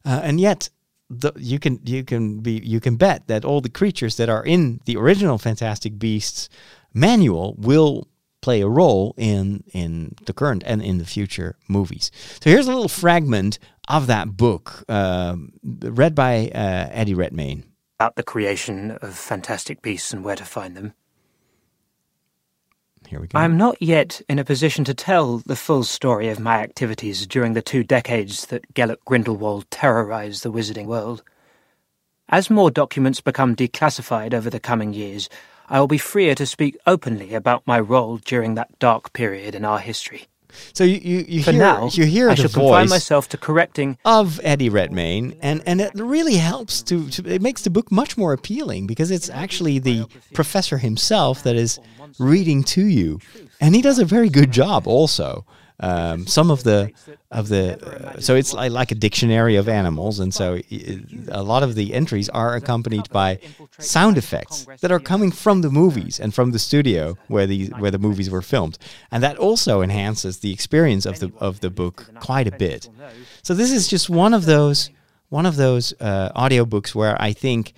uh, 0.04 0.20
and 0.22 0.40
yet 0.40 0.70
the, 1.10 1.32
you 1.36 1.58
can 1.58 1.80
you 1.84 2.04
can 2.04 2.40
be 2.40 2.60
you 2.64 2.80
can 2.80 2.96
bet 2.96 3.26
that 3.28 3.44
all 3.44 3.60
the 3.60 3.70
creatures 3.70 4.16
that 4.16 4.28
are 4.28 4.44
in 4.44 4.80
the 4.84 4.96
original 4.96 5.38
Fantastic 5.38 5.98
Beasts 5.98 6.48
manual 6.92 7.54
will 7.58 8.08
play 8.40 8.60
a 8.60 8.68
role 8.68 9.14
in 9.16 9.64
in 9.72 10.14
the 10.26 10.32
current 10.32 10.62
and 10.66 10.82
in 10.82 10.98
the 10.98 11.04
future 11.04 11.56
movies. 11.68 12.10
So 12.40 12.50
here's 12.50 12.66
a 12.66 12.72
little 12.72 12.88
fragment 12.88 13.58
of 13.88 14.06
that 14.06 14.36
book, 14.36 14.84
uh, 14.88 15.36
read 15.64 16.14
by 16.14 16.50
uh, 16.54 16.88
Eddie 16.90 17.14
Redmayne. 17.14 17.64
About 17.98 18.16
the 18.16 18.22
creation 18.22 18.92
of 19.02 19.16
fantastic 19.16 19.82
beasts 19.82 20.12
and 20.12 20.22
where 20.24 20.36
to 20.36 20.44
find 20.44 20.76
them. 20.76 20.94
Here 23.08 23.20
we 23.20 23.26
go. 23.26 23.38
I'm 23.38 23.56
not 23.56 23.80
yet 23.80 24.20
in 24.28 24.38
a 24.38 24.44
position 24.44 24.84
to 24.84 24.92
tell 24.92 25.38
the 25.38 25.56
full 25.56 25.82
story 25.82 26.28
of 26.28 26.38
my 26.38 26.58
activities 26.58 27.26
during 27.26 27.54
the 27.54 27.62
two 27.62 27.82
decades 27.82 28.44
that 28.46 28.74
Gellert 28.74 29.02
Grindelwald 29.06 29.70
terrorized 29.70 30.42
the 30.42 30.52
wizarding 30.52 30.84
world. 30.84 31.22
As 32.28 32.50
more 32.50 32.70
documents 32.70 33.22
become 33.22 33.56
declassified 33.56 34.34
over 34.34 34.50
the 34.50 34.60
coming 34.60 34.92
years, 34.92 35.30
I 35.70 35.80
will 35.80 35.86
be 35.86 35.96
freer 35.96 36.34
to 36.34 36.44
speak 36.44 36.76
openly 36.86 37.32
about 37.32 37.66
my 37.66 37.80
role 37.80 38.18
during 38.18 38.56
that 38.56 38.78
dark 38.78 39.14
period 39.14 39.54
in 39.54 39.64
our 39.64 39.78
history. 39.78 40.26
So 40.72 40.84
you 40.84 40.98
you, 40.98 41.24
you 41.28 41.42
For 41.42 41.52
hear 41.52 41.60
now, 41.60 41.88
you 41.92 42.04
hear 42.04 42.30
I 42.30 42.34
the 42.34 42.42
shall 42.42 42.50
confine 42.50 42.84
voice 42.84 42.90
myself 42.90 43.28
to 43.30 43.36
correcting 43.36 43.98
of 44.04 44.40
Eddie 44.42 44.68
Redmayne, 44.68 45.36
and 45.40 45.62
and 45.66 45.80
it 45.80 45.92
really 45.94 46.36
helps 46.36 46.82
to, 46.82 47.08
to 47.10 47.28
it 47.28 47.42
makes 47.42 47.62
the 47.62 47.70
book 47.70 47.90
much 47.90 48.16
more 48.16 48.32
appealing 48.32 48.86
because 48.86 49.10
it's 49.10 49.28
actually 49.30 49.78
the 49.78 50.06
professor 50.34 50.78
himself 50.78 51.42
that 51.42 51.56
is 51.56 51.78
reading 52.18 52.62
to 52.64 52.86
you, 52.86 53.20
and 53.60 53.74
he 53.74 53.82
does 53.82 53.98
a 53.98 54.04
very 54.04 54.28
good 54.28 54.50
job 54.50 54.86
also. 54.86 55.44
Um, 55.80 56.26
some 56.26 56.50
of 56.50 56.64
the 56.64 56.90
of 57.30 57.48
the 57.48 57.64
uh, 57.86 58.20
so 58.20 58.34
it's 58.34 58.52
like, 58.52 58.72
like 58.72 58.90
a 58.90 58.96
dictionary 58.96 59.54
of 59.54 59.68
animals, 59.68 60.18
and 60.18 60.34
so 60.34 60.58
a 61.28 61.42
lot 61.42 61.62
of 61.62 61.76
the 61.76 61.94
entries 61.94 62.28
are 62.30 62.56
accompanied 62.56 63.08
by 63.10 63.38
sound 63.78 64.18
effects 64.18 64.66
that 64.80 64.90
are 64.90 64.98
coming 64.98 65.30
from 65.30 65.60
the 65.60 65.70
movies 65.70 66.18
and 66.18 66.34
from 66.34 66.50
the 66.50 66.58
studio 66.58 67.16
where 67.28 67.46
the 67.46 67.66
where 67.78 67.92
the 67.92 67.98
movies 67.98 68.28
were 68.28 68.42
filmed, 68.42 68.76
and 69.12 69.22
that 69.22 69.36
also 69.38 69.80
enhances 69.80 70.38
the 70.38 70.52
experience 70.52 71.06
of 71.06 71.20
the 71.20 71.30
of 71.38 71.60
the 71.60 71.70
book 71.70 72.10
quite 72.18 72.48
a 72.48 72.56
bit. 72.58 72.88
So 73.42 73.54
this 73.54 73.70
is 73.70 73.86
just 73.86 74.10
one 74.10 74.34
of 74.34 74.46
those 74.46 74.90
one 75.28 75.46
of 75.46 75.54
those 75.56 75.94
uh, 76.00 76.32
audiobooks 76.34 76.92
where 76.92 77.16
I 77.20 77.32
think 77.32 77.72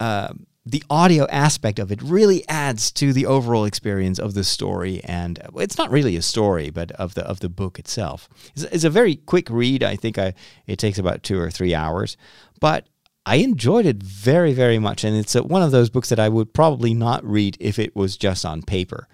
uh, 0.00 0.32
the 0.64 0.84
audio 0.88 1.26
aspect 1.26 1.78
of 1.78 1.90
it 1.90 2.00
really 2.02 2.48
adds 2.48 2.92
to 2.92 3.12
the 3.12 3.26
overall 3.26 3.64
experience 3.64 4.18
of 4.18 4.34
the 4.34 4.44
story, 4.44 5.02
and 5.04 5.40
uh, 5.40 5.58
it's 5.58 5.76
not 5.76 5.90
really 5.90 6.14
a 6.16 6.22
story, 6.22 6.70
but 6.70 6.92
of 6.92 7.14
the 7.14 7.24
of 7.24 7.40
the 7.40 7.48
book 7.48 7.78
itself. 7.78 8.28
It's, 8.54 8.62
it's 8.64 8.84
a 8.84 8.90
very 8.90 9.16
quick 9.16 9.50
read. 9.50 9.82
I 9.82 9.96
think 9.96 10.18
I 10.18 10.34
it 10.66 10.78
takes 10.78 10.98
about 10.98 11.22
two 11.22 11.38
or 11.38 11.50
three 11.50 11.74
hours, 11.74 12.16
but 12.60 12.86
I 13.26 13.36
enjoyed 13.36 13.86
it 13.86 14.02
very 14.02 14.52
very 14.52 14.78
much, 14.78 15.02
and 15.02 15.16
it's 15.16 15.34
uh 15.34 15.42
one 15.42 15.62
of 15.62 15.72
those 15.72 15.90
books 15.90 16.08
that 16.10 16.20
I 16.20 16.28
would 16.28 16.54
probably 16.54 16.94
not 16.94 17.24
read 17.24 17.56
if 17.58 17.78
it 17.78 17.96
was 17.96 18.16
just 18.16 18.44
on 18.44 18.62
paper. 18.62 19.08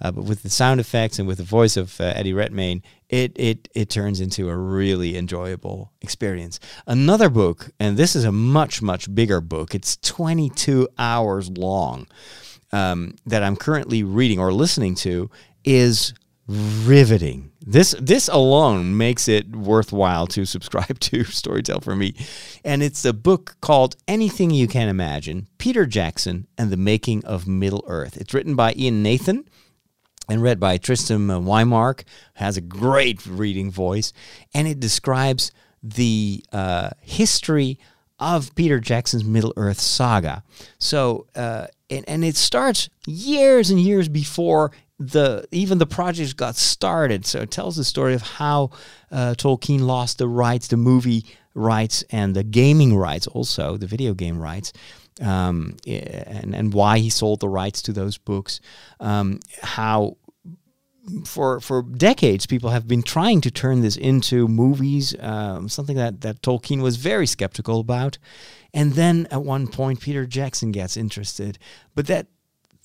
Uh, 0.00 0.12
but 0.12 0.24
with 0.24 0.42
the 0.42 0.50
sound 0.50 0.80
effects 0.80 1.18
and 1.18 1.26
with 1.26 1.38
the 1.38 1.44
voice 1.44 1.76
of 1.76 2.00
uh, 2.00 2.04
Eddie 2.04 2.32
Redmayne, 2.32 2.82
it, 3.08 3.32
it 3.36 3.68
it 3.74 3.88
turns 3.88 4.20
into 4.20 4.48
a 4.48 4.56
really 4.56 5.16
enjoyable 5.16 5.92
experience. 6.00 6.60
Another 6.86 7.28
book, 7.28 7.70
and 7.80 7.96
this 7.96 8.14
is 8.14 8.24
a 8.24 8.32
much 8.32 8.82
much 8.82 9.12
bigger 9.14 9.40
book. 9.40 9.74
It's 9.74 9.96
22 9.98 10.88
hours 10.98 11.50
long. 11.50 12.06
Um, 12.70 13.14
that 13.24 13.42
I'm 13.42 13.56
currently 13.56 14.02
reading 14.02 14.38
or 14.38 14.52
listening 14.52 14.94
to 14.96 15.30
is 15.64 16.12
riveting. 16.48 17.50
This 17.60 17.94
this 18.00 18.28
alone 18.28 18.96
makes 18.96 19.28
it 19.28 19.54
worthwhile 19.54 20.26
to 20.28 20.46
subscribe 20.46 20.98
to 21.00 21.24
Storytel 21.24 21.82
for 21.82 21.94
me. 21.94 22.14
And 22.64 22.82
it's 22.82 23.04
a 23.04 23.12
book 23.12 23.56
called 23.60 23.96
Anything 24.06 24.50
You 24.50 24.66
Can 24.66 24.88
Imagine, 24.88 25.48
Peter 25.58 25.84
Jackson 25.84 26.46
and 26.56 26.70
the 26.70 26.76
Making 26.76 27.24
of 27.24 27.46
Middle 27.46 27.84
Earth. 27.86 28.16
It's 28.16 28.32
written 28.32 28.56
by 28.56 28.72
Ian 28.72 29.02
Nathan 29.02 29.48
and 30.28 30.42
read 30.42 30.60
by 30.60 30.76
Tristan 30.76 31.26
Weimark, 31.28 32.04
has 32.34 32.56
a 32.56 32.60
great 32.60 33.24
reading 33.26 33.70
voice, 33.70 34.12
and 34.54 34.68
it 34.68 34.80
describes 34.80 35.50
the 35.82 36.44
uh, 36.52 36.90
history 37.00 37.78
of 38.18 38.54
Peter 38.54 38.80
Jackson's 38.80 39.24
Middle 39.24 39.52
Earth 39.56 39.80
saga. 39.80 40.42
So, 40.78 41.26
uh, 41.34 41.68
and, 41.88 42.04
and 42.08 42.24
it 42.24 42.36
starts 42.36 42.88
years 43.06 43.70
and 43.70 43.80
years 43.80 44.08
before 44.08 44.72
the 44.98 45.46
even 45.52 45.78
the 45.78 45.86
project 45.86 46.36
got 46.36 46.56
started. 46.56 47.24
So 47.24 47.40
it 47.40 47.50
tells 47.52 47.76
the 47.76 47.84
story 47.84 48.14
of 48.14 48.22
how 48.22 48.70
uh, 49.12 49.34
Tolkien 49.38 49.82
lost 49.82 50.18
the 50.18 50.26
rights, 50.26 50.68
the 50.68 50.76
movie 50.76 51.24
rights, 51.54 52.02
and 52.10 52.34
the 52.34 52.42
gaming 52.42 52.96
rights, 52.96 53.28
also 53.28 53.76
the 53.76 53.86
video 53.86 54.12
game 54.14 54.40
rights 54.40 54.72
um, 55.20 55.76
and 55.86 56.54
and 56.54 56.72
why 56.72 56.98
he 56.98 57.10
sold 57.10 57.40
the 57.40 57.48
rights 57.48 57.82
to 57.82 57.92
those 57.92 58.18
books. 58.18 58.60
Um, 59.00 59.40
how 59.62 60.16
for 61.24 61.60
for 61.60 61.82
decades 61.82 62.46
people 62.46 62.70
have 62.70 62.86
been 62.86 63.02
trying 63.02 63.40
to 63.42 63.50
turn 63.50 63.80
this 63.80 63.96
into 63.96 64.48
movies, 64.48 65.14
um, 65.20 65.68
something 65.68 65.96
that 65.96 66.20
that 66.20 66.42
Tolkien 66.42 66.82
was 66.82 66.96
very 66.96 67.26
skeptical 67.26 67.80
about. 67.80 68.18
And 68.74 68.92
then 68.92 69.26
at 69.30 69.42
one 69.42 69.66
point, 69.66 70.00
Peter 70.00 70.26
Jackson 70.26 70.72
gets 70.72 70.96
interested, 70.96 71.58
but 71.94 72.06
that 72.06 72.26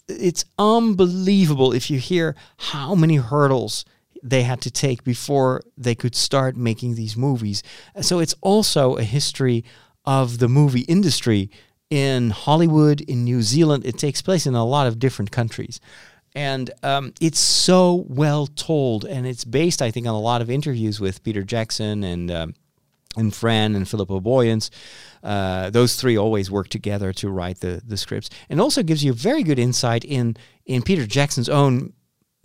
it's 0.07 0.45
unbelievable 0.57 1.73
if 1.73 1.89
you 1.89 1.99
hear 1.99 2.35
how 2.57 2.95
many 2.95 3.17
hurdles 3.17 3.85
they 4.21 4.43
had 4.43 4.61
to 4.61 4.71
take 4.71 5.03
before 5.03 5.61
they 5.77 5.95
could 5.95 6.15
start 6.15 6.55
making 6.55 6.95
these 6.95 7.17
movies. 7.17 7.61
So 8.01 8.19
it's 8.19 8.35
also 8.41 8.95
a 8.95 9.03
history 9.03 9.65
of 10.05 10.39
the 10.39 10.47
movie 10.47 10.81
industry 10.81 11.49
in 11.93 12.31
Hollywood, 12.31 13.01
in 13.01 13.23
New 13.23 13.43
Zealand. 13.43 13.85
It 13.85 13.99
takes 13.99 14.19
place 14.19 14.47
in 14.47 14.55
a 14.55 14.65
lot 14.65 14.87
of 14.87 14.97
different 14.97 15.29
countries. 15.29 15.79
And 16.33 16.71
um, 16.81 17.13
it's 17.21 17.37
so 17.37 18.05
well 18.07 18.47
told, 18.47 19.05
and 19.05 19.27
it's 19.27 19.45
based, 19.45 19.79
I 19.79 19.91
think, 19.91 20.07
on 20.07 20.15
a 20.15 20.19
lot 20.19 20.41
of 20.41 20.49
interviews 20.49 20.99
with 20.99 21.23
Peter 21.23 21.43
Jackson 21.43 22.03
and 22.03 22.31
um, 22.31 22.55
and 23.15 23.31
Fran 23.31 23.75
and 23.75 23.87
Philippa 23.87 24.19
Boyens. 24.19 24.71
Uh, 25.21 25.69
those 25.69 25.95
three 25.95 26.17
always 26.17 26.49
work 26.49 26.69
together 26.69 27.13
to 27.13 27.29
write 27.29 27.59
the 27.59 27.83
the 27.85 27.97
scripts, 27.97 28.31
and 28.49 28.59
also 28.59 28.81
gives 28.81 29.03
you 29.03 29.13
very 29.13 29.43
good 29.43 29.59
insight 29.59 30.03
in 30.03 30.35
in 30.65 30.81
Peter 30.81 31.05
Jackson's 31.05 31.49
own 31.49 31.93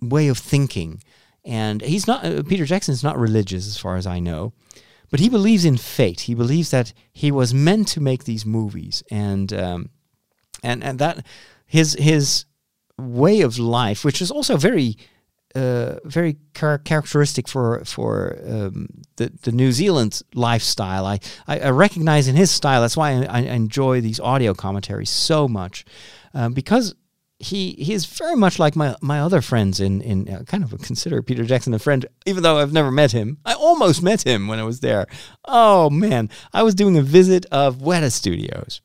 way 0.02 0.28
of 0.28 0.36
thinking. 0.36 1.02
And 1.42 1.80
he's 1.80 2.06
not 2.06 2.22
uh, 2.26 2.42
Peter 2.42 2.66
Jackson 2.66 2.92
is 2.92 3.02
not 3.02 3.18
religious, 3.18 3.66
as 3.66 3.78
far 3.78 3.96
as 3.96 4.06
I 4.06 4.20
know, 4.20 4.52
but 5.10 5.20
he 5.20 5.28
believes 5.28 5.64
in 5.64 5.76
fate. 5.76 6.22
He 6.22 6.34
believes 6.34 6.70
that 6.70 6.92
he 7.12 7.30
was 7.30 7.54
meant 7.54 7.88
to 7.88 8.00
make 8.00 8.24
these 8.24 8.44
movies, 8.44 9.02
and 9.10 9.52
um, 9.52 9.90
and 10.62 10.84
and 10.84 10.98
that 10.98 11.24
his 11.66 11.94
his 11.98 12.44
way 12.98 13.40
of 13.40 13.58
life, 13.58 14.04
which 14.04 14.20
is 14.20 14.30
also 14.30 14.56
very 14.56 14.96
uh, 15.54 15.96
very 16.04 16.36
char- 16.54 16.78
characteristic 16.78 17.48
for 17.48 17.82
for 17.84 18.38
um, 18.46 18.88
the 19.16 19.32
the 19.42 19.52
New 19.52 19.72
Zealand 19.72 20.20
lifestyle. 20.34 21.06
I, 21.06 21.20
I, 21.46 21.60
I 21.60 21.70
recognize 21.70 22.28
in 22.28 22.36
his 22.36 22.50
style. 22.50 22.80
That's 22.82 22.96
why 22.96 23.12
I, 23.12 23.24
I 23.24 23.40
enjoy 23.40 24.00
these 24.00 24.20
audio 24.20 24.54
commentaries 24.54 25.10
so 25.10 25.48
much 25.48 25.84
um, 26.34 26.52
because 26.52 26.94
he 27.40 27.72
he 27.78 27.92
is 27.92 28.04
very 28.06 28.34
much 28.34 28.58
like 28.58 28.74
my 28.74 28.96
my 29.00 29.20
other 29.20 29.40
friends 29.40 29.78
in 29.80 30.00
in 30.00 30.28
uh, 30.28 30.42
kind 30.44 30.64
of 30.64 30.70
consider 30.82 31.22
Peter 31.22 31.44
Jackson 31.44 31.72
a 31.72 31.78
friend, 31.78 32.06
even 32.26 32.42
though 32.42 32.58
I've 32.58 32.72
never 32.72 32.90
met 32.90 33.12
him. 33.12 33.38
I 33.44 33.54
almost 33.54 34.02
met 34.02 34.26
him 34.26 34.48
when 34.48 34.58
I 34.58 34.64
was 34.64 34.80
there. 34.80 35.06
Oh 35.44 35.88
man, 35.88 36.30
I 36.52 36.62
was 36.62 36.74
doing 36.74 36.96
a 36.96 37.02
visit 37.02 37.46
of 37.52 37.76
Weta 37.76 38.10
Studios 38.10 38.80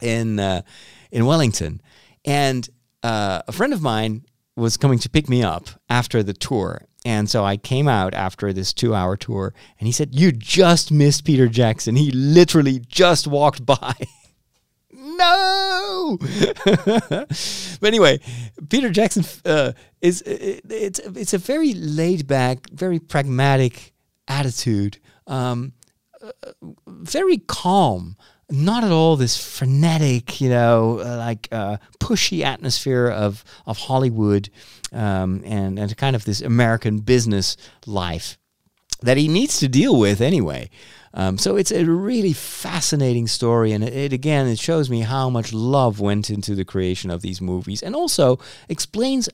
in 0.00 0.38
uh, 0.38 0.62
in 1.10 1.26
Wellington, 1.26 1.82
and 2.24 2.68
uh, 3.02 3.42
a 3.48 3.52
friend 3.52 3.72
of 3.72 3.82
mine 3.82 4.24
was 4.56 4.76
coming 4.76 4.98
to 5.00 5.10
pick 5.10 5.28
me 5.28 5.42
up 5.42 5.68
after 5.88 6.22
the 6.22 6.34
tour. 6.34 6.82
And 7.04 7.30
so 7.30 7.44
I 7.44 7.56
came 7.56 7.88
out 7.88 8.12
after 8.14 8.52
this 8.52 8.74
two 8.74 8.94
hour 8.94 9.16
tour 9.16 9.54
and 9.78 9.86
he 9.86 9.92
said, 9.92 10.14
You 10.14 10.32
just 10.32 10.92
missed 10.92 11.24
Peter 11.24 11.48
Jackson. 11.48 11.96
He 11.96 12.10
literally 12.10 12.78
just 12.78 13.26
walked 13.26 13.64
by. 13.66 13.94
No. 15.20 16.18
but 17.80 17.86
anyway, 17.86 18.20
Peter 18.68 18.90
Jackson 18.90 19.24
uh, 19.44 19.72
is 20.00 20.22
it's 20.26 20.98
it's 21.00 21.34
a 21.34 21.38
very 21.38 21.74
laid 21.74 22.26
back, 22.26 22.68
very 22.70 22.98
pragmatic 22.98 23.92
attitude, 24.28 24.98
um, 25.26 25.72
uh, 26.22 26.30
very 26.86 27.38
calm 27.38 28.16
not 28.50 28.84
at 28.84 28.90
all 28.90 29.16
this 29.16 29.36
frenetic, 29.36 30.40
you 30.40 30.48
know, 30.48 30.98
uh, 30.98 31.16
like 31.16 31.48
uh, 31.52 31.76
pushy 31.98 32.42
atmosphere 32.42 33.08
of 33.08 33.44
of 33.66 33.78
Hollywood 33.78 34.50
um, 34.92 35.42
and 35.44 35.78
and 35.78 35.96
kind 35.96 36.16
of 36.16 36.24
this 36.24 36.40
American 36.40 36.98
business 36.98 37.56
life 37.86 38.38
that 39.02 39.16
he 39.16 39.28
needs 39.28 39.58
to 39.60 39.68
deal 39.68 39.98
with 39.98 40.20
anyway. 40.20 40.68
Um, 41.12 41.38
so 41.38 41.56
it's 41.56 41.72
a 41.72 41.84
really 41.84 42.32
fascinating 42.32 43.26
story, 43.26 43.72
and 43.72 43.82
it, 43.82 43.94
it, 43.94 44.12
again 44.12 44.46
it 44.46 44.58
shows 44.58 44.88
me 44.88 45.00
how 45.00 45.28
much 45.28 45.52
love 45.52 45.98
went 45.98 46.30
into 46.30 46.54
the 46.54 46.64
creation 46.64 47.10
of 47.10 47.20
these 47.20 47.40
movies, 47.40 47.82
and 47.82 47.96
also 47.96 48.38
explains 48.68 49.28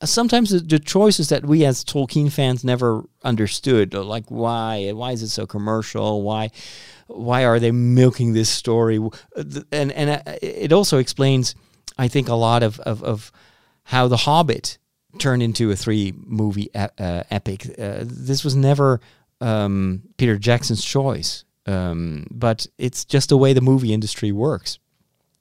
uh, 0.00 0.06
sometimes 0.06 0.50
the, 0.50 0.58
the, 0.58 0.80
choices 0.80 1.28
that 1.28 1.46
we 1.46 1.64
as 1.64 1.84
Tolkien 1.84 2.32
fans 2.32 2.64
never 2.64 3.04
understood, 3.22 3.94
like 3.94 4.28
why 4.28 4.90
why 4.90 5.12
is 5.12 5.22
it 5.22 5.28
so 5.28 5.46
commercial? 5.46 6.22
Why 6.22 6.50
why 7.06 7.44
are 7.44 7.60
they 7.60 7.70
milking 7.70 8.32
this 8.32 8.50
story? 8.50 8.98
And 9.70 9.92
and 9.92 10.10
uh, 10.10 10.22
it 10.42 10.72
also 10.72 10.98
explains, 10.98 11.54
I 11.96 12.08
think, 12.08 12.28
a 12.28 12.34
lot 12.34 12.64
of 12.64 12.80
of, 12.80 13.04
of 13.04 13.30
how 13.84 14.08
The 14.08 14.16
Hobbit 14.16 14.78
turned 15.18 15.44
into 15.44 15.70
a 15.70 15.76
three 15.76 16.12
movie 16.16 16.74
uh, 16.74 16.88
epic. 17.30 17.66
Uh, 17.78 17.98
this 18.02 18.42
was 18.42 18.56
never 18.56 19.00
um, 19.40 20.02
Peter 20.16 20.38
Jackson's 20.38 20.84
choice, 20.84 21.44
um, 21.66 22.26
but 22.30 22.66
it's 22.78 23.04
just 23.04 23.28
the 23.28 23.38
way 23.38 23.52
the 23.52 23.60
movie 23.60 23.92
industry 23.92 24.32
works 24.32 24.78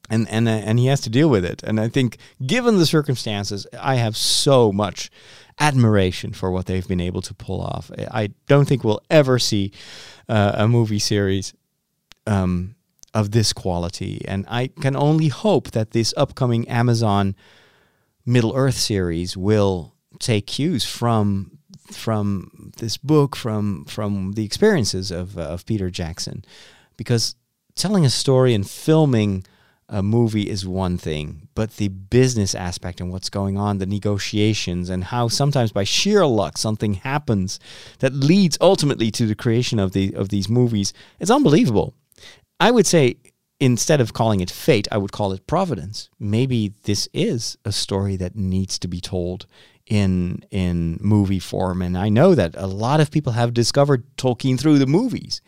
and 0.09 0.29
and 0.29 0.47
uh, 0.47 0.51
and 0.51 0.79
he 0.79 0.87
has 0.87 1.01
to 1.01 1.09
deal 1.09 1.29
with 1.29 1.45
it. 1.45 1.63
And 1.63 1.79
I 1.79 1.89
think, 1.89 2.17
given 2.45 2.77
the 2.77 2.85
circumstances, 2.85 3.65
I 3.79 3.95
have 3.95 4.17
so 4.17 4.71
much 4.71 5.09
admiration 5.59 6.33
for 6.33 6.51
what 6.51 6.65
they've 6.65 6.87
been 6.87 6.99
able 6.99 7.21
to 7.21 7.33
pull 7.33 7.61
off. 7.61 7.91
I 8.11 8.31
don't 8.47 8.67
think 8.67 8.83
we'll 8.83 9.01
ever 9.09 9.39
see 9.39 9.71
uh, 10.27 10.53
a 10.55 10.67
movie 10.67 10.99
series 10.99 11.53
um, 12.25 12.75
of 13.13 13.31
this 13.31 13.53
quality, 13.53 14.23
and 14.27 14.45
I 14.49 14.67
can 14.67 14.95
only 14.95 15.29
hope 15.29 15.71
that 15.71 15.91
this 15.91 16.13
upcoming 16.17 16.67
Amazon 16.67 17.35
Middle 18.25 18.55
Earth 18.55 18.77
series 18.77 19.37
will 19.37 19.93
take 20.19 20.47
cues 20.47 20.85
from 20.85 21.59
from 21.91 22.71
this 22.77 22.97
book, 22.97 23.35
from 23.35 23.85
from 23.85 24.33
the 24.33 24.45
experiences 24.45 25.11
of 25.11 25.37
uh, 25.37 25.41
of 25.41 25.65
Peter 25.65 25.89
Jackson, 25.89 26.43
because 26.97 27.35
telling 27.75 28.05
a 28.05 28.09
story 28.09 28.53
and 28.53 28.69
filming 28.69 29.45
a 29.89 30.01
movie 30.01 30.49
is 30.49 30.65
one 30.65 30.97
thing, 30.97 31.47
but 31.55 31.77
the 31.77 31.89
business 31.89 32.55
aspect 32.55 33.01
and 33.01 33.11
what's 33.11 33.29
going 33.29 33.57
on, 33.57 33.77
the 33.77 33.85
negotiations, 33.85 34.89
and 34.89 35.03
how 35.05 35.27
sometimes 35.27 35.71
by 35.71 35.83
sheer 35.83 36.25
luck 36.25 36.57
something 36.57 36.95
happens 36.95 37.59
that 37.99 38.13
leads 38.13 38.57
ultimately 38.61 39.11
to 39.11 39.25
the 39.25 39.35
creation 39.35 39.79
of 39.79 39.91
the 39.91 40.13
of 40.15 40.29
these 40.29 40.49
movies, 40.49 40.93
it's 41.19 41.31
unbelievable. 41.31 41.93
I 42.59 42.71
would 42.71 42.87
say 42.87 43.17
instead 43.59 44.01
of 44.01 44.13
calling 44.13 44.39
it 44.39 44.51
fate, 44.51 44.87
I 44.91 44.97
would 44.97 45.11
call 45.11 45.31
it 45.31 45.47
providence. 45.47 46.09
Maybe 46.19 46.73
this 46.83 47.07
is 47.13 47.57
a 47.63 47.71
story 47.71 48.15
that 48.17 48.35
needs 48.35 48.79
to 48.79 48.87
be 48.87 48.99
told 48.99 49.45
in 49.85 50.43
in 50.51 50.97
movie 51.01 51.39
form, 51.39 51.81
and 51.81 51.97
I 51.97 52.09
know 52.09 52.35
that 52.35 52.55
a 52.55 52.67
lot 52.67 52.99
of 52.99 53.11
people 53.11 53.33
have 53.33 53.53
discovered 53.53 54.03
Tolkien 54.17 54.59
through 54.59 54.79
the 54.79 54.87
movies, 54.87 55.41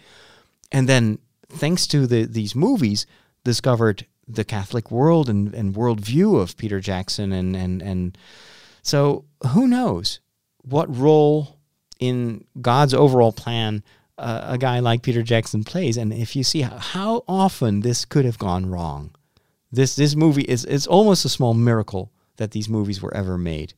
and 0.71 0.89
then 0.89 1.19
thanks 1.47 1.87
to 1.87 2.07
the 2.07 2.25
these 2.25 2.55
movies, 2.55 3.05
discovered 3.43 4.05
the 4.27 4.43
Catholic 4.43 4.89
world 4.89 5.29
and, 5.29 5.53
and 5.53 5.75
worldview 5.75 6.41
of 6.41 6.57
Peter 6.57 6.79
Jackson 6.79 7.31
and, 7.31 7.55
and 7.55 7.81
and 7.81 8.17
so 8.81 9.25
who 9.49 9.67
knows 9.67 10.19
what 10.63 10.95
role 10.95 11.59
in 11.99 12.43
God's 12.59 12.93
overall 12.93 13.31
plan 13.31 13.83
uh, 14.17 14.41
a 14.43 14.57
guy 14.57 14.79
like 14.79 15.03
Peter 15.03 15.21
Jackson 15.21 15.63
plays. 15.63 15.97
And 15.97 16.13
if 16.13 16.35
you 16.35 16.43
see 16.43 16.61
how, 16.61 16.77
how 16.77 17.23
often 17.27 17.81
this 17.81 18.05
could 18.05 18.25
have 18.25 18.39
gone 18.39 18.65
wrong 18.65 19.11
this 19.75 19.95
this 19.95 20.15
movie 20.15 20.43
is 20.43 20.65
it's 20.65 20.87
almost 20.87 21.25
a 21.25 21.29
small 21.29 21.53
miracle 21.53 22.11
that 22.37 22.51
these 22.51 22.69
movies 22.69 23.01
were 23.01 23.13
ever 23.13 23.37
made 23.37 23.73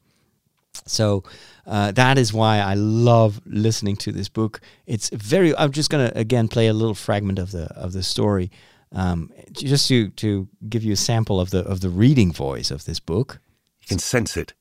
so 0.85 1.23
uh, 1.65 1.91
that 1.91 2.17
is 2.17 2.33
why 2.33 2.59
I 2.59 2.75
love 2.75 3.41
listening 3.45 3.95
to 3.97 4.11
this 4.11 4.29
book. 4.29 4.61
It's 4.85 5.09
very. 5.09 5.55
I'm 5.55 5.71
just 5.71 5.89
gonna 5.89 6.11
again 6.15 6.47
play 6.47 6.67
a 6.67 6.73
little 6.73 6.95
fragment 6.95 7.39
of 7.39 7.51
the 7.51 7.65
of 7.75 7.93
the 7.93 8.03
story 8.03 8.51
um, 8.93 9.31
just 9.51 9.87
to, 9.89 10.09
to 10.09 10.47
give 10.69 10.83
you 10.83 10.93
a 10.93 10.97
sample 10.97 11.39
of 11.39 11.49
the 11.49 11.59
of 11.59 11.81
the 11.81 11.89
reading 11.89 12.31
voice 12.31 12.71
of 12.71 12.85
this 12.85 12.99
book. 12.99 13.39
You 13.81 13.87
can 13.87 13.99
sense 13.99 14.37
it. 14.37 14.53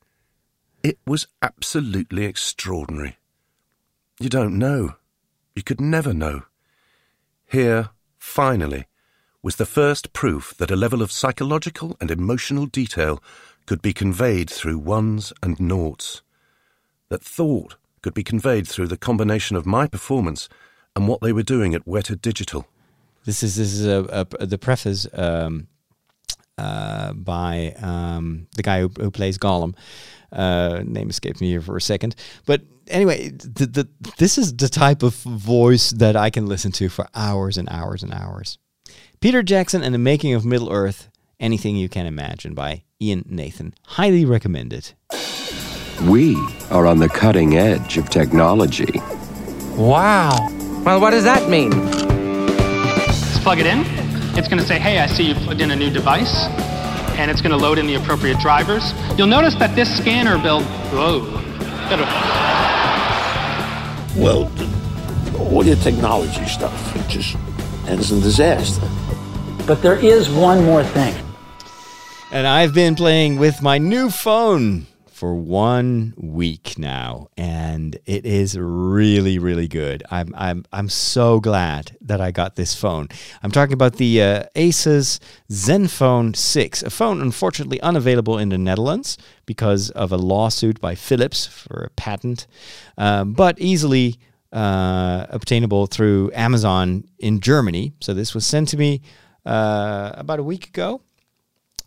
It 0.82 0.98
was 1.06 1.26
absolutely 1.42 2.24
extraordinary. 2.24 3.16
You 4.20 4.28
don't 4.28 4.58
know. 4.58 4.94
You 5.54 5.62
could 5.62 5.80
never 5.80 6.14
know. 6.14 6.42
Here, 7.46 7.90
finally, 8.18 8.86
was 9.42 9.56
the 9.56 9.66
first 9.66 10.12
proof 10.12 10.54
that 10.58 10.70
a 10.70 10.76
level 10.76 11.02
of 11.02 11.12
psychological 11.12 11.96
and 12.00 12.10
emotional 12.10 12.66
detail 12.66 13.22
could 13.66 13.82
be 13.82 13.92
conveyed 13.92 14.48
through 14.48 14.78
ones 14.78 15.32
and 15.42 15.60
noughts. 15.60 16.22
That 17.08 17.22
thought 17.22 17.76
could 18.02 18.14
be 18.14 18.24
conveyed 18.24 18.66
through 18.66 18.88
the 18.88 18.96
combination 18.96 19.56
of 19.56 19.66
my 19.66 19.86
performance 19.86 20.48
and 20.94 21.08
what 21.08 21.20
they 21.20 21.32
were 21.32 21.42
doing 21.42 21.74
at 21.74 21.84
Weta 21.84 22.20
Digital. 22.20 22.66
This 23.24 23.42
is 23.42 23.56
this 23.56 23.72
is 23.72 23.86
a, 23.86 24.26
a 24.38 24.46
the 24.46 24.58
preface 24.58 25.06
um, 25.12 25.66
uh, 26.58 27.12
by 27.12 27.74
um, 27.82 28.46
the 28.56 28.62
guy 28.62 28.80
who, 28.80 28.88
who 28.88 29.10
plays 29.10 29.38
Gollum. 29.38 29.74
Uh, 30.32 30.82
name 30.84 31.08
escaped 31.08 31.40
me 31.40 31.48
here 31.48 31.60
for 31.60 31.76
a 31.76 31.80
second, 31.80 32.14
but 32.46 32.62
anyway, 32.88 33.30
the, 33.30 33.66
the, 33.66 33.88
this 34.18 34.38
is 34.38 34.54
the 34.56 34.68
type 34.68 35.02
of 35.02 35.14
voice 35.14 35.90
that 35.90 36.16
I 36.16 36.30
can 36.30 36.46
listen 36.46 36.72
to 36.72 36.88
for 36.88 37.06
hours 37.14 37.56
and 37.56 37.68
hours 37.70 38.02
and 38.02 38.12
hours. 38.12 38.58
Peter 39.20 39.42
Jackson 39.42 39.82
and 39.82 39.94
the 39.94 39.98
Making 39.98 40.34
of 40.34 40.44
Middle 40.44 40.70
Earth, 40.70 41.08
Anything 41.39 41.76
You 41.76 41.91
Can 41.91 42.07
Imagine 42.07 42.55
by 42.55 42.84
Ian 43.01 43.26
Nathan. 43.28 43.74
Highly 43.84 44.24
recommended. 44.24 44.95
We 46.05 46.34
are 46.70 46.87
on 46.87 46.99
the 46.99 47.11
cutting 47.11 47.59
edge 47.59 47.99
of 47.99 48.09
technology. 48.09 49.01
Wow. 49.76 50.49
Well, 50.82 50.99
what 50.99 51.11
does 51.11 51.24
that 51.24 51.51
mean? 51.51 51.72
Let's 51.93 53.39
plug 53.41 53.59
it 53.59 53.66
in. 53.66 53.80
It's 54.39 54.49
going 54.49 54.61
to 54.61 54.66
say, 54.66 54.78
hey, 54.78 54.99
I 54.99 55.07
see 55.07 55.24
you 55.28 55.34
plugged 55.34 55.61
in 55.61 55.70
a 55.72 55.76
new 55.76 55.91
device. 55.91 56.47
And 57.18 57.30
it's 57.30 57.43
going 57.43 57.51
to 57.51 57.59
load 57.59 57.76
in 57.76 57.87
the 57.87 57.97
appropriate 57.97 58.39
drivers. 58.39 58.95
You'll 59.18 59.26
notice 59.26 59.55
that 59.57 59.76
this 59.76 59.95
scanner 59.95 60.39
build, 60.43 60.64
whoa. 60.91 61.20
Well, 64.16 64.51
all 65.39 65.66
your 65.66 65.76
technology 65.76 66.47
stuff, 66.47 66.97
it 66.97 67.07
just 67.09 67.37
ends 67.87 68.11
in 68.11 68.20
disaster. 68.20 68.89
But 69.66 69.82
there 69.82 69.97
is 69.97 70.30
one 70.30 70.64
more 70.64 70.82
thing. 70.82 71.14
And 72.33 72.45
I've 72.47 72.74
been 72.74 72.97
playing 72.97 73.39
with 73.39 73.62
my 73.62 73.79
new 73.79 74.11
phone 74.11 74.89
for 75.07 75.35
one 75.35 76.12
week 76.16 76.77
now, 76.77 77.29
and 77.37 77.97
it 78.05 78.27
is 78.27 78.59
really, 78.59 79.39
really 79.39 79.68
good. 79.68 80.03
I'm, 80.11 80.35
I'm, 80.37 80.64
I'm 80.72 80.89
so 80.89 81.39
glad 81.39 81.97
that 82.01 82.20
I 82.20 82.33
got 82.33 82.57
this 82.57 82.74
phone. 82.74 83.09
I'm 83.45 83.53
talking 83.53 83.74
about 83.74 83.95
the 83.95 84.20
uh, 84.20 84.43
Asus 84.57 85.20
ZenFone 85.51 86.35
6, 86.35 86.83
a 86.83 86.91
phone 86.91 87.22
unfortunately 87.22 87.81
unavailable 87.81 88.39
in 88.39 88.49
the 88.49 88.59
Netherlands 88.59 89.16
because 89.47 89.91
of 89.91 90.11
a 90.11 90.18
lawsuit 90.18 90.81
by 90.81 90.97
Philips 90.97 91.47
for 91.47 91.85
a 91.85 91.91
patent, 91.91 92.49
um, 92.99 93.35
but 93.35 93.59
easily 93.61 94.18
uh, 94.53 95.27
obtainable 95.31 95.87
through 95.87 96.33
Amazon 96.35 97.05
in 97.20 97.39
Germany. 97.41 97.93
So 98.01 98.12
this 98.12 98.35
was 98.35 98.45
sent 98.45 98.68
to 98.70 98.77
me 98.77 99.01
uh, 99.47 100.11
about 100.16 100.41
a 100.41 100.43
week 100.43 100.66
ago 100.66 101.03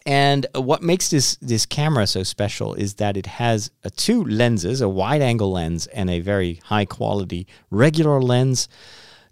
And 0.09 0.47
what 0.55 0.81
makes 0.81 1.11
this 1.11 1.35
this 1.35 1.67
camera 1.67 2.07
so 2.07 2.23
special 2.23 2.73
is 2.73 2.95
that 2.95 3.15
it 3.15 3.27
has 3.27 3.69
two 3.95 4.23
lenses, 4.23 4.81
a 4.81 4.89
wide 4.89 5.21
angle 5.21 5.51
lens 5.51 5.85
and 5.85 6.09
a 6.09 6.19
very 6.19 6.55
high 6.63 6.85
quality 6.85 7.45
regular 7.69 8.19
lens 8.19 8.67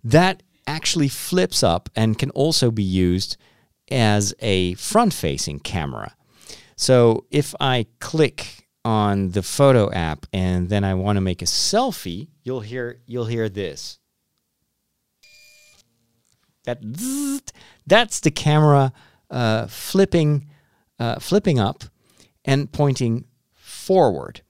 that 0.04 0.44
actually 0.68 1.08
flips 1.08 1.64
up 1.64 1.90
and 1.96 2.20
can 2.20 2.30
also 2.30 2.70
be 2.70 2.84
used 2.84 3.38
as 3.90 4.36
a 4.40 4.76
front 4.76 5.14
facing 5.14 5.60
camera. 5.62 6.16
So 6.76 7.26
if 7.32 7.56
I 7.60 7.88
click 8.00 8.68
on 8.86 9.32
the 9.32 9.42
photo 9.42 9.92
app 9.92 10.28
and 10.32 10.70
then 10.70 10.84
I 10.84 10.94
want 10.94 11.18
to 11.18 11.22
make 11.22 11.42
a 11.42 11.46
selfie, 11.46 12.28
you'll 12.44 12.60
hear 12.62 13.00
you'll 13.08 13.26
hear 13.26 13.50
this. 13.50 13.98
That 16.66 16.84
that's 17.88 18.20
the 18.20 18.30
camera 18.30 18.94
uh, 19.32 19.66
flipping 19.66 20.52
uh, 21.00 21.20
flipping 21.20 21.60
up 21.60 21.84
and 22.46 22.72
pointing 22.72 23.26
forward. 23.54 24.42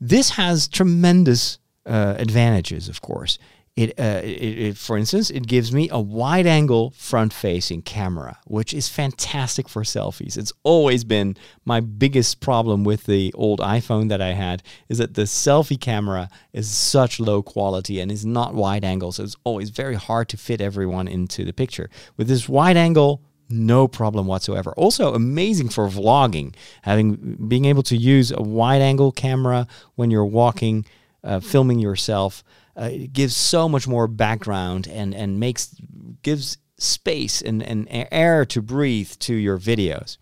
This 0.00 0.30
has 0.30 0.68
tremendous 0.68 1.58
uh, 1.86 2.14
advantages, 2.18 2.88
of 2.88 3.00
course. 3.00 3.38
It, 3.76 3.98
uh, 3.98 4.20
it, 4.22 4.58
it, 4.58 4.76
for 4.76 4.98
instance, 4.98 5.30
it 5.30 5.46
gives 5.46 5.72
me 5.72 5.88
a 5.90 6.00
wide 6.00 6.46
angle 6.46 6.90
front 6.90 7.32
facing 7.32 7.82
camera, 7.82 8.38
which 8.44 8.74
is 8.74 8.88
fantastic 8.88 9.68
for 9.68 9.82
selfies. 9.82 10.36
It's 10.36 10.52
always 10.64 11.04
been 11.04 11.36
my 11.64 11.80
biggest 11.80 12.40
problem 12.40 12.84
with 12.84 13.04
the 13.04 13.32
old 13.34 13.60
iPhone 13.60 14.08
that 14.08 14.20
I 14.20 14.32
had 14.32 14.62
is 14.88 14.98
that 14.98 15.14
the 15.14 15.22
selfie 15.22 15.80
camera 15.80 16.28
is 16.52 16.68
such 16.68 17.20
low 17.20 17.42
quality 17.42 18.00
and 18.00 18.10
is 18.10 18.26
not 18.26 18.54
wide 18.54 18.84
angle. 18.84 19.12
So 19.12 19.22
it's 19.22 19.36
always 19.44 19.70
very 19.70 19.94
hard 19.94 20.28
to 20.30 20.36
fit 20.36 20.60
everyone 20.60 21.08
into 21.08 21.44
the 21.44 21.52
picture. 21.52 21.88
With 22.16 22.28
this 22.28 22.48
wide 22.48 22.76
angle, 22.76 23.22
no 23.50 23.88
problem 23.88 24.26
whatsoever. 24.26 24.72
Also 24.72 25.14
amazing 25.14 25.68
for 25.68 25.88
vlogging, 25.88 26.54
having 26.82 27.36
being 27.48 27.64
able 27.64 27.82
to 27.84 27.96
use 27.96 28.30
a 28.30 28.42
wide 28.42 28.82
angle 28.82 29.12
camera 29.12 29.66
when 29.96 30.10
you're 30.10 30.24
walking, 30.24 30.84
uh, 31.24 31.40
filming 31.40 31.78
yourself 31.78 32.42
uh, 32.80 32.88
it 32.92 33.12
gives 33.12 33.36
so 33.36 33.68
much 33.68 33.86
more 33.86 34.06
background 34.06 34.88
and 34.88 35.14
and 35.14 35.38
makes 35.38 35.74
gives 36.22 36.58
space 36.78 37.42
and, 37.42 37.62
and 37.62 37.86
air 37.90 38.44
to 38.46 38.62
breathe 38.62 39.10
to 39.18 39.34
your 39.34 39.58
videos. 39.58 40.16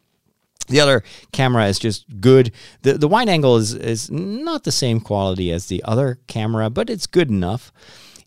The 0.69 0.81
other 0.81 1.03
camera 1.33 1.67
is 1.67 1.79
just 1.79 2.21
good. 2.21 2.53
The 2.83 2.95
the 2.95 3.09
wide 3.09 3.29
angle 3.29 3.57
is 3.57 3.75
is 3.75 4.11
not 4.11 4.65
the 4.65 4.73
same 4.73 5.01
quality 5.01 5.53
as 5.53 5.67
the 5.67 5.83
other 5.85 6.19
camera, 6.27 6.69
but 6.69 6.91
it's 6.91 7.07
good 7.07 7.31
enough. 7.31 7.73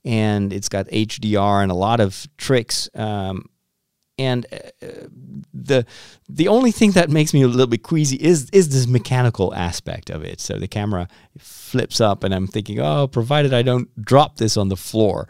And 0.03 0.51
it's 0.51 0.69
got 0.69 0.87
HDR 0.87 1.61
and 1.61 1.71
a 1.71 1.75
lot 1.75 1.99
of 1.99 2.27
tricks 2.37 2.89
um, 2.95 3.50
and 4.17 4.45
uh, 4.51 4.87
the 5.53 5.85
the 6.29 6.47
only 6.47 6.71
thing 6.71 6.91
that 6.91 7.09
makes 7.09 7.33
me 7.33 7.41
a 7.41 7.47
little 7.47 7.67
bit 7.67 7.83
queasy 7.83 8.17
is 8.17 8.49
is 8.51 8.69
this 8.69 8.87
mechanical 8.87 9.53
aspect 9.53 10.09
of 10.09 10.23
it. 10.23 10.39
So 10.39 10.57
the 10.57 10.67
camera 10.67 11.07
flips 11.37 12.01
up, 12.01 12.23
and 12.23 12.33
I'm 12.33 12.47
thinking, 12.47 12.79
oh, 12.79 13.07
provided 13.07 13.53
I 13.53 13.61
don't 13.61 13.89
drop 14.03 14.37
this 14.37 14.57
on 14.57 14.69
the 14.69 14.77
floor. 14.77 15.27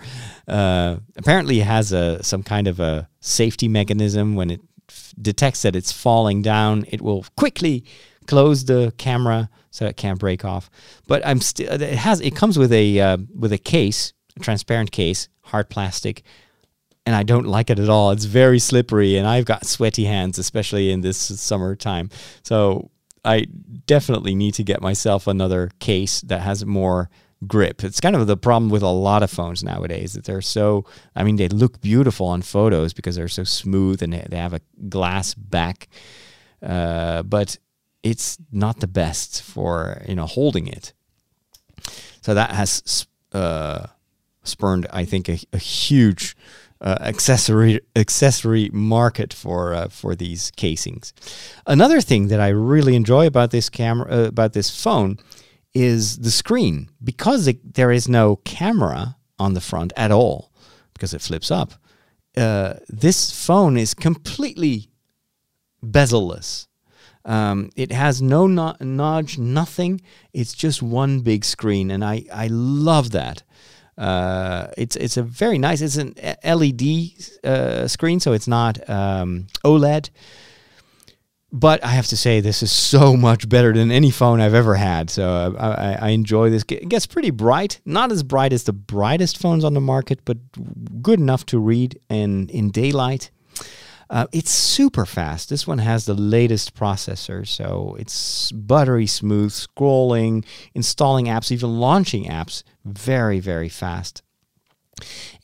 Uh, 0.48 0.98
apparently, 1.16 1.60
it 1.60 1.66
has 1.66 1.92
a 1.92 2.24
some 2.24 2.44
kind 2.44 2.68
of 2.68 2.80
a 2.80 3.08
safety 3.20 3.68
mechanism 3.68 4.36
when 4.36 4.50
it 4.50 4.62
f- 4.90 5.14
detects 5.22 5.62
that 5.62 5.76
it's 5.76 5.92
falling 5.92 6.42
down, 6.42 6.86
it 6.90 7.02
will 7.02 7.26
quickly 7.36 7.86
close 8.28 8.66
the 8.66 8.94
camera 8.98 9.50
so 9.72 9.86
it 9.86 9.98
can't 9.98 10.20
break 10.20 10.46
off. 10.46 10.70
But 11.08 11.26
I'm 11.26 11.40
still 11.40 11.72
it 11.72 11.82
has 11.82 12.22
it 12.22 12.36
comes 12.36 12.58
with 12.58 12.72
a 12.74 13.00
uh, 13.00 13.18
with 13.34 13.54
a 13.54 13.58
case, 13.58 14.14
a 14.36 14.40
transparent 14.40 14.92
case, 14.92 15.30
hard 15.44 15.70
plastic 15.70 16.24
and 17.06 17.16
I 17.16 17.24
don't 17.24 17.48
like 17.48 17.70
it 17.70 17.80
at 17.80 17.90
all. 17.90 18.12
It's 18.12 18.26
very 18.26 18.60
slippery, 18.60 19.18
and 19.18 19.28
I've 19.28 19.46
got 19.46 19.66
sweaty 19.66 20.06
hands, 20.06 20.38
especially 20.38 20.92
in 20.92 21.02
this 21.02 21.18
summertime. 21.18 22.10
So 22.44 22.92
I 23.26 23.46
definitely 23.86 24.36
need 24.36 24.54
to 24.56 24.64
get 24.64 24.82
myself 24.82 25.28
another 25.28 25.72
case 25.80 26.22
that 26.22 26.42
has 26.42 26.66
more 26.66 27.10
grip. 27.48 27.84
It's 27.84 28.00
kind 28.00 28.16
of 28.16 28.28
the 28.28 28.38
problem 28.38 28.70
with 28.70 28.84
a 28.84 28.90
lot 28.90 29.24
of 29.24 29.32
phones 29.32 29.64
nowadays 29.64 30.14
that 30.14 30.26
they're 30.26 30.42
so, 30.42 30.86
I 31.16 31.24
mean, 31.24 31.38
they 31.38 31.48
look 31.48 31.82
beautiful 31.82 32.28
on 32.28 32.44
photos 32.44 32.94
because 32.94 33.16
they're 33.16 33.28
so 33.28 33.44
smooth 33.44 34.04
and 34.04 34.14
they 34.14 34.38
have 34.38 34.54
a 34.54 34.62
glass 34.90 35.34
back, 35.34 35.88
uh, 36.62 37.24
but 37.24 37.58
it's 38.04 38.38
not 38.52 38.80
the 38.80 38.88
best 38.88 39.42
for, 39.42 40.04
you 40.08 40.16
know, 40.16 40.28
holding 40.28 40.68
it. 40.68 40.94
So 42.22 42.36
that 42.36 42.52
has 42.52 43.08
uh, 43.34 43.88
spurned, 44.44 44.88
I 44.92 45.06
think, 45.06 45.28
a, 45.28 45.40
a 45.52 45.58
huge 45.58 46.36
uh, 46.82 46.98
accessory 47.02 47.80
accessory 47.96 48.70
market 48.74 49.34
for 49.34 49.74
uh, 49.74 49.88
for 49.88 50.16
these 50.16 50.52
casings. 50.56 51.14
Another 51.68 52.02
thing 52.02 52.28
that 52.30 52.40
I 52.40 52.50
really 52.50 52.96
enjoy 52.96 53.28
about 53.28 53.52
this 53.52 53.70
camera 53.70 54.08
uh, 54.12 54.28
about 54.28 54.54
this 54.54 54.70
phone 54.84 55.18
is 55.74 56.18
the 56.18 56.32
screen 56.32 56.90
because 57.04 57.48
it, 57.48 57.76
there 57.76 57.92
is 57.92 58.10
no 58.10 58.38
camera 58.38 59.16
on 59.40 59.54
the 59.54 59.62
front 59.62 59.94
at 59.96 60.12
all 60.12 60.52
because 60.94 61.14
it 61.14 61.22
flips 61.22 61.52
up. 61.52 61.74
Uh, 62.36 62.74
this 62.90 63.32
phone 63.32 63.78
is 63.78 63.94
completely 63.94 64.90
bezel-less. 65.84 66.68
Um, 67.26 67.70
it 67.76 67.92
has 67.92 68.22
no 68.22 68.48
no- 68.48 68.76
nothing. 68.82 70.02
It's 70.34 70.54
just 70.54 70.82
one 70.82 71.22
big 71.22 71.46
screen, 71.46 71.92
and 71.92 72.04
I 72.04 72.26
I 72.34 72.48
love 72.48 73.12
that. 73.12 73.44
Uh, 74.02 74.72
it's 74.80 74.96
it's 74.96 75.16
a 75.16 75.22
very 75.22 75.60
nice. 75.60 75.80
It's 75.82 75.98
an 75.98 76.16
LED 76.44 77.12
uh, 77.44 77.88
screen, 77.88 78.20
so 78.20 78.34
it's 78.34 78.48
not 78.48 78.90
um, 78.90 79.46
OLED. 79.64 80.10
But 81.54 81.84
I 81.84 81.90
have 81.90 82.08
to 82.08 82.18
say, 82.18 82.40
this 82.40 82.64
is 82.64 82.72
so 82.72 83.16
much 83.18 83.48
better 83.48 83.74
than 83.74 83.92
any 83.92 84.10
phone 84.10 84.40
I've 84.40 84.54
ever 84.54 84.76
had. 84.76 85.10
So 85.10 85.30
uh, 85.30 85.98
I, 86.00 86.08
I, 86.08 86.10
enjoy 86.12 86.50
this. 86.50 86.64
It 86.70 86.88
gets 86.88 87.06
pretty 87.06 87.30
bright, 87.30 87.82
not 87.84 88.10
as 88.10 88.24
bright 88.24 88.54
as 88.54 88.64
the 88.64 88.72
brightest 88.72 89.38
phones 89.38 89.66
on 89.66 89.74
the 89.74 89.82
market, 89.82 90.22
but 90.24 90.38
good 91.04 91.20
enough 91.20 91.46
to 91.48 91.60
read 91.60 92.00
in 92.10 92.50
in 92.50 92.72
daylight. 92.72 93.32
Uh, 94.12 94.28
it's 94.34 94.52
super 94.52 95.06
fast. 95.06 95.50
This 95.50 95.66
one 95.66 95.78
has 95.78 96.06
the 96.06 96.14
latest 96.14 96.76
processor, 96.76 97.48
so 97.48 97.96
it's 97.98 98.52
buttery 98.52 99.08
smooth, 99.08 99.54
scrolling, 99.54 100.44
installing 100.74 101.28
apps, 101.28 101.50
even 101.50 101.80
launching 101.80 102.26
apps 102.26 102.64
very, 102.84 103.40
very 103.40 103.70
fast. 103.70 104.22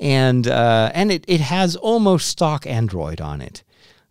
And 0.01 0.45
uh, 0.47 0.91
and 0.93 1.13
it, 1.13 1.23
it 1.29 1.39
has 1.39 1.77
almost 1.77 2.27
stock 2.27 2.67
Android 2.67 3.21
on 3.21 3.39
it. 3.39 3.63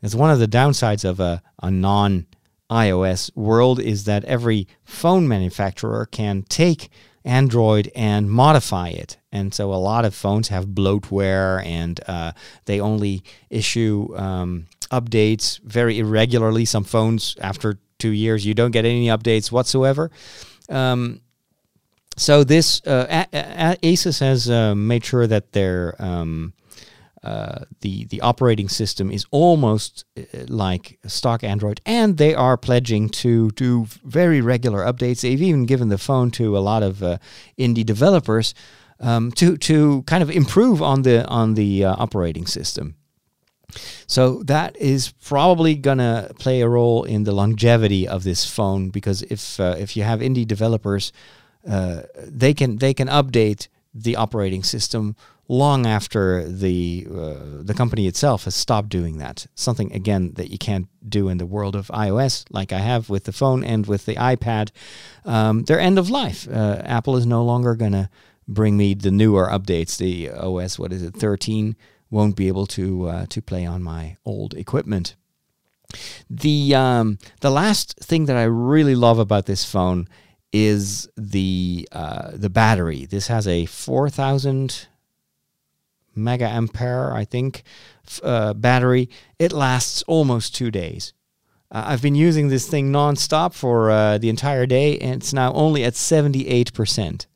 It's 0.02 0.14
one 0.14 0.30
of 0.30 0.38
the 0.38 0.48
downsides 0.48 1.04
of 1.04 1.20
a, 1.20 1.42
a 1.62 1.70
non 1.70 2.26
iOS 2.70 3.30
world 3.36 3.78
is 3.78 4.04
that 4.04 4.24
every 4.24 4.66
phone 4.84 5.28
manufacturer 5.28 6.06
can 6.06 6.44
take 6.48 6.88
Android 7.26 7.90
and 7.94 8.30
modify 8.30 8.88
it. 8.88 9.18
And 9.32 9.52
so 9.52 9.72
a 9.72 9.76
lot 9.76 10.04
of 10.04 10.14
phones 10.14 10.48
have 10.48 10.66
bloatware 10.66 11.62
and 11.66 12.00
uh, 12.06 12.32
they 12.64 12.80
only 12.80 13.22
issue 13.50 14.16
um, 14.16 14.66
updates 14.90 15.60
very 15.62 15.98
irregularly. 15.98 16.64
Some 16.64 16.84
phones, 16.84 17.36
after 17.40 17.78
two 17.98 18.10
years, 18.10 18.46
you 18.46 18.54
don't 18.54 18.70
get 18.70 18.84
any 18.84 19.08
updates 19.08 19.50
whatsoever. 19.52 20.10
Um, 20.68 21.20
so 22.16 22.44
this 22.44 22.80
uh, 22.86 23.26
a- 23.32 23.36
a- 23.36 23.92
Asus 23.92 24.20
has 24.20 24.48
uh, 24.48 24.74
made 24.74 25.04
sure 25.04 25.26
that 25.26 25.52
their 25.52 25.94
um, 25.98 26.54
uh, 27.22 27.64
the 27.80 28.04
the 28.06 28.20
operating 28.20 28.68
system 28.68 29.10
is 29.10 29.24
almost 29.30 30.04
uh, 30.16 30.22
like 30.48 30.98
stock 31.06 31.42
Android, 31.42 31.80
and 31.86 32.18
they 32.18 32.34
are 32.34 32.56
pledging 32.56 33.08
to 33.08 33.50
do 33.52 33.86
very 34.04 34.40
regular 34.40 34.80
updates. 34.84 35.22
They've 35.22 35.40
even 35.42 35.66
given 35.66 35.88
the 35.88 35.98
phone 35.98 36.30
to 36.32 36.56
a 36.56 36.60
lot 36.60 36.82
of 36.82 37.02
uh, 37.02 37.18
indie 37.58 37.86
developers 37.86 38.54
um, 39.00 39.32
to 39.32 39.56
to 39.56 40.02
kind 40.02 40.22
of 40.22 40.30
improve 40.30 40.82
on 40.82 41.02
the 41.02 41.26
on 41.26 41.54
the 41.54 41.86
uh, 41.86 41.96
operating 41.98 42.46
system. 42.46 42.96
So 44.06 44.42
that 44.44 44.76
is 44.76 45.12
probably 45.12 45.74
gonna 45.74 46.30
play 46.38 46.60
a 46.60 46.68
role 46.68 47.02
in 47.02 47.24
the 47.24 47.32
longevity 47.32 48.06
of 48.06 48.24
this 48.24 48.48
phone 48.48 48.90
because 48.90 49.22
if 49.22 49.58
if 49.58 49.96
you 49.96 50.02
have 50.04 50.20
indie 50.20 50.46
developers, 50.46 51.12
they 51.64 52.54
can 52.54 52.76
they 52.76 52.94
can 52.94 53.08
update 53.08 53.68
the 53.94 54.16
operating 54.16 54.62
system 54.62 55.16
long 55.48 55.86
after 55.86 56.46
the 56.46 57.06
uh, 57.08 57.62
the 57.62 57.74
company 57.74 58.06
itself 58.06 58.44
has 58.44 58.54
stopped 58.54 58.88
doing 58.88 59.18
that. 59.18 59.46
Something 59.54 59.92
again 59.92 60.32
that 60.34 60.50
you 60.50 60.58
can't 60.58 60.88
do 61.08 61.28
in 61.28 61.38
the 61.38 61.46
world 61.46 61.76
of 61.76 61.88
iOS, 61.88 62.44
like 62.50 62.72
I 62.72 62.78
have 62.78 63.08
with 63.08 63.24
the 63.24 63.32
phone 63.32 63.62
and 63.64 63.86
with 63.86 64.06
the 64.06 64.16
iPad. 64.16 64.70
Um, 65.24 65.64
they're 65.64 65.80
end 65.80 65.98
of 65.98 66.10
life. 66.10 66.48
Uh, 66.48 66.82
Apple 66.84 67.16
is 67.16 67.26
no 67.26 67.44
longer 67.44 67.76
to 67.76 68.10
bring 68.48 68.76
me 68.76 68.94
the 68.94 69.10
newer 69.10 69.46
updates. 69.46 69.96
The 69.96 70.30
OS, 70.30 70.78
what 70.78 70.92
is 70.92 71.02
it, 71.02 71.14
13, 71.14 71.76
won't 72.10 72.36
be 72.36 72.48
able 72.48 72.66
to 72.66 73.08
uh, 73.08 73.26
to 73.26 73.42
play 73.42 73.64
on 73.64 73.82
my 73.82 74.16
old 74.24 74.54
equipment. 74.54 75.16
The 76.28 76.74
um, 76.74 77.18
the 77.40 77.50
last 77.50 77.98
thing 78.00 78.26
that 78.26 78.36
I 78.36 78.44
really 78.44 78.94
love 78.94 79.18
about 79.18 79.46
this 79.46 79.64
phone 79.64 80.08
is 80.52 81.08
the 81.16 81.88
uh, 81.92 82.30
the 82.34 82.50
battery. 82.50 83.06
This 83.06 83.28
has 83.28 83.46
a 83.46 83.66
4000 83.66 84.88
mega 86.16 86.46
ampere, 86.46 87.12
I 87.12 87.24
think, 87.24 87.62
uh, 88.22 88.54
battery. 88.54 89.08
It 89.38 89.52
lasts 89.52 90.02
almost 90.06 90.54
two 90.54 90.70
days. 90.70 91.12
Uh, 91.70 91.84
I've 91.86 92.02
been 92.02 92.14
using 92.14 92.48
this 92.48 92.68
thing 92.68 92.92
nonstop 92.92 93.54
for 93.54 93.90
uh, 93.90 94.18
the 94.18 94.28
entire 94.28 94.66
day, 94.66 94.98
and 94.98 95.16
it's 95.16 95.32
now 95.32 95.52
only 95.52 95.84
at 95.84 95.94
78%. 95.94 97.26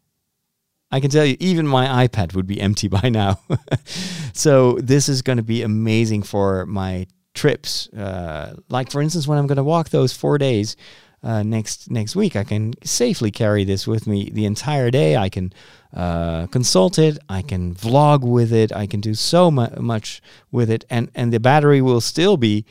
I 0.92 1.00
can 1.00 1.10
tell 1.10 1.24
you, 1.24 1.36
even 1.38 1.66
my 1.66 2.06
iPad 2.06 2.34
would 2.34 2.46
be 2.46 2.60
empty 2.60 2.88
by 2.88 3.08
now. 3.08 3.40
so, 4.32 4.78
this 4.78 5.08
is 5.08 5.22
going 5.22 5.38
to 5.38 5.42
be 5.42 5.62
amazing 5.62 6.22
for 6.22 6.66
my 6.66 7.06
trips. 7.34 7.88
Uh, 7.88 8.56
like, 8.68 8.90
for 8.90 9.02
instance, 9.02 9.26
when 9.26 9.38
I'm 9.38 9.46
going 9.46 9.56
to 9.56 9.64
walk 9.64 9.90
those 9.90 10.12
four 10.12 10.38
days 10.38 10.76
uh, 11.22 11.42
next 11.42 11.90
next 11.90 12.16
week, 12.16 12.34
I 12.34 12.44
can 12.44 12.74
safely 12.82 13.30
carry 13.30 13.64
this 13.64 13.86
with 13.86 14.06
me 14.06 14.30
the 14.30 14.46
entire 14.46 14.90
day. 14.90 15.16
I 15.16 15.28
can 15.28 15.52
uh, 15.94 16.46
consult 16.46 16.98
it. 16.98 17.18
I 17.28 17.42
can 17.42 17.74
vlog 17.74 18.22
with 18.22 18.52
it. 18.52 18.72
I 18.72 18.86
can 18.86 19.00
do 19.00 19.14
so 19.14 19.50
mu- 19.50 19.68
much 19.78 20.22
with 20.50 20.70
it, 20.70 20.84
and 20.88 21.10
and 21.14 21.32
the 21.32 21.40
battery 21.40 21.82
will 21.82 22.00
still 22.00 22.36
be 22.36 22.64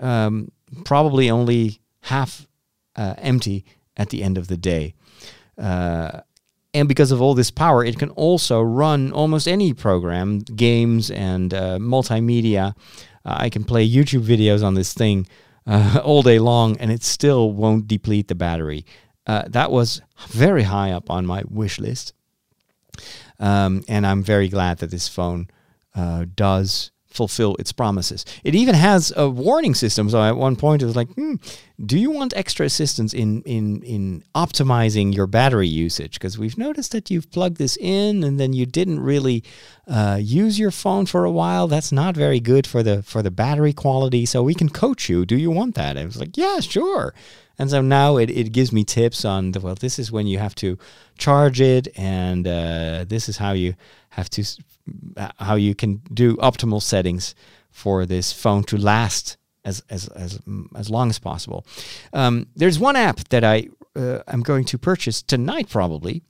um, 0.00 0.50
probably 0.84 1.30
only 1.30 1.80
half 2.02 2.46
uh, 2.96 3.14
empty 3.18 3.64
at 3.96 4.10
the 4.10 4.22
end 4.22 4.36
of 4.36 4.48
the 4.48 4.56
day. 4.56 4.94
Uh, 5.56 6.20
and 6.74 6.88
because 6.88 7.12
of 7.12 7.22
all 7.22 7.34
this 7.34 7.52
power, 7.52 7.84
it 7.84 7.98
can 7.98 8.10
also 8.10 8.60
run 8.60 9.12
almost 9.12 9.46
any 9.46 9.72
program, 9.72 10.40
games 10.40 11.10
and 11.10 11.54
uh, 11.54 11.78
multimedia. 11.78 12.74
Uh, 13.24 13.36
I 13.38 13.48
can 13.48 13.64
play 13.64 13.88
YouTube 13.88 14.24
videos 14.24 14.64
on 14.64 14.74
this 14.74 14.92
thing 14.92 15.26
uh, 15.66 16.00
all 16.04 16.22
day 16.22 16.38
long, 16.38 16.76
and 16.78 16.90
it 16.90 17.02
still 17.02 17.52
won't 17.52 17.88
deplete 17.88 18.28
the 18.28 18.34
battery. 18.34 18.84
Uh, 19.26 19.44
that 19.48 19.70
was 19.70 20.02
very 20.28 20.64
high 20.64 20.90
up 20.90 21.10
on 21.10 21.24
my 21.26 21.42
wish 21.48 21.78
list. 21.78 22.12
Um, 23.40 23.82
and 23.88 24.06
I'm 24.06 24.22
very 24.22 24.48
glad 24.48 24.78
that 24.78 24.90
this 24.90 25.08
phone 25.08 25.48
uh, 25.94 26.26
does 26.34 26.90
fulfill 27.06 27.54
its 27.56 27.72
promises. 27.72 28.24
It 28.42 28.54
even 28.54 28.74
has 28.74 29.12
a 29.16 29.30
warning 29.30 29.74
system. 29.74 30.10
So 30.10 30.20
at 30.22 30.36
one 30.36 30.56
point 30.56 30.82
it 30.82 30.86
was 30.86 30.96
like, 30.96 31.08
hmm, 31.14 31.36
do 31.84 31.98
you 31.98 32.10
want 32.10 32.32
extra 32.36 32.66
assistance 32.66 33.12
in 33.12 33.42
in 33.42 33.82
in 33.82 34.22
optimizing 34.34 35.14
your 35.14 35.26
battery 35.26 35.66
usage? 35.66 36.14
Because 36.14 36.38
we've 36.38 36.56
noticed 36.56 36.92
that 36.92 37.10
you've 37.10 37.30
plugged 37.32 37.56
this 37.56 37.76
in 37.78 38.22
and 38.22 38.38
then 38.38 38.52
you 38.52 38.64
didn't 38.64 39.00
really 39.00 39.42
uh, 39.88 40.18
use 40.20 40.58
your 40.58 40.70
phone 40.70 41.06
for 41.06 41.24
a 41.24 41.32
while. 41.32 41.66
That's 41.66 41.90
not 41.90 42.14
very 42.14 42.38
good 42.38 42.66
for 42.66 42.84
the 42.84 43.02
for 43.02 43.22
the 43.22 43.30
battery 43.32 43.72
quality. 43.72 44.24
So 44.24 44.42
we 44.42 44.54
can 44.54 44.68
coach 44.68 45.08
you. 45.08 45.26
Do 45.26 45.36
you 45.36 45.50
want 45.50 45.74
that? 45.74 45.96
And 45.96 46.06
was 46.06 46.20
like, 46.20 46.36
yeah, 46.36 46.60
sure. 46.60 47.12
And 47.58 47.70
so 47.70 47.80
now 47.80 48.16
it, 48.18 48.30
it 48.30 48.52
gives 48.52 48.72
me 48.72 48.84
tips 48.84 49.24
on 49.24 49.52
the 49.52 49.60
well, 49.60 49.74
this 49.74 49.98
is 49.98 50.12
when 50.12 50.28
you 50.28 50.38
have 50.38 50.54
to 50.56 50.78
charge 51.18 51.60
it, 51.60 51.88
and 51.96 52.46
uh, 52.46 53.04
this 53.06 53.28
is 53.28 53.38
how 53.38 53.52
you 53.52 53.74
have 54.10 54.30
to 54.30 54.44
how 55.38 55.56
you 55.56 55.74
can 55.74 56.02
do 56.12 56.36
optimal 56.36 56.82
settings 56.82 57.34
for 57.70 58.06
this 58.06 58.32
phone 58.32 58.62
to 58.64 58.76
last 58.76 59.36
as 59.64 59.82
as 59.90 60.08
as, 60.08 60.40
as 60.76 60.90
long 60.90 61.10
as 61.10 61.18
possible. 61.18 61.66
Um, 62.12 62.46
there's 62.56 62.78
one 62.78 62.96
app 62.96 63.28
that 63.28 63.44
I 63.44 63.68
uh, 63.96 64.20
am 64.26 64.42
going 64.42 64.64
to 64.66 64.78
purchase 64.78 65.22
tonight 65.22 65.68
probably, 65.68 66.22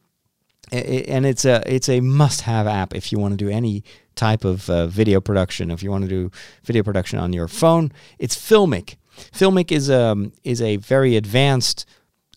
and 0.72 1.26
it's 1.26 1.44
a 1.44 1.62
it's 1.66 1.88
a 1.88 2.00
must-have 2.00 2.66
app 2.66 2.94
if 2.94 3.12
you 3.12 3.18
want 3.18 3.32
to 3.32 3.44
do 3.44 3.50
any 3.50 3.84
type 4.14 4.44
of 4.44 4.68
uh, 4.70 4.86
video 4.86 5.20
production. 5.20 5.70
If 5.70 5.82
you 5.82 5.90
want 5.90 6.04
to 6.04 6.08
do 6.08 6.30
video 6.64 6.82
production 6.82 7.18
on 7.18 7.32
your 7.32 7.48
phone, 7.48 7.92
it's 8.18 8.36
Filmic. 8.36 8.96
Filmic 9.32 9.70
is 9.72 9.88
a 9.88 10.00
um, 10.00 10.32
is 10.42 10.60
a 10.60 10.76
very 10.76 11.16
advanced 11.16 11.86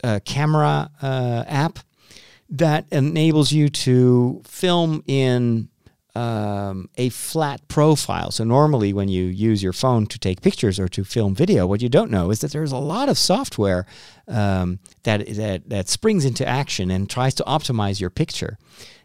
uh, 0.04 0.20
camera 0.26 0.90
uh, 1.02 1.44
app 1.48 1.80
that 2.50 2.86
enables 2.92 3.52
you 3.52 3.68
to 3.68 4.42
film 4.46 5.04
in 5.08 5.70
um, 6.18 6.90
a 6.98 7.10
flat 7.10 7.68
profile. 7.68 8.32
So 8.32 8.44
normally, 8.44 8.92
when 8.92 9.08
you 9.08 9.26
use 9.26 9.62
your 9.62 9.74
phone 9.74 10.08
to 10.08 10.18
take 10.18 10.42
pictures 10.42 10.80
or 10.80 10.88
to 10.88 11.04
film 11.04 11.36
video, 11.36 11.68
what 11.68 11.82
you 11.84 11.90
don't 11.90 12.10
know 12.10 12.32
is 12.32 12.40
that 12.40 12.52
there's 12.52 12.72
a 12.72 12.78
lot 12.78 13.08
of 13.08 13.20
software 13.20 13.86
um, 14.28 14.80
that, 15.04 15.28
that 15.36 15.70
that 15.70 15.88
springs 15.90 16.26
into 16.26 16.44
action 16.48 16.90
and 16.90 17.08
tries 17.08 17.36
to 17.36 17.44
optimize 17.44 18.02
your 18.02 18.10
picture 18.10 18.58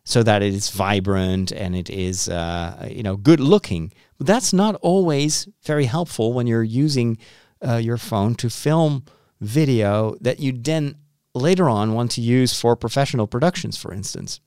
so 0.04 0.22
that 0.22 0.42
it 0.42 0.54
is 0.54 0.70
vibrant 0.70 1.52
and 1.52 1.76
it 1.76 1.90
is 1.90 2.30
uh, 2.30 2.88
you 2.90 3.02
know 3.02 3.16
good 3.16 3.40
looking. 3.40 3.92
But 4.16 4.26
that's 4.26 4.54
not 4.54 4.76
always 4.76 5.48
very 5.64 5.84
helpful 5.84 6.32
when 6.32 6.46
you're 6.46 6.62
using 6.62 7.18
uh, 7.60 7.76
your 7.76 7.98
phone 7.98 8.36
to 8.36 8.48
film 8.48 9.04
video 9.38 10.14
that 10.22 10.40
you 10.40 10.52
then 10.52 10.94
later 11.34 11.68
on 11.68 11.92
want 11.92 12.12
to 12.12 12.22
use 12.22 12.58
for 12.58 12.74
professional 12.74 13.26
productions, 13.26 13.76
for 13.76 13.92
instance. 13.92 14.40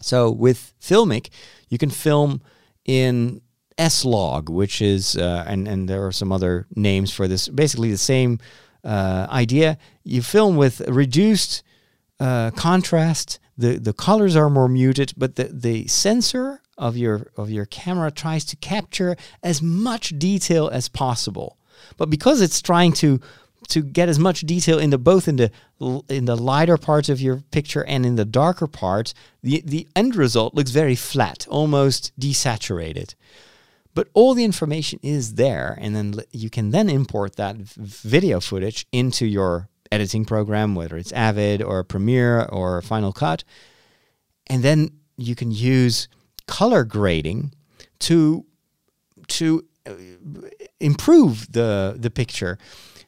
So 0.00 0.30
with 0.30 0.74
Filmic, 0.80 1.30
you 1.74 1.78
can 1.78 1.90
film 1.90 2.40
in 2.84 3.42
S-Log, 3.76 4.48
which 4.48 4.80
is, 4.80 5.16
uh, 5.16 5.44
and, 5.46 5.68
and 5.68 5.88
there 5.88 6.06
are 6.06 6.12
some 6.12 6.32
other 6.32 6.66
names 6.74 7.12
for 7.12 7.26
this, 7.28 7.48
basically 7.48 7.90
the 7.90 7.98
same 7.98 8.38
uh, 8.84 9.26
idea. 9.28 9.76
You 10.04 10.22
film 10.22 10.56
with 10.56 10.80
reduced 10.88 11.62
uh, 12.20 12.52
contrast, 12.52 13.40
the, 13.58 13.78
the 13.78 13.92
colors 13.92 14.36
are 14.36 14.48
more 14.48 14.68
muted, 14.68 15.12
but 15.16 15.34
the, 15.34 15.50
the 15.52 15.86
sensor 15.88 16.62
of 16.78 16.96
your, 16.96 17.32
of 17.36 17.50
your 17.50 17.66
camera 17.66 18.10
tries 18.10 18.44
to 18.46 18.56
capture 18.56 19.16
as 19.42 19.60
much 19.60 20.18
detail 20.18 20.68
as 20.68 20.88
possible. 20.88 21.58
But 21.96 22.10
because 22.10 22.40
it's 22.40 22.62
trying 22.62 22.92
to 22.94 23.20
to 23.68 23.82
get 23.82 24.08
as 24.08 24.18
much 24.18 24.40
detail 24.40 24.78
in 24.78 24.90
the 24.90 24.98
both 24.98 25.28
in 25.28 25.36
the 25.36 25.50
in 26.08 26.24
the 26.24 26.36
lighter 26.36 26.76
parts 26.76 27.08
of 27.08 27.20
your 27.20 27.42
picture 27.50 27.84
and 27.84 28.06
in 28.06 28.16
the 28.16 28.24
darker 28.24 28.66
parts, 28.66 29.14
the 29.42 29.62
the 29.64 29.86
end 29.94 30.16
result 30.16 30.54
looks 30.54 30.70
very 30.70 30.94
flat, 30.94 31.46
almost 31.48 32.12
desaturated. 32.18 33.14
But 33.94 34.08
all 34.12 34.34
the 34.34 34.44
information 34.44 34.98
is 35.02 35.34
there, 35.34 35.78
and 35.80 35.94
then 35.94 36.14
you 36.32 36.50
can 36.50 36.70
then 36.70 36.88
import 36.88 37.36
that 37.36 37.56
video 37.56 38.40
footage 38.40 38.86
into 38.90 39.24
your 39.24 39.68
editing 39.92 40.24
program, 40.24 40.74
whether 40.74 40.96
it's 40.96 41.12
Avid 41.12 41.62
or 41.62 41.84
Premiere 41.84 42.42
or 42.46 42.82
Final 42.82 43.12
Cut, 43.12 43.44
and 44.48 44.62
then 44.62 44.90
you 45.16 45.36
can 45.36 45.52
use 45.52 46.08
color 46.46 46.84
grading 46.84 47.52
to 48.00 48.44
to 49.28 49.64
uh, 49.86 49.92
improve 50.80 51.50
the 51.52 51.96
the 51.98 52.10
picture 52.10 52.58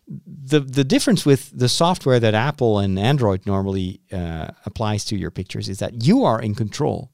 the 0.09 0.61
the 0.61 0.85
difference 0.85 1.27
with 1.27 1.51
the 1.57 1.69
software 1.69 2.21
that 2.21 2.35
Apple 2.35 2.79
and 2.79 2.99
Android 2.99 3.45
normally 3.47 4.01
uh, 4.13 4.49
applies 4.65 5.05
to 5.07 5.17
your 5.17 5.31
pictures 5.31 5.69
is 5.69 5.79
that 5.81 6.05
you 6.07 6.25
are 6.25 6.41
in 6.41 6.55
control, 6.55 7.11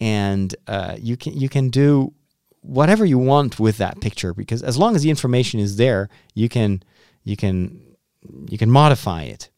and 0.00 0.54
uh, 0.66 0.96
you 0.98 1.16
can 1.16 1.32
you 1.34 1.48
can 1.48 1.68
do 1.68 2.12
whatever 2.60 3.04
you 3.04 3.18
want 3.18 3.58
with 3.58 3.76
that 3.78 4.00
picture 4.00 4.32
because 4.32 4.62
as 4.62 4.78
long 4.78 4.94
as 4.94 5.02
the 5.02 5.10
information 5.10 5.58
is 5.58 5.76
there, 5.76 6.08
you 6.34 6.48
can 6.48 6.82
you 7.24 7.36
can 7.36 7.96
you 8.48 8.58
can 8.58 8.70
modify 8.70 9.22
it. 9.22 9.50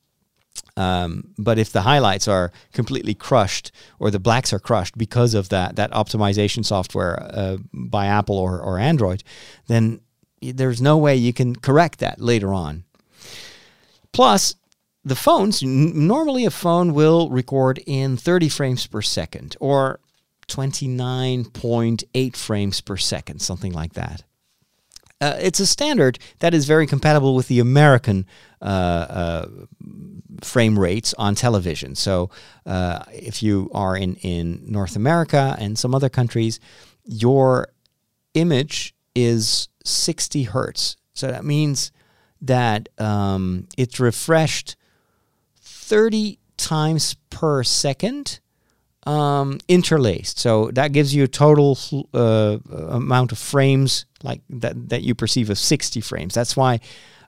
Um, 0.76 1.34
but 1.38 1.58
if 1.58 1.70
the 1.70 1.82
highlights 1.82 2.26
are 2.26 2.50
completely 2.72 3.14
crushed 3.14 3.70
or 4.00 4.10
the 4.10 4.18
blacks 4.18 4.52
are 4.52 4.58
crushed 4.58 4.98
because 4.98 5.34
of 5.34 5.50
that 5.50 5.76
that 5.76 5.90
optimization 5.92 6.64
software 6.64 7.22
uh, 7.22 7.58
by 7.72 8.06
Apple 8.06 8.38
or, 8.38 8.58
or 8.58 8.78
Android, 8.78 9.22
then 9.66 10.00
there's 10.52 10.80
no 10.80 10.96
way 10.96 11.16
you 11.16 11.32
can 11.32 11.56
correct 11.56 11.98
that 12.00 12.20
later 12.20 12.52
on. 12.52 12.84
Plus, 14.12 14.54
the 15.04 15.16
phones, 15.16 15.62
normally 15.62 16.44
a 16.44 16.50
phone 16.50 16.94
will 16.94 17.28
record 17.28 17.78
in 17.86 18.16
30 18.16 18.48
frames 18.48 18.86
per 18.86 19.02
second 19.02 19.56
or 19.60 20.00
29.8 20.48 22.36
frames 22.36 22.80
per 22.80 22.96
second, 22.96 23.40
something 23.40 23.72
like 23.72 23.92
that. 23.94 24.22
Uh, 25.20 25.36
it's 25.40 25.60
a 25.60 25.66
standard 25.66 26.18
that 26.40 26.54
is 26.54 26.66
very 26.66 26.86
compatible 26.86 27.34
with 27.34 27.48
the 27.48 27.60
American 27.60 28.26
uh, 28.60 28.64
uh, 28.64 29.46
frame 30.42 30.78
rates 30.78 31.14
on 31.14 31.34
television. 31.34 31.94
So, 31.94 32.30
uh, 32.66 33.04
if 33.12 33.42
you 33.42 33.70
are 33.72 33.96
in, 33.96 34.16
in 34.16 34.62
North 34.66 34.96
America 34.96 35.56
and 35.58 35.78
some 35.78 35.94
other 35.94 36.08
countries, 36.08 36.60
your 37.04 37.68
image 38.34 38.94
is 39.14 39.68
60 39.84 40.44
hertz. 40.44 40.96
So 41.14 41.28
that 41.28 41.44
means 41.44 41.92
that 42.40 42.88
um, 42.98 43.68
it's 43.76 44.00
refreshed 44.00 44.76
30 45.60 46.38
times 46.56 47.14
per 47.30 47.62
second 47.62 48.40
um, 49.06 49.58
interlaced. 49.68 50.38
So 50.38 50.70
that 50.72 50.92
gives 50.92 51.14
you 51.14 51.24
a 51.24 51.28
total 51.28 51.78
uh, 52.12 52.58
amount 52.88 53.32
of 53.32 53.38
frames 53.38 54.06
like 54.22 54.40
that 54.48 54.88
that 54.88 55.02
you 55.02 55.14
perceive 55.14 55.50
of 55.50 55.58
60 55.58 56.00
frames. 56.00 56.34
That's 56.34 56.56
why 56.56 56.80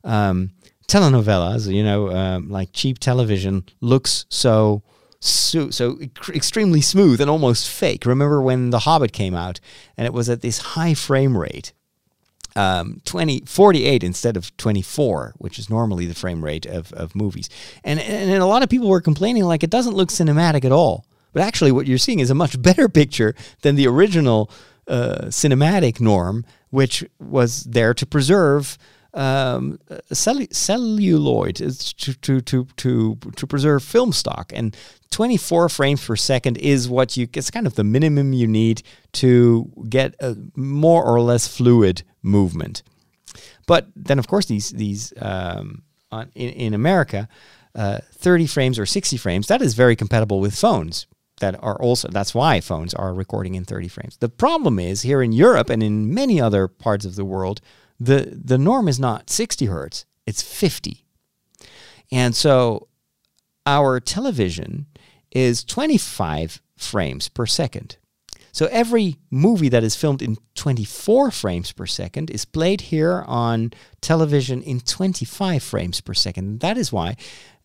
um, 0.05 0.53
telenovelas, 0.89 1.73
you 1.73 1.85
know, 1.85 2.11
um, 2.11 2.51
like 2.51 2.73
cheap 2.73 2.99
television, 2.99 3.65
looks 3.81 4.25
so 4.29 4.83
so, 5.19 5.71
so 5.71 5.99
extremely 6.29 6.81
smooth 6.81 7.21
and 7.21 7.31
almost 7.31 7.69
fake. 7.69 8.07
Remember 8.07 8.41
when 8.41 8.71
The 8.71 8.81
Hobbit 8.81 9.13
came 9.13 9.35
out 9.35 9.61
and 9.97 10.07
it 10.07 10.13
was 10.13 10.29
at 10.29 10.43
this 10.43 10.59
high 10.59 10.95
frame 10.95 11.37
rate 11.37 11.73
um, 12.57 13.01
20, 13.05 13.43
48 13.47 14.03
instead 14.03 14.37
of 14.37 14.57
24, 14.57 15.35
which 15.39 15.59
is 15.59 15.71
normally 15.71 16.07
the 16.07 16.15
frame 16.15 16.45
rate 16.45 16.67
of, 16.67 16.93
of 16.95 17.15
movies. 17.15 17.49
And, 17.85 18.01
and 18.01 18.43
a 18.43 18.47
lot 18.47 18.63
of 18.63 18.69
people 18.69 18.89
were 18.89 19.01
complaining 19.01 19.45
like 19.45 19.63
it 19.63 19.71
doesn't 19.71 19.95
look 19.95 20.09
cinematic 20.09 20.65
at 20.65 20.73
all. 20.73 21.07
But 21.33 21.43
actually, 21.43 21.71
what 21.71 21.87
you're 21.87 21.99
seeing 21.99 22.21
is 22.21 22.31
a 22.31 22.35
much 22.35 22.61
better 22.63 22.89
picture 22.89 23.35
than 23.61 23.77
the 23.77 23.87
original 23.87 24.51
uh, 24.89 25.27
cinematic 25.27 26.01
norm, 26.01 26.45
which 26.71 27.05
was 27.21 27.65
there 27.65 27.93
to 27.95 28.07
preserve 28.07 28.79
um, 29.17 29.79
cellu- 30.13 30.55
celluloid 30.55 31.57
to, 31.57 32.15
to 32.21 32.41
to 32.41 32.65
to 32.77 33.19
to 33.37 33.47
preserve 33.47 33.83
film 33.83 34.13
stock, 34.13 34.53
and 34.55 34.77
24 35.11 35.69
frames 35.69 36.05
per 36.05 36.17
second 36.17 36.59
is 36.59 36.89
what 36.89 37.17
you. 37.17 37.27
It's 37.33 37.51
kind 37.51 37.67
of 37.67 37.75
the 37.75 37.85
minimum 37.85 38.33
you 38.33 38.47
need 38.47 38.83
to 39.15 39.73
get 39.89 40.15
a 40.21 40.37
more 40.55 41.05
or 41.05 41.21
less 41.21 41.49
fluid 41.49 42.03
movement. 42.23 42.83
But 43.67 43.89
then, 43.97 44.19
of 44.19 44.29
course, 44.29 44.47
these 44.47 44.71
these 44.71 45.13
um, 45.21 45.83
on, 46.13 46.31
in, 46.35 46.51
in 46.51 46.75
America, 46.75 47.29
uh, 47.75 47.99
30 48.13 48.47
frames 48.47 48.79
or 48.79 48.87
60 48.87 49.17
frames 49.17 49.49
that 49.49 49.63
is 49.63 49.75
very 49.75 49.97
compatible 49.97 50.41
with 50.41 50.55
phones 50.55 51.07
that 51.41 51.55
are 51.63 51.77
also 51.81 52.09
that's 52.09 52.35
why 52.35 52.61
phones 52.61 52.95
are 52.95 53.13
recording 53.13 53.55
in 53.55 53.65
30 53.65 53.89
frames. 53.89 54.17
The 54.19 54.29
problem 54.29 54.79
is 54.79 55.03
here 55.03 55.23
in 55.23 55.33
Europe 55.33 55.71
and 55.71 55.83
in 55.83 56.15
many 56.15 56.41
other 56.41 56.69
parts 56.69 57.05
of 57.05 57.17
the 57.17 57.25
world, 57.25 57.61
the 57.99 58.39
the 58.45 58.59
norm 58.59 58.89
is 58.89 58.99
not 58.99 59.31
60 59.31 59.67
hertz, 59.67 60.07
it's 60.27 60.43
50. 60.43 61.05
And 62.13 62.35
so 62.35 62.89
our 63.65 64.01
television 64.01 64.87
is 65.33 65.65
25 65.65 66.63
frames 66.77 67.29
per 67.29 67.47
second. 67.47 67.97
So 68.53 68.69
every 68.71 69.19
movie 69.31 69.69
that 69.69 69.85
is 69.85 69.97
filmed 69.97 70.23
in 70.23 70.39
24 70.55 71.31
frames 71.31 71.73
per 71.73 71.85
second 71.85 72.31
is 72.31 72.47
played 72.47 72.81
here 72.81 73.23
on 73.27 73.73
television 74.01 74.63
in 74.63 74.81
25 74.81 75.63
frames 75.63 76.01
per 76.01 76.15
second. 76.15 76.61
That 76.61 76.79
is 76.79 76.91
why 76.91 77.17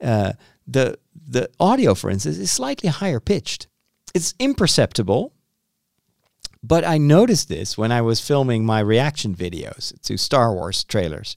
uh, 0.01 0.33
the 0.67 0.97
the 1.15 1.49
audio, 1.61 1.95
for 1.95 2.09
instance, 2.09 2.37
is 2.37 2.51
slightly 2.51 2.89
higher 2.89 3.21
pitched. 3.21 3.67
It's 4.13 4.33
imperceptible, 4.37 5.33
but 6.63 6.85
I 6.85 6.97
noticed 6.97 7.49
this 7.49 7.77
when 7.77 7.91
I 7.91 8.01
was 8.01 8.19
filming 8.19 8.65
my 8.65 8.79
reaction 8.79 9.35
videos 9.35 9.99
to 10.03 10.17
Star 10.17 10.53
Wars 10.53 10.83
trailers. 10.83 11.35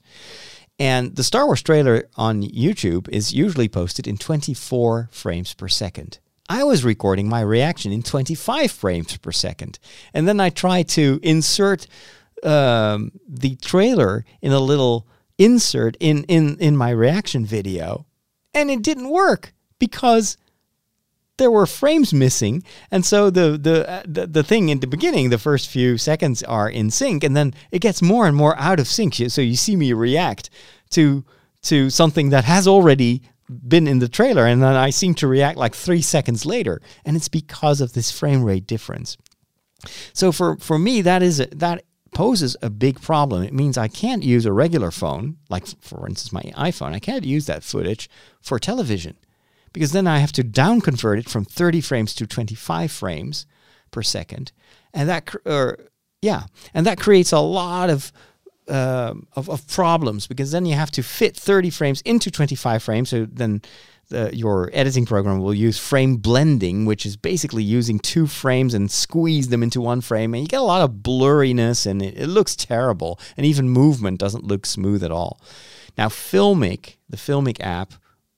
And 0.77 1.15
the 1.15 1.23
Star 1.23 1.45
Wars 1.45 1.63
trailer 1.63 2.09
on 2.15 2.43
YouTube 2.43 3.07
is 3.09 3.33
usually 3.33 3.69
posted 3.69 4.07
in 4.07 4.17
24 4.17 5.09
frames 5.11 5.53
per 5.53 5.67
second. 5.67 6.19
I 6.47 6.63
was 6.63 6.83
recording 6.83 7.27
my 7.27 7.41
reaction 7.41 7.91
in 7.91 8.03
25 8.03 8.71
frames 8.71 9.17
per 9.17 9.31
second. 9.31 9.79
And 10.13 10.27
then 10.27 10.39
I 10.39 10.49
tried 10.49 10.89
to 10.89 11.19
insert 11.23 11.87
um, 12.43 13.11
the 13.27 13.55
trailer 13.55 14.25
in 14.41 14.51
a 14.51 14.59
little 14.59 15.07
insert 15.37 15.97
in, 15.99 16.23
in, 16.25 16.57
in 16.59 16.77
my 16.77 16.91
reaction 16.91 17.45
video. 17.45 18.05
And 18.53 18.69
it 18.69 18.83
didn't 18.83 19.09
work 19.09 19.53
because 19.79 20.37
there 21.37 21.51
were 21.51 21.65
frames 21.65 22.13
missing. 22.13 22.63
And 22.91 23.05
so 23.05 23.29
the, 23.29 23.57
the, 23.57 23.89
uh, 23.89 24.03
the, 24.05 24.27
the 24.27 24.43
thing 24.43 24.69
in 24.69 24.79
the 24.79 24.87
beginning, 24.87 25.29
the 25.29 25.37
first 25.37 25.69
few 25.69 25.97
seconds 25.97 26.43
are 26.43 26.69
in 26.69 26.91
sync. 26.91 27.23
And 27.23 27.35
then 27.35 27.53
it 27.71 27.79
gets 27.79 28.01
more 28.01 28.27
and 28.27 28.35
more 28.35 28.57
out 28.57 28.79
of 28.79 28.87
sync. 28.87 29.15
So 29.27 29.41
you 29.41 29.55
see 29.55 29.75
me 29.75 29.93
react 29.93 30.49
to, 30.91 31.25
to 31.63 31.89
something 31.89 32.29
that 32.29 32.45
has 32.45 32.67
already 32.67 33.21
been 33.67 33.87
in 33.87 33.99
the 33.99 34.09
trailer 34.09 34.47
and 34.47 34.63
then 34.63 34.75
I 34.75 34.89
seem 34.89 35.13
to 35.15 35.27
react 35.27 35.57
like 35.57 35.75
three 35.75 36.01
seconds 36.01 36.45
later. 36.45 36.81
And 37.03 37.15
it's 37.15 37.27
because 37.27 37.81
of 37.81 37.93
this 37.93 38.11
frame 38.11 38.43
rate 38.43 38.65
difference. 38.65 39.17
So 40.13 40.31
for, 40.31 40.57
for 40.57 40.79
me, 40.79 41.01
that 41.01 41.21
is 41.21 41.39
a, 41.39 41.45
that 41.47 41.83
poses 42.15 42.55
a 42.61 42.69
big 42.69 43.01
problem. 43.01 43.43
It 43.43 43.53
means 43.53 43.77
I 43.77 43.87
can't 43.87 44.23
use 44.23 44.45
a 44.45 44.53
regular 44.53 44.89
phone, 44.89 45.37
like 45.49 45.67
for 45.81 46.07
instance 46.07 46.31
my 46.31 46.69
iPhone. 46.69 46.93
I 46.93 46.99
can't 46.99 47.25
use 47.25 47.45
that 47.45 47.63
footage 47.63 48.09
for 48.41 48.57
television 48.57 49.17
because 49.75 49.91
then 49.91 50.07
I 50.07 50.19
have 50.19 50.31
to 50.31 50.43
down 50.43 50.79
convert 50.79 51.19
it 51.19 51.29
from 51.29 51.43
30 51.43 51.81
frames 51.81 52.15
to 52.15 52.25
25 52.25 52.89
frames 52.89 53.45
per 53.91 54.01
second, 54.01 54.53
and 54.93 55.09
that 55.09 55.35
or 55.45 55.77
yeah, 56.21 56.43
and 56.73 56.85
that 56.85 56.97
creates 56.97 57.33
a 57.33 57.39
lot 57.39 57.89
of 57.89 58.13
uh, 58.69 59.13
of, 59.35 59.49
of, 59.49 59.67
problems 59.67 60.27
because 60.27 60.51
then 60.51 60.65
you 60.65 60.73
have 60.73 60.89
to 60.91 61.03
fit 61.03 61.35
30 61.35 61.69
frames 61.69 62.01
into 62.01 62.31
25 62.31 62.81
frames. 62.81 63.09
So 63.09 63.27
then 63.29 63.61
the, 64.09 64.35
your 64.35 64.71
editing 64.73 65.05
program 65.05 65.39
will 65.39 65.53
use 65.53 65.77
frame 65.77 66.15
blending, 66.15 66.85
which 66.85 67.05
is 67.05 67.15
basically 67.17 67.63
using 67.63 67.99
two 67.99 68.25
frames 68.25 68.73
and 68.73 68.89
squeeze 68.89 69.49
them 69.49 69.61
into 69.61 69.81
one 69.81 70.01
frame. 70.01 70.33
And 70.33 70.41
you 70.41 70.47
get 70.47 70.61
a 70.61 70.63
lot 70.63 70.81
of 70.81 70.95
blurriness 70.95 71.85
and 71.85 72.01
it, 72.01 72.17
it 72.17 72.27
looks 72.27 72.55
terrible. 72.55 73.19
And 73.37 73.45
even 73.45 73.69
movement 73.69 74.19
doesn't 74.19 74.45
look 74.45 74.65
smooth 74.65 75.03
at 75.03 75.11
all. 75.11 75.39
Now, 75.97 76.07
Filmic, 76.07 76.95
the 77.07 77.17
Filmic 77.17 77.57
app, 77.61 77.93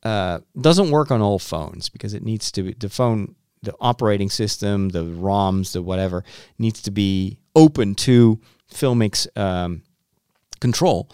uh, 0.07 0.39
doesn't 0.61 0.89
work 0.89 1.11
on 1.11 1.21
all 1.21 1.37
phones 1.37 1.89
because 1.89 2.13
it 2.13 2.23
needs 2.23 2.49
to 2.53 2.73
the 2.79 2.87
phone, 2.87 3.35
the 3.61 3.73
operating 3.81 4.29
system, 4.29 4.89
the 4.89 5.03
ROMs, 5.03 5.73
the 5.73 5.81
whatever 5.81 6.23
needs 6.57 6.81
to 6.83 6.91
be 6.91 7.39
open 7.55 7.93
to 7.93 8.39
Filmic's 8.71 9.27
um, 9.35 9.81
control. 10.61 11.09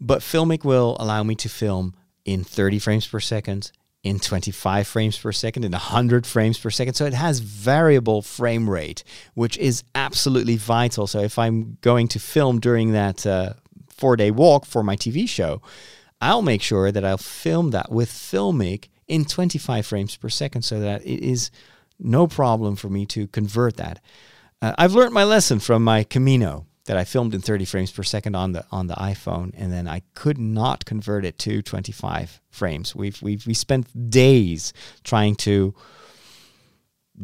But 0.00 0.20
Filmic 0.20 0.64
will 0.64 0.96
allow 1.00 1.24
me 1.24 1.34
to 1.34 1.48
film 1.48 1.96
in 2.24 2.44
30 2.44 2.78
frames 2.78 3.08
per 3.08 3.18
second, 3.18 3.72
in 4.04 4.20
25 4.20 4.86
frames 4.86 5.18
per 5.18 5.32
second, 5.32 5.64
in 5.64 5.72
100 5.72 6.24
frames 6.24 6.60
per 6.60 6.70
second. 6.70 6.94
So 6.94 7.06
it 7.06 7.14
has 7.14 7.40
variable 7.40 8.22
frame 8.22 8.70
rate, 8.70 9.02
which 9.34 9.58
is 9.58 9.82
absolutely 9.96 10.56
vital. 10.56 11.08
So 11.08 11.18
if 11.18 11.40
I'm 11.40 11.78
going 11.80 12.06
to 12.08 12.20
film 12.20 12.60
during 12.60 12.92
that 12.92 13.26
uh, 13.26 13.54
four 13.88 14.14
day 14.14 14.30
walk 14.30 14.64
for 14.64 14.84
my 14.84 14.94
TV 14.94 15.28
show, 15.28 15.60
I'll 16.20 16.42
make 16.42 16.62
sure 16.62 16.90
that 16.90 17.04
I'll 17.04 17.18
film 17.18 17.70
that 17.70 17.90
with 17.90 18.10
Filmic 18.10 18.88
in 19.06 19.24
25 19.24 19.86
frames 19.86 20.16
per 20.16 20.28
second 20.28 20.62
so 20.62 20.80
that 20.80 21.02
it 21.02 21.22
is 21.22 21.50
no 21.98 22.26
problem 22.26 22.76
for 22.76 22.88
me 22.88 23.06
to 23.06 23.26
convert 23.28 23.76
that. 23.76 24.00
Uh, 24.60 24.74
I've 24.78 24.94
learned 24.94 25.14
my 25.14 25.24
lesson 25.24 25.58
from 25.60 25.84
my 25.84 26.04
Camino 26.04 26.66
that 26.86 26.96
I 26.96 27.04
filmed 27.04 27.34
in 27.34 27.40
30 27.40 27.64
frames 27.66 27.92
per 27.92 28.02
second 28.02 28.34
on 28.34 28.52
the 28.52 28.64
on 28.72 28.86
the 28.86 28.94
iPhone, 28.94 29.52
and 29.56 29.72
then 29.72 29.86
I 29.86 30.02
could 30.14 30.38
not 30.38 30.84
convert 30.84 31.24
it 31.24 31.38
to 31.40 31.62
25 31.62 32.40
frames. 32.50 32.96
We've 32.96 33.20
we've 33.22 33.46
we 33.46 33.54
spent 33.54 34.10
days 34.10 34.72
trying 35.04 35.36
to 35.36 35.74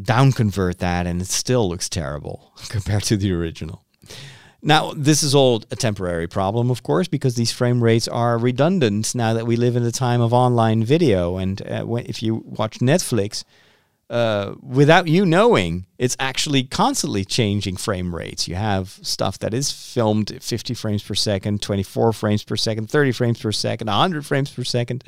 down 0.00 0.32
convert 0.32 0.78
that, 0.78 1.06
and 1.06 1.20
it 1.20 1.28
still 1.28 1.68
looks 1.68 1.88
terrible 1.88 2.52
compared 2.68 3.04
to 3.04 3.16
the 3.16 3.32
original. 3.32 3.84
Now, 4.66 4.94
this 4.96 5.22
is 5.22 5.34
all 5.34 5.62
a 5.70 5.76
temporary 5.76 6.26
problem, 6.26 6.70
of 6.70 6.82
course, 6.82 7.06
because 7.06 7.34
these 7.34 7.52
frame 7.52 7.84
rates 7.84 8.08
are 8.08 8.38
redundant 8.38 9.14
now 9.14 9.34
that 9.34 9.46
we 9.46 9.56
live 9.56 9.76
in 9.76 9.82
a 9.82 9.92
time 9.92 10.22
of 10.22 10.32
online 10.32 10.82
video. 10.82 11.36
And 11.36 11.60
uh, 11.68 11.82
when, 11.82 12.06
if 12.06 12.22
you 12.22 12.36
watch 12.36 12.78
Netflix, 12.78 13.44
uh, 14.08 14.54
without 14.62 15.06
you 15.06 15.26
knowing, 15.26 15.84
it's 15.98 16.16
actually 16.18 16.64
constantly 16.64 17.26
changing 17.26 17.76
frame 17.76 18.14
rates. 18.14 18.48
You 18.48 18.54
have 18.54 18.98
stuff 19.02 19.38
that 19.40 19.52
is 19.52 19.70
filmed 19.70 20.42
50 20.42 20.72
frames 20.72 21.02
per 21.02 21.14
second, 21.14 21.60
24 21.60 22.14
frames 22.14 22.42
per 22.42 22.56
second, 22.56 22.88
30 22.88 23.12
frames 23.12 23.42
per 23.42 23.52
second, 23.52 23.88
100 23.88 24.24
frames 24.24 24.50
per 24.50 24.64
second. 24.64 25.04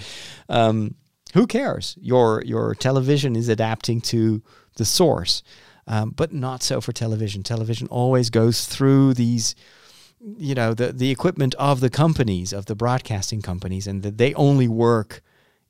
Um, 0.51 0.97
who 1.33 1.47
cares? 1.47 1.97
Your 2.01 2.43
your 2.45 2.75
television 2.75 3.37
is 3.37 3.49
adapting 3.49 4.01
to 4.03 4.43
the 4.77 4.85
source, 4.85 5.43
um, 5.87 6.11
but 6.11 6.33
not 6.33 6.63
so 6.63 6.81
for 6.81 6.93
television. 6.93 7.43
Television 7.43 7.87
always 7.89 8.31
goes 8.31 8.67
through 8.67 9.15
these 9.15 9.55
you 10.39 10.55
know 10.55 10.75
the 10.75 10.93
the 10.93 11.11
equipment 11.11 11.55
of 11.57 11.81
the 11.81 11.91
companies 11.91 12.53
of 12.53 12.67
the 12.67 12.75
broadcasting 12.75 13.43
companies 13.43 13.87
and 13.87 14.03
that 14.03 14.19
they 14.19 14.33
only 14.35 14.67
work 14.67 15.21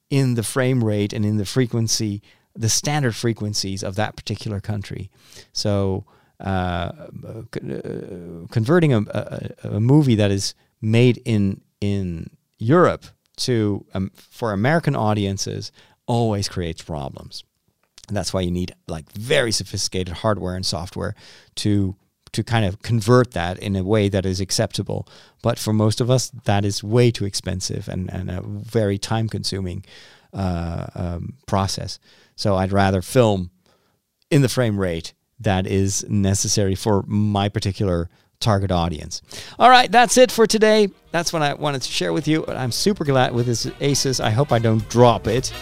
in 0.08 0.34
the 0.34 0.42
frame 0.42 0.84
rate 0.84 1.12
and 1.12 1.26
in 1.26 1.36
the 1.36 1.44
frequency 1.44 2.22
the 2.54 2.68
standard 2.68 3.14
frequencies 3.14 3.82
of 3.82 3.96
that 3.96 4.16
particular 4.16 4.60
country. 4.60 5.10
So, 5.52 6.04
uh, 6.40 6.92
uh, 7.26 7.42
converting 8.50 8.92
a, 8.92 9.00
a, 9.00 9.68
a, 9.68 9.80
movie 9.80 10.14
that 10.16 10.30
is 10.30 10.54
made 10.82 11.20
in 11.24 11.62
in 11.80 12.28
Europe 12.58 13.06
to 13.36 13.84
um, 13.94 14.10
for 14.14 14.52
American 14.52 14.94
audiences 14.94 15.72
always 16.06 16.48
creates 16.48 16.82
problems. 16.82 17.44
And 18.08 18.16
that's 18.16 18.32
why 18.32 18.40
you 18.40 18.50
need 18.50 18.74
like 18.88 19.10
very 19.12 19.52
sophisticated 19.52 20.14
hardware 20.18 20.54
and 20.54 20.64
software 20.64 21.14
to 21.56 21.96
to 22.32 22.44
kind 22.44 22.66
of 22.66 22.82
convert 22.82 23.32
that 23.32 23.58
in 23.58 23.76
a 23.76 23.82
way 23.82 24.08
that 24.08 24.26
is 24.26 24.40
acceptable. 24.40 25.08
But 25.42 25.58
for 25.58 25.72
most 25.72 26.00
of 26.00 26.10
us, 26.10 26.30
that 26.44 26.64
is 26.64 26.84
way 26.84 27.10
too 27.10 27.24
expensive 27.24 27.88
and, 27.88 28.12
and 28.12 28.30
a 28.30 28.42
very 28.42 28.98
time 28.98 29.28
consuming 29.28 29.84
uh, 30.34 30.86
um, 30.94 31.34
process. 31.46 31.98
So 32.34 32.56
I'd 32.56 32.72
rather 32.72 33.00
film 33.00 33.50
in 34.30 34.42
the 34.42 34.50
frame 34.50 34.78
rate 34.78 35.14
that 35.40 35.66
is 35.66 36.04
necessary 36.08 36.74
for 36.74 37.04
my 37.06 37.48
particular 37.48 38.10
target 38.38 38.70
audience. 38.70 39.22
All 39.58 39.70
right, 39.70 39.90
that's 39.90 40.18
it 40.18 40.30
for 40.30 40.46
today. 40.46 40.88
That's 41.12 41.32
what 41.32 41.40
I 41.40 41.54
wanted 41.54 41.82
to 41.82 41.90
share 41.90 42.12
with 42.12 42.28
you. 42.28 42.44
I'm 42.46 42.72
super 42.72 43.04
glad 43.04 43.32
with 43.32 43.46
this 43.46 43.64
Asus. 43.66 44.20
I 44.20 44.30
hope 44.30 44.52
I 44.52 44.58
don't 44.58 44.86
drop 44.90 45.26
it 45.26 45.52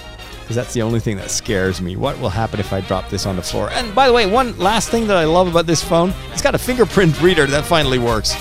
because 0.44 0.56
that's 0.56 0.74
the 0.74 0.82
only 0.82 1.00
thing 1.00 1.16
that 1.16 1.30
scares 1.30 1.80
me. 1.80 1.96
What 1.96 2.20
will 2.20 2.28
happen 2.28 2.60
if 2.60 2.70
I 2.70 2.82
drop 2.82 3.08
this 3.08 3.24
on 3.24 3.36
the 3.36 3.42
floor? 3.42 3.70
And 3.70 3.94
by 3.94 4.06
the 4.06 4.12
way, 4.12 4.26
one 4.26 4.56
last 4.58 4.90
thing 4.90 5.06
that 5.06 5.16
I 5.16 5.24
love 5.24 5.48
about 5.48 5.66
this 5.66 5.82
phone, 5.82 6.12
it's 6.32 6.42
got 6.42 6.54
a 6.54 6.58
fingerprint 6.58 7.18
reader 7.22 7.46
that 7.46 7.64
finally 7.64 7.98
works. 7.98 8.34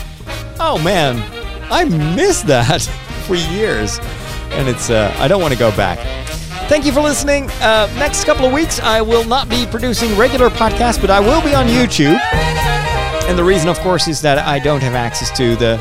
Oh 0.60 0.78
man, 0.84 1.18
I 1.72 1.86
missed 1.86 2.46
that 2.48 2.82
for 3.26 3.36
years. 3.36 4.00
And 4.52 4.68
it's 4.68 4.90
uh, 4.90 5.16
I 5.18 5.30
don't 5.30 5.42
want 5.42 5.54
to 5.54 5.60
go 5.60 5.72
back. 5.72 5.98
Thank 6.68 6.86
you 6.86 6.92
for 6.92 7.02
listening. 7.02 7.50
Uh, 7.62 7.92
next 7.98 8.26
couple 8.26 8.46
of 8.46 8.52
weeks, 8.54 8.80
I 8.82 9.02
will 9.02 9.26
not 9.26 9.50
be 9.50 9.66
producing 9.66 10.16
regular 10.18 10.50
podcasts, 10.50 11.00
but 11.00 11.10
I 11.10 11.20
will 11.22 11.42
be 11.42 11.56
on 11.56 11.68
YouTube. 11.68 12.20
And 13.28 13.38
the 13.38 13.44
reason, 13.44 13.70
of 13.70 13.80
course, 13.80 14.10
is 14.10 14.22
that 14.22 14.38
I 14.38 14.60
don't 14.60 14.82
have 14.82 14.94
access 14.94 15.36
to 15.38 15.56
the 15.56 15.78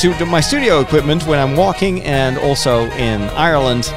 to, 0.00 0.14
to 0.14 0.24
my 0.24 0.40
studio 0.40 0.80
equipment 0.80 1.26
when 1.26 1.38
I'm 1.38 1.56
walking 1.56 2.02
and 2.02 2.38
also 2.38 2.86
in 2.92 3.20
Ireland. 3.30 3.92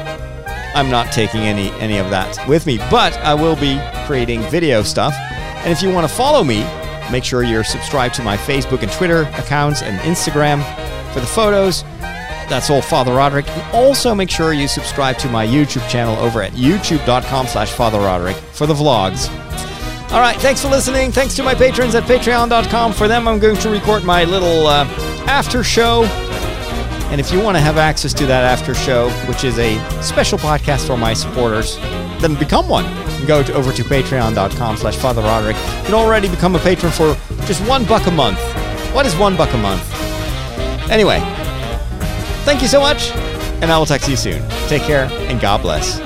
I'm 0.76 0.90
not 0.90 1.12
taking 1.12 1.42
any 1.42 1.70
any 1.80 1.98
of 1.98 2.10
that 2.10 2.48
with 2.48 2.66
me, 2.66 2.78
but 2.90 3.16
I 3.18 3.34
will 3.34 3.56
be 3.56 3.80
creating 4.06 4.42
video 4.44 4.84
stuff. 4.84 5.14
And 5.64 5.72
if 5.72 5.82
you 5.82 5.92
want 5.92 6.08
to 6.08 6.14
follow 6.14 6.44
me, 6.44 6.64
make 7.12 7.24
sure 7.24 7.44
you're 7.44 7.64
subscribed 7.64 8.16
to 8.16 8.24
my 8.24 8.38
Facebook 8.38 8.82
and 8.84 8.92
Twitter 8.92 9.22
accounts 9.36 9.82
and 9.82 10.00
Instagram 10.00 10.64
for 11.14 11.20
the 11.20 11.26
photos. 11.26 11.84
That's 12.50 12.70
all 12.70 12.82
Father 12.82 13.14
Roderick. 13.14 13.48
And 13.48 13.76
also 13.76 14.14
make 14.14 14.30
sure 14.30 14.54
you 14.54 14.68
subscribe 14.68 15.18
to 15.20 15.30
my 15.30 15.46
YouTube 15.46 15.88
channel 15.90 16.16
over 16.18 16.42
at 16.42 16.52
youtube.com 16.54 17.48
slash 17.48 17.72
Father 17.72 18.00
Roderick 18.00 18.36
for 18.36 18.68
the 18.68 18.74
vlogs. 18.74 19.30
All 20.12 20.20
right, 20.20 20.36
thanks 20.38 20.62
for 20.62 20.68
listening. 20.68 21.12
Thanks 21.12 21.36
to 21.38 21.44
my 21.44 21.56
patrons 21.56 21.96
at 21.96 22.04
patreon.com. 22.04 22.94
For 22.94 23.08
them, 23.08 23.28
I'm 23.28 23.40
going 23.40 23.58
to 23.58 23.70
record 23.70 24.04
my 24.04 24.26
little 24.26 24.68
uh, 24.68 24.86
after 25.28 25.64
show. 25.64 26.04
And 27.14 27.22
if 27.22 27.32
you 27.32 27.40
want 27.40 27.56
to 27.56 27.62
have 27.62 27.78
access 27.78 28.12
to 28.16 28.26
that 28.26 28.44
after 28.44 28.74
show, 28.74 29.08
which 29.28 29.44
is 29.44 29.60
a 29.60 29.78
special 30.02 30.40
podcast 30.40 30.88
for 30.88 30.98
my 30.98 31.14
supporters, 31.14 31.78
then 32.20 32.34
become 32.34 32.68
one. 32.68 32.86
Go 33.28 33.44
to, 33.44 33.54
over 33.54 33.72
to 33.72 33.84
patreon.com 33.84 34.78
slash 34.78 34.96
Father 34.96 35.22
Roderick. 35.22 35.56
You 35.56 35.84
can 35.86 35.94
already 35.94 36.28
become 36.28 36.56
a 36.56 36.60
patron 36.60 36.92
for 36.92 37.16
just 37.46 37.62
one 37.70 37.86
buck 37.86 38.08
a 38.08 38.12
month. 38.12 38.40
What 38.96 39.06
is 39.06 39.16
one 39.16 39.38
buck 39.38 39.54
a 39.54 39.58
month? 39.58 39.88
Anyway, 40.90 41.20
thank 42.46 42.64
you 42.64 42.68
so 42.68 42.80
much, 42.80 43.12
and 43.62 43.66
I 43.66 43.78
will 43.78 43.86
talk 43.86 44.02
to 44.02 44.10
you 44.10 44.18
soon. 44.18 44.42
Take 44.68 44.82
care, 44.82 45.06
and 45.06 45.40
God 45.40 45.62
bless. 45.62 46.00